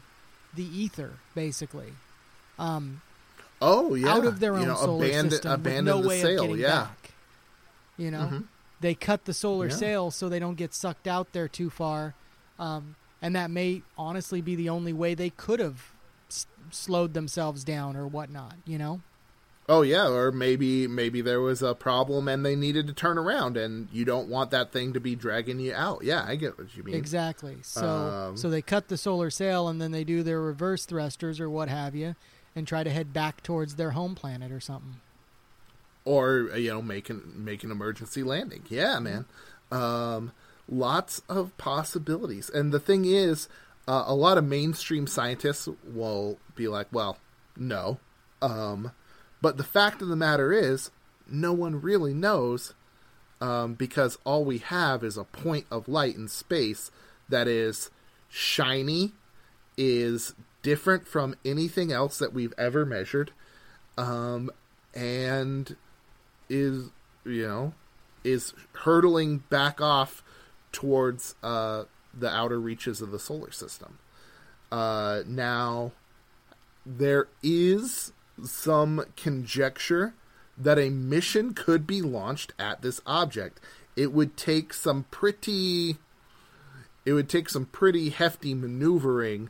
the 0.53 0.63
ether, 0.63 1.15
basically. 1.35 1.95
Um, 2.57 3.01
Oh 3.61 3.95
yeah, 3.95 4.09
out 4.13 4.25
of 4.25 4.39
their 4.39 4.53
own 4.55 4.61
you 4.61 4.67
know, 4.67 4.75
solar 4.75 5.05
abandon, 5.05 5.31
system 5.31 5.51
abandon 5.51 5.85
with 5.85 5.95
no 5.95 6.01
the 6.01 6.07
way 6.07 6.21
sail. 6.21 6.43
of 6.43 6.49
getting 6.49 6.61
yeah, 6.61 6.81
back. 6.83 7.11
You 7.97 8.11
know, 8.11 8.19
Mhm. 8.31 8.43
they 8.81 8.93
cut 8.93 9.25
the 9.25 9.33
solar 9.33 9.67
Yeah. 9.67 9.75
sail 9.75 10.11
so 10.11 10.29
they 10.29 10.39
don't 10.39 10.55
get 10.55 10.73
sucked 10.73 11.07
out 11.07 11.33
there 11.33 11.47
too 11.47 11.69
far, 11.69 12.13
um, 12.59 12.95
and 13.21 13.35
that 13.35 13.49
may 13.49 13.81
honestly 13.97 14.41
be 14.41 14.55
the 14.55 14.69
only 14.69 14.93
way 14.93 15.15
they 15.15 15.31
could 15.31 15.59
have 15.59 15.91
s- 16.29 16.45
slowed 16.69 17.13
themselves 17.15 17.63
down 17.63 17.95
or 17.97 18.05
whatnot. 18.07 18.55
You 18.65 18.77
know, 18.77 19.01
Oh 19.69 19.81
yeah, 19.81 20.07
or 20.07 20.31
maybe 20.31 20.87
maybe 20.87 21.19
there 21.19 21.41
was 21.41 21.61
a 21.61 21.73
problem 21.75 22.27
and 22.29 22.45
they 22.45 22.55
needed 22.55 22.87
to 22.87 22.93
turn 22.93 23.17
around, 23.17 23.57
and 23.57 23.89
you 23.91 24.05
don't 24.05 24.29
want 24.29 24.49
that 24.51 24.71
thing 24.71 24.93
to 24.93 24.99
be 25.01 25.13
dragging 25.15 25.59
you 25.59 25.73
out. 25.73 26.03
Yeah, 26.03 26.23
I 26.25 26.35
get 26.37 26.57
what 26.57 26.73
you 26.77 26.83
mean. 26.83 26.93
exactly. 26.95 27.57
So 27.63 27.85
Um, 27.85 28.37
so 28.37 28.49
they 28.49 28.61
cut 28.61 28.87
the 28.87 28.97
solar 28.97 29.29
sail 29.29 29.67
and 29.67 29.81
then 29.81 29.91
they 29.91 30.03
do 30.05 30.21
their 30.23 30.39
reverse 30.39 30.85
thrusters 30.85 31.39
or 31.41 31.49
what 31.49 31.67
have 31.67 31.95
you, 31.95 32.15
and 32.57 32.67
try 32.67 32.83
to 32.83 32.89
head 32.89 33.13
back 33.13 33.43
towards 33.43 33.75
their 33.75 33.91
home 33.91 34.15
planet 34.15 34.51
or 34.51 34.59
something. 34.59 34.99
Or 36.05 36.49
uh, 36.51 36.57
you 36.57 36.71
know, 36.71 36.81
make 36.81 37.09
an 37.09 37.21
make 37.35 37.63
an 37.63 37.71
emergency 37.71 38.23
landing. 38.23 38.63
Yeah, 38.69 38.99
man. 38.99 39.25
Um, 39.71 40.31
lots 40.67 41.21
of 41.29 41.55
possibilities, 41.57 42.49
and 42.49 42.71
the 42.71 42.79
thing 42.79 43.05
is, 43.05 43.47
uh, 43.87 44.05
a 44.07 44.15
lot 44.15 44.37
of 44.37 44.45
mainstream 44.45 45.05
scientists 45.05 45.67
will 45.85 46.39
be 46.55 46.67
like, 46.67 46.87
"Well, 46.91 47.17
no," 47.55 47.99
um, 48.41 48.91
but 49.41 49.57
the 49.57 49.63
fact 49.63 50.01
of 50.01 50.07
the 50.07 50.15
matter 50.15 50.51
is, 50.51 50.91
no 51.29 51.53
one 51.53 51.81
really 51.81 52.13
knows 52.13 52.73
um, 53.41 53.73
because 53.75 54.17
all 54.23 54.45
we 54.45 54.59
have 54.59 55.03
is 55.03 55.17
a 55.17 55.23
point 55.23 55.65
of 55.69 55.87
light 55.87 56.15
in 56.15 56.27
space 56.27 56.89
that 57.29 57.47
is 57.47 57.91
shiny, 58.29 59.11
is 59.77 60.33
different 60.61 61.07
from 61.07 61.35
anything 61.45 61.91
else 61.91 62.17
that 62.19 62.33
we've 62.33 62.53
ever 62.57 62.85
measured, 62.85 63.31
um, 63.97 64.49
and 64.93 65.75
is 66.49 66.89
you 67.25 67.47
know 67.47 67.73
is 68.23 68.53
hurtling 68.73 69.39
back 69.49 69.79
off 69.79 70.23
towards 70.71 71.35
uh, 71.41 71.83
the 72.13 72.29
outer 72.29 72.59
reaches 72.59 73.01
of 73.01 73.11
the 73.11 73.19
solar 73.19 73.51
system. 73.51 73.99
Uh, 74.71 75.21
now, 75.25 75.93
there 76.85 77.27
is 77.41 78.11
some 78.43 79.05
conjecture 79.15 80.13
that 80.57 80.77
a 80.77 80.89
mission 80.89 81.53
could 81.53 81.87
be 81.87 82.01
launched 82.01 82.53
at 82.59 82.81
this 82.81 82.99
object. 83.05 83.59
It 83.95 84.11
would 84.11 84.35
take 84.35 84.73
some 84.73 85.05
pretty 85.11 85.97
it 87.05 87.13
would 87.13 87.29
take 87.29 87.47
some 87.47 87.65
pretty 87.65 88.09
hefty 88.09 88.53
maneuvering 88.53 89.49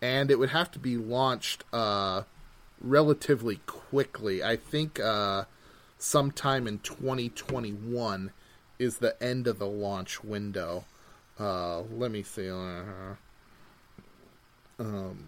and 0.00 0.30
it 0.30 0.38
would 0.38 0.50
have 0.50 0.70
to 0.72 0.78
be 0.78 0.96
launched 0.96 1.64
uh 1.72 2.22
relatively 2.80 3.56
quickly. 3.66 4.42
I 4.42 4.56
think 4.56 5.00
uh 5.00 5.44
sometime 5.98 6.66
in 6.66 6.78
2021 6.80 8.32
is 8.78 8.98
the 8.98 9.20
end 9.22 9.46
of 9.46 9.58
the 9.58 9.66
launch 9.66 10.22
window. 10.22 10.84
Uh 11.38 11.80
let 11.80 12.10
me 12.10 12.22
see. 12.22 12.50
Uh, 12.50 13.14
um 14.78 15.24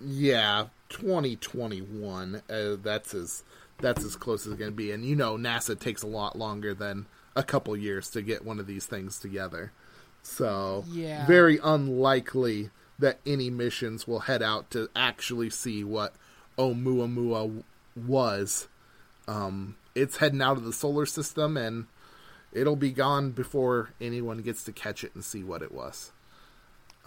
yeah, 0.00 0.66
2021. 0.88 2.42
Uh, 2.48 2.76
that's 2.82 3.14
as 3.14 3.44
that's 3.78 4.04
as 4.04 4.16
close 4.16 4.46
as 4.46 4.52
it's 4.52 4.58
going 4.58 4.70
to 4.70 4.76
be. 4.76 4.90
And 4.90 5.04
you 5.04 5.16
know, 5.16 5.36
NASA 5.36 5.78
takes 5.78 6.02
a 6.02 6.06
lot 6.06 6.36
longer 6.36 6.74
than 6.74 7.06
a 7.36 7.42
couple 7.42 7.76
years 7.76 8.08
to 8.10 8.22
get 8.22 8.44
one 8.44 8.58
of 8.58 8.66
these 8.66 8.86
things 8.86 9.18
together. 9.18 9.72
So, 10.24 10.84
Yeah. 10.88 11.26
very 11.26 11.58
unlikely 11.62 12.70
that 12.98 13.20
any 13.26 13.50
missions 13.50 14.08
will 14.08 14.20
head 14.20 14.42
out 14.42 14.70
to 14.70 14.88
actually 14.96 15.50
see 15.50 15.84
what 15.84 16.14
Oumuamua 16.58 17.62
was. 17.94 18.68
Um, 19.28 19.76
it's 19.94 20.16
heading 20.16 20.42
out 20.42 20.56
of 20.56 20.64
the 20.64 20.72
solar 20.72 21.06
system, 21.06 21.56
and 21.56 21.86
it'll 22.52 22.74
be 22.76 22.90
gone 22.90 23.30
before 23.32 23.90
anyone 24.00 24.38
gets 24.38 24.64
to 24.64 24.72
catch 24.72 25.04
it 25.04 25.14
and 25.14 25.24
see 25.24 25.44
what 25.44 25.62
it 25.62 25.72
was. 25.72 26.10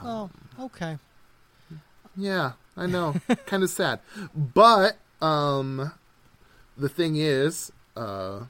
Oh, 0.02 0.30
okay. 0.60 0.98
Yeah, 2.16 2.54
I 2.76 2.86
know. 2.86 3.16
kind 3.46 3.64
of 3.64 3.70
sad. 3.70 4.00
But 4.36 4.98
um 5.22 5.94
the 6.78 6.90
thing 6.90 7.16
is, 7.16 7.72
uh 7.96 8.42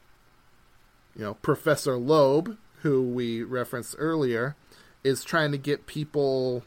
you 1.15 1.21
know, 1.23 1.33
Professor 1.35 1.95
Loeb, 1.97 2.57
who 2.87 3.03
we 3.03 3.43
referenced 3.43 3.95
earlier, 3.97 4.55
is 5.03 5.23
trying 5.23 5.51
to 5.51 5.57
get 5.57 5.87
people 5.87 6.63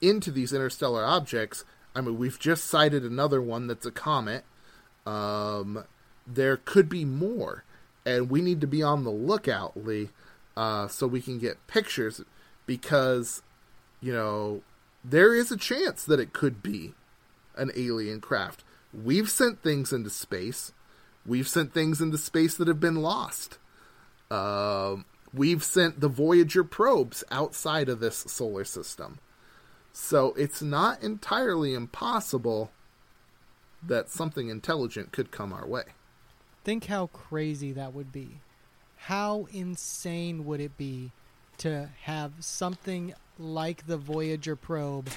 into 0.00 0.30
these 0.30 0.52
interstellar 0.52 1.04
objects. 1.04 1.64
I 1.94 2.00
mean, 2.00 2.18
we've 2.18 2.38
just 2.38 2.64
sighted 2.64 3.02
another 3.02 3.42
one 3.42 3.66
that's 3.66 3.86
a 3.86 3.90
comet. 3.90 4.44
Um 5.06 5.84
there 6.26 6.58
could 6.58 6.88
be 6.88 7.04
more, 7.06 7.64
and 8.04 8.28
we 8.28 8.42
need 8.42 8.60
to 8.60 8.66
be 8.66 8.82
on 8.82 9.02
the 9.02 9.10
lookout, 9.10 9.74
Lee, 9.76 10.10
uh, 10.56 10.86
so 10.88 11.06
we 11.06 11.22
can 11.22 11.38
get 11.38 11.66
pictures 11.66 12.20
because 12.66 13.42
you 14.00 14.12
know, 14.12 14.62
there 15.02 15.34
is 15.34 15.50
a 15.50 15.56
chance 15.56 16.04
that 16.04 16.20
it 16.20 16.32
could 16.32 16.62
be 16.62 16.92
an 17.56 17.72
alien 17.74 18.20
craft. 18.20 18.62
We've 18.92 19.28
sent 19.28 19.62
things 19.62 19.92
into 19.92 20.10
space. 20.10 20.72
We've 21.26 21.48
sent 21.48 21.74
things 21.74 22.00
into 22.00 22.18
space 22.18 22.56
that 22.56 22.68
have 22.68 22.80
been 22.80 23.02
lost. 23.02 23.58
Um, 24.30 25.04
we've 25.32 25.64
sent 25.64 26.00
the 26.00 26.08
Voyager 26.08 26.64
probes 26.64 27.24
outside 27.30 27.88
of 27.88 28.00
this 28.00 28.16
solar 28.16 28.64
system. 28.64 29.18
So 29.92 30.34
it's 30.34 30.62
not 30.62 31.02
entirely 31.02 31.74
impossible 31.74 32.70
that 33.82 34.10
something 34.10 34.48
intelligent 34.48 35.12
could 35.12 35.30
come 35.30 35.52
our 35.52 35.66
way. 35.66 35.84
Think 36.64 36.86
how 36.86 37.06
crazy 37.08 37.72
that 37.72 37.94
would 37.94 38.12
be. 38.12 38.40
How 38.96 39.46
insane 39.52 40.44
would 40.44 40.60
it 40.60 40.76
be 40.76 41.12
to 41.58 41.88
have 42.02 42.32
something 42.40 43.14
like 43.38 43.86
the 43.86 43.96
Voyager 43.96 44.56
probe 44.56 45.08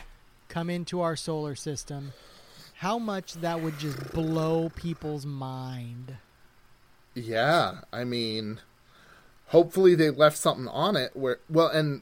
come 0.47 0.70
into 0.70 1.01
our 1.01 1.16
solar 1.16 1.55
system? 1.55 2.14
How 2.76 2.97
much 2.97 3.34
that 3.36 3.62
would 3.62 3.78
just 3.78 4.12
blow 4.12 4.70
people's 4.70 5.26
mind. 5.26 6.18
Yeah, 7.14 7.82
I 7.93 8.05
mean, 8.05 8.59
hopefully 9.52 9.95
they 9.95 10.10
left 10.10 10.38
something 10.38 10.68
on 10.68 10.95
it 10.95 11.16
where 11.16 11.39
well, 11.49 11.68
and 11.68 12.02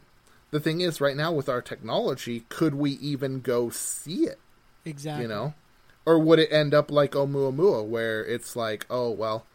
the 0.52 0.60
thing 0.60 0.82
is, 0.82 1.02
right 1.02 1.16
now 1.16 1.32
with 1.32 1.50
our 1.50 1.62
technology, 1.62 2.46
could 2.50 2.76
we 2.76 2.92
even 2.92 3.42
go 3.42 3.70
see 3.70 4.24
it? 4.24 4.40
Exactly. 4.86 5.24
You 5.24 5.28
know, 5.28 5.54
or 6.06 6.18
would 6.18 6.40
it 6.40 6.52
end 6.52 6.74
up 6.74 6.90
like 6.90 7.12
Oumuamua, 7.12 7.86
where 7.86 8.26
it's 8.26 8.56
like, 8.56 8.86
oh 8.90 9.12
well, 9.12 9.46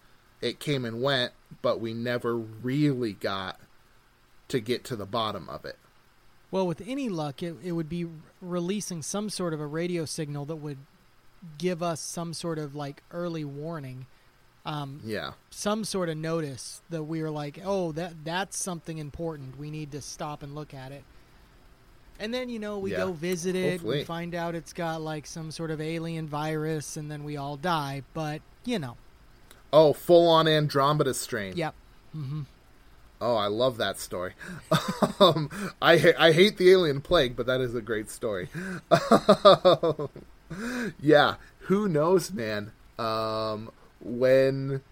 it 0.40 0.60
came 0.60 0.84
and 0.84 1.02
went, 1.02 1.32
but 1.62 1.80
we 1.80 1.94
never 1.94 2.36
really 2.36 3.14
got 3.14 3.58
to 4.48 4.60
get 4.60 4.84
to 4.84 4.96
the 4.96 5.06
bottom 5.06 5.48
of 5.48 5.64
it. 5.64 5.78
Well, 6.50 6.66
with 6.66 6.82
any 6.86 7.08
luck, 7.08 7.42
it, 7.42 7.56
it 7.64 7.72
would 7.72 7.88
be 7.88 8.06
releasing 8.40 9.02
some 9.02 9.30
sort 9.30 9.54
of 9.54 9.60
a 9.60 9.66
radio 9.66 10.04
signal 10.04 10.44
that 10.44 10.56
would 10.56 10.78
give 11.58 11.82
us 11.82 12.00
some 12.00 12.32
sort 12.32 12.58
of 12.58 12.74
like 12.74 13.02
early 13.10 13.44
warning, 13.44 14.06
um, 14.66 15.00
Yeah, 15.04 15.32
some 15.50 15.84
sort 15.84 16.08
of 16.08 16.16
notice 16.16 16.82
that 16.90 17.04
we 17.04 17.20
are 17.22 17.30
like, 17.30 17.60
oh, 17.64 17.92
that 17.92 18.24
that's 18.24 18.58
something 18.58 18.98
important. 18.98 19.58
We 19.58 19.70
need 19.70 19.92
to 19.92 20.00
stop 20.00 20.42
and 20.42 20.54
look 20.54 20.74
at 20.74 20.92
it. 20.92 21.02
And 22.20 22.32
then 22.32 22.48
you 22.48 22.58
know 22.58 22.78
we 22.78 22.92
Yeah. 22.92 22.98
go 22.98 23.12
visit 23.12 23.56
it, 23.56 23.72
Hopefully. 23.72 23.98
we 23.98 24.04
find 24.04 24.34
out 24.34 24.54
it's 24.54 24.72
got 24.72 25.00
like 25.02 25.26
some 25.26 25.50
sort 25.50 25.70
of 25.70 25.80
alien 25.80 26.28
virus, 26.28 26.96
and 26.96 27.10
then 27.10 27.24
we 27.24 27.36
all 27.36 27.56
die. 27.56 28.02
But 28.14 28.40
you 28.64 28.78
know, 28.78 28.96
Oh, 29.72 29.92
full 29.92 30.28
on 30.28 30.46
Andromeda 30.46 31.14
strain. 31.14 31.56
yep. 31.56 31.74
Mm-hmm. 32.16 32.42
Oh, 33.20 33.34
I 33.36 33.46
love 33.48 33.78
that 33.78 33.98
story. 33.98 34.34
um, 35.20 35.50
I 35.82 35.98
ha- 35.98 36.16
I 36.18 36.32
hate 36.32 36.56
the 36.58 36.70
alien 36.70 37.00
plague, 37.00 37.34
but 37.36 37.46
that 37.46 37.60
is 37.60 37.74
a 37.74 37.80
great 37.80 38.10
story. 38.10 38.48
yeah, 41.00 41.36
who 41.60 41.88
knows, 41.88 42.32
man? 42.32 42.72
Um, 42.98 43.70
when 44.04 44.82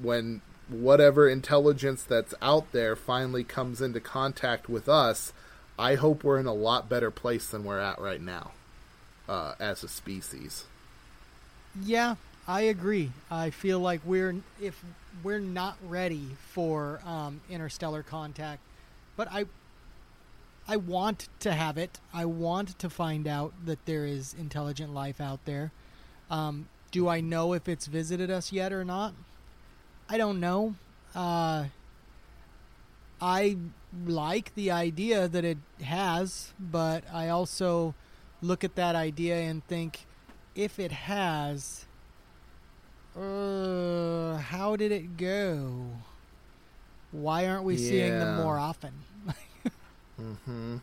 when 0.00 0.40
whatever 0.68 1.28
intelligence 1.28 2.02
that's 2.02 2.34
out 2.42 2.72
there 2.72 2.96
finally 2.96 3.44
comes 3.44 3.80
into 3.80 4.00
contact 4.00 4.68
with 4.68 4.88
us, 4.88 5.32
I 5.78 5.94
hope 5.94 6.24
we're 6.24 6.40
in 6.40 6.46
a 6.46 6.54
lot 6.54 6.88
better 6.88 7.10
place 7.10 7.48
than 7.48 7.64
we're 7.64 7.78
at 7.78 8.00
right 8.00 8.20
now 8.20 8.52
uh, 9.28 9.54
as 9.60 9.82
a 9.82 9.88
species. 9.88 10.64
Yeah, 11.80 12.16
I 12.46 12.62
agree. 12.62 13.12
I 13.30 13.50
feel 13.50 13.80
like 13.80 14.00
we're 14.04 14.36
if 14.60 14.82
we're 15.22 15.40
not 15.40 15.76
ready 15.86 16.28
for 16.50 17.00
um, 17.04 17.40
interstellar 17.50 18.02
contact, 18.02 18.60
but 19.16 19.28
I 19.30 19.46
I 20.66 20.76
want 20.76 21.28
to 21.40 21.52
have 21.52 21.76
it. 21.76 21.98
I 22.12 22.24
want 22.24 22.78
to 22.78 22.88
find 22.88 23.26
out 23.26 23.52
that 23.64 23.84
there 23.86 24.06
is 24.06 24.34
intelligent 24.38 24.94
life 24.94 25.20
out 25.20 25.44
there. 25.44 25.72
Um, 26.30 26.68
do 26.94 27.08
I 27.08 27.20
know 27.20 27.54
if 27.54 27.68
it's 27.68 27.86
visited 27.86 28.30
us 28.30 28.52
yet 28.52 28.72
or 28.72 28.84
not? 28.84 29.14
I 30.08 30.16
don't 30.16 30.38
know. 30.38 30.76
Uh, 31.12 31.64
I 33.20 33.56
like 34.06 34.54
the 34.54 34.70
idea 34.70 35.26
that 35.26 35.44
it 35.44 35.58
has, 35.82 36.52
but 36.60 37.02
I 37.12 37.30
also 37.30 37.96
look 38.40 38.62
at 38.62 38.76
that 38.76 38.94
idea 38.94 39.38
and 39.38 39.66
think 39.66 40.06
if 40.54 40.78
it 40.78 40.92
has, 40.92 41.84
uh, 43.16 44.36
how 44.36 44.76
did 44.76 44.92
it 44.92 45.16
go? 45.16 45.88
Why 47.10 47.48
aren't 47.48 47.64
we 47.64 47.76
seeing 47.76 48.20
them 48.20 48.36
more 48.36 48.56
often? 48.56 48.92
mm-hmm. 50.20 50.76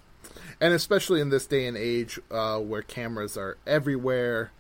and 0.60 0.74
especially 0.74 1.22
in 1.22 1.30
this 1.30 1.46
day 1.46 1.68
and 1.68 1.78
age 1.78 2.20
uh, 2.30 2.60
where 2.60 2.82
cameras 2.82 3.38
are 3.38 3.58
everywhere 3.66 4.52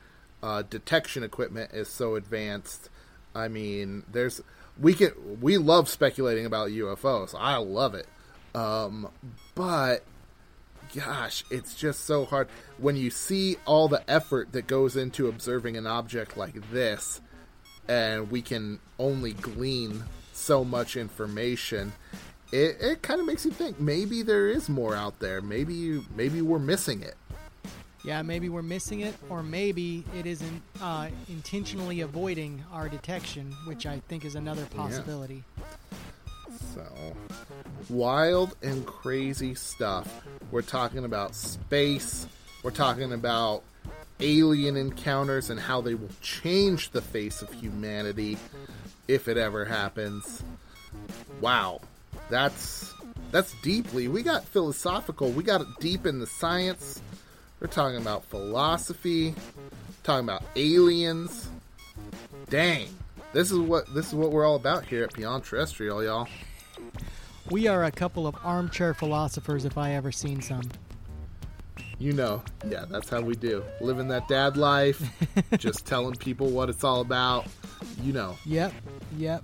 uh, 0.43 0.63
detection 0.63 1.23
equipment 1.23 1.71
is 1.73 1.87
so 1.87 2.15
advanced. 2.15 2.89
I 3.33 3.47
mean 3.47 4.03
there's 4.11 4.41
we 4.79 4.93
can 4.93 5.11
we 5.39 5.57
love 5.57 5.87
speculating 5.87 6.45
about 6.45 6.69
ufos 6.69 7.33
i 7.37 7.57
love 7.57 7.95
it. 7.95 8.07
Um, 8.53 9.09
but 9.55 10.03
gosh 10.93 11.43
it's 11.49 11.75
just 11.75 12.05
so 12.05 12.25
hard. 12.25 12.49
When 12.77 12.95
you 12.95 13.09
see 13.09 13.57
all 13.65 13.87
the 13.87 14.03
effort 14.09 14.51
that 14.51 14.67
goes 14.67 14.95
into 14.95 15.27
observing 15.27 15.77
an 15.77 15.87
object 15.87 16.35
like 16.35 16.71
this 16.71 17.21
and 17.87 18.29
we 18.29 18.41
can 18.41 18.79
only 18.99 19.33
glean 19.33 20.03
so 20.33 20.63
much 20.63 20.95
information 20.97 21.93
it, 22.51 22.77
it 22.81 23.01
kind 23.01 23.19
of 23.19 23.25
makes 23.25 23.45
you 23.45 23.51
think 23.51 23.79
maybe 23.79 24.23
there 24.23 24.49
is 24.49 24.67
more 24.67 24.95
out 24.95 25.19
there. 25.19 25.41
Maybe 25.41 25.73
you 25.73 26.05
maybe 26.15 26.41
we're 26.41 26.59
missing 26.59 27.01
it 27.01 27.15
yeah, 28.03 28.21
maybe 28.21 28.49
we're 28.49 28.61
missing 28.61 29.01
it, 29.01 29.15
or 29.29 29.43
maybe 29.43 30.03
it 30.17 30.25
isn't 30.25 30.61
uh, 30.81 31.09
intentionally 31.29 32.01
avoiding 32.01 32.63
our 32.71 32.89
detection, 32.89 33.51
which 33.65 33.85
I 33.85 34.01
think 34.07 34.25
is 34.25 34.35
another 34.35 34.65
possibility. 34.75 35.43
so 36.73 36.85
wild 37.89 38.55
and 38.61 38.85
crazy 38.85 39.55
stuff 39.55 40.21
we're 40.51 40.61
talking 40.61 41.03
about 41.03 41.33
space 41.33 42.27
we're 42.63 42.71
talking 42.71 43.11
about 43.11 43.63
alien 44.19 44.77
encounters 44.77 45.49
and 45.49 45.59
how 45.59 45.81
they 45.81 45.95
will 45.95 46.09
change 46.21 46.91
the 46.91 47.01
face 47.01 47.41
of 47.41 47.51
humanity 47.51 48.37
if 49.07 49.27
it 49.27 49.37
ever 49.37 49.65
happens. 49.65 50.43
Wow. 51.39 51.81
That's 52.29 52.93
that's 53.31 53.53
deeply. 53.61 54.07
We 54.07 54.21
got 54.23 54.45
philosophical. 54.45 55.31
We 55.31 55.43
got 55.43 55.79
deep 55.79 56.05
in 56.05 56.19
the 56.19 56.27
science. 56.27 57.01
We're 57.61 57.67
talking 57.67 58.01
about 58.01 58.25
philosophy, 58.25 59.35
talking 60.01 60.27
about 60.27 60.41
aliens. 60.55 61.47
Dang. 62.49 62.87
This 63.33 63.51
is 63.51 63.59
what 63.59 63.93
this 63.93 64.07
is 64.07 64.15
what 64.15 64.31
we're 64.31 64.45
all 64.47 64.55
about 64.55 64.83
here 64.83 65.03
at 65.03 65.13
Beyond 65.13 65.43
Terrestrial, 65.43 66.03
y'all. 66.03 66.27
We 67.51 67.67
are 67.67 67.83
a 67.83 67.91
couple 67.91 68.25
of 68.25 68.35
armchair 68.43 68.95
philosophers 68.95 69.63
if 69.63 69.77
I 69.77 69.91
ever 69.91 70.11
seen 70.11 70.41
some. 70.41 70.63
You 71.99 72.13
know, 72.13 72.41
yeah, 72.67 72.85
that's 72.89 73.09
how 73.09 73.21
we 73.21 73.35
do. 73.35 73.63
Living 73.79 74.07
that 74.07 74.27
dad 74.27 74.57
life, 74.57 74.99
just 75.59 75.85
telling 75.85 76.15
people 76.15 76.49
what 76.49 76.67
it's 76.67 76.83
all 76.83 77.01
about. 77.01 77.45
You 78.01 78.11
know. 78.11 78.37
Yep, 78.47 78.73
yep. 79.19 79.43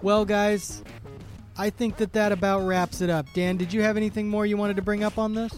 Well, 0.00 0.24
guys, 0.24 0.82
I 1.58 1.68
think 1.68 1.98
that 1.98 2.14
that 2.14 2.32
about 2.32 2.66
wraps 2.66 3.02
it 3.02 3.10
up. 3.10 3.26
Dan, 3.34 3.58
did 3.58 3.74
you 3.74 3.82
have 3.82 3.98
anything 3.98 4.26
more 4.26 4.46
you 4.46 4.56
wanted 4.56 4.76
to 4.76 4.82
bring 4.82 5.04
up 5.04 5.18
on 5.18 5.34
this? 5.34 5.54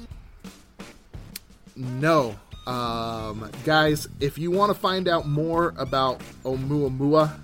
No. 1.77 2.37
Um, 2.67 3.51
guys, 3.65 4.09
if 4.19 4.39
you 4.39 4.51
want 4.51 4.73
to 4.73 4.79
find 4.79 5.07
out 5.07 5.29
more 5.29 5.75
about 5.77 6.21
Oumuamua 6.43 7.39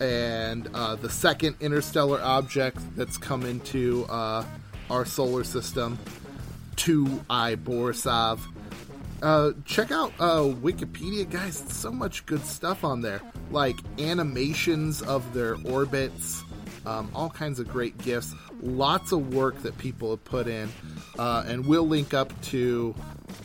and 0.00 0.68
uh, 0.72 0.94
the 0.96 1.10
second 1.10 1.56
interstellar 1.60 2.20
object 2.22 2.78
that's 2.96 3.18
come 3.18 3.44
into 3.44 4.06
uh, 4.08 4.44
our 4.88 5.04
solar 5.04 5.44
system, 5.44 5.98
2I 6.76 7.56
Borisov, 7.56 8.40
uh, 9.22 9.52
check 9.64 9.90
out 9.90 10.12
uh, 10.18 10.40
Wikipedia, 10.40 11.28
guys. 11.28 11.64
So 11.68 11.90
much 11.90 12.24
good 12.26 12.44
stuff 12.44 12.84
on 12.84 13.00
there, 13.00 13.20
like 13.50 13.76
animations 13.98 15.02
of 15.02 15.34
their 15.34 15.56
orbits, 15.64 16.42
um, 16.84 17.10
all 17.14 17.30
kinds 17.30 17.58
of 17.58 17.68
great 17.68 17.98
gifts. 17.98 18.34
Lots 18.62 19.12
of 19.12 19.34
work 19.34 19.60
that 19.62 19.76
people 19.76 20.10
have 20.10 20.24
put 20.24 20.46
in, 20.46 20.70
uh, 21.18 21.44
and 21.46 21.66
we'll 21.66 21.86
link 21.86 22.14
up 22.14 22.38
to 22.42 22.94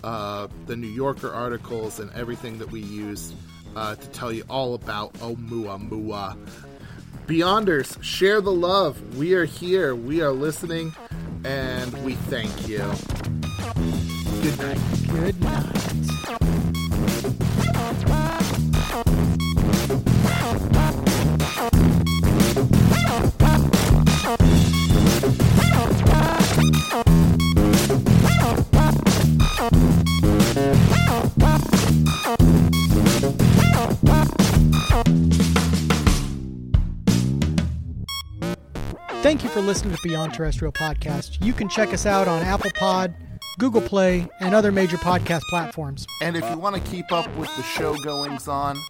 uh, 0.03 0.47
the 0.65 0.75
New 0.75 0.87
Yorker 0.87 1.31
articles 1.31 1.99
and 1.99 2.11
everything 2.11 2.57
that 2.59 2.71
we 2.71 2.81
use 2.81 3.33
uh, 3.75 3.95
to 3.95 4.07
tell 4.09 4.31
you 4.31 4.43
all 4.49 4.73
about 4.73 5.13
Oumuamua. 5.13 6.37
Beyonders, 7.27 8.01
share 8.03 8.41
the 8.41 8.51
love. 8.51 9.17
We 9.17 9.33
are 9.35 9.45
here. 9.45 9.95
We 9.95 10.21
are 10.21 10.31
listening, 10.31 10.93
and 11.45 11.93
we 12.03 12.15
thank 12.15 12.67
you. 12.67 12.79
Good 14.41 14.59
night. 14.59 14.79
Good 15.07 15.41
night. 15.41 15.81
For 39.61 39.67
listening 39.67 39.95
to 39.95 40.01
Beyond 40.01 40.33
Terrestrial 40.33 40.71
Podcast. 40.71 41.43
You 41.45 41.53
can 41.53 41.69
check 41.69 41.93
us 41.93 42.07
out 42.07 42.27
on 42.27 42.41
Apple 42.41 42.71
Pod, 42.75 43.13
Google 43.59 43.81
Play, 43.81 44.27
and 44.39 44.55
other 44.55 44.71
major 44.71 44.97
podcast 44.97 45.41
platforms. 45.49 46.07
And 46.23 46.35
if 46.35 46.49
you 46.49 46.57
want 46.57 46.75
to 46.75 46.81
keep 46.89 47.11
up 47.11 47.27
with 47.35 47.55
the 47.55 47.61
show 47.63 47.95
goings 47.97 48.47
on, 48.47 48.81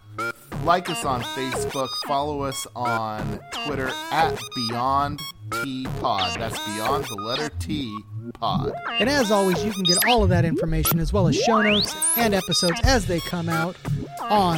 like 0.63 0.89
us 0.89 1.03
on 1.03 1.21
Facebook, 1.23 1.89
follow 2.07 2.43
us 2.43 2.65
on 2.73 3.41
Twitter 3.65 3.89
at 4.11 4.39
Beyond 4.55 5.19
T 5.61 5.87
Pod. 5.99 6.39
That's 6.39 6.57
Beyond 6.59 7.03
the 7.03 7.15
letter 7.15 7.49
T 7.59 7.93
Pod. 8.31 8.73
And 8.99 9.09
as 9.09 9.31
always, 9.31 9.63
you 9.63 9.71
can 9.71 9.83
get 9.83 10.05
all 10.07 10.23
of 10.23 10.29
that 10.29 10.45
information 10.45 10.99
as 10.99 11.13
well 11.13 11.27
as 11.27 11.35
show 11.35 11.61
notes 11.61 11.95
and 12.17 12.33
episodes 12.33 12.79
as 12.83 13.05
they 13.05 13.19
come 13.19 13.49
out 13.49 13.75
on 14.21 14.57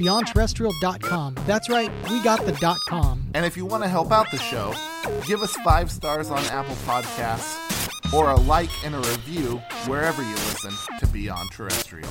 beyondterrestrial.com. 0.00 1.36
That's 1.46 1.68
right, 1.68 1.90
we 2.10 2.22
got 2.22 2.44
the 2.44 2.52
dot 2.52 2.78
.com. 2.88 3.26
And 3.34 3.44
if 3.44 3.56
you 3.56 3.64
want 3.66 3.82
to 3.82 3.88
help 3.88 4.12
out 4.12 4.30
the 4.30 4.38
show, 4.38 4.74
give 5.26 5.42
us 5.42 5.54
five 5.56 5.90
stars 5.90 6.30
on 6.30 6.44
Apple 6.46 6.76
Podcasts 6.86 8.12
or 8.12 8.30
a 8.30 8.36
like 8.36 8.70
and 8.84 8.94
a 8.94 8.98
review 8.98 9.58
wherever 9.86 10.22
you 10.22 10.34
listen 10.34 10.72
to 11.00 11.06
Beyond 11.08 11.50
Terrestrial. 11.52 12.08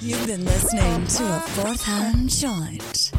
You've 0.00 0.26
been 0.26 0.44
listening 0.44 1.06
to 1.06 1.36
a 1.36 1.40
fourth 1.40 1.82
hand 1.82 2.30
joint. 2.30 3.12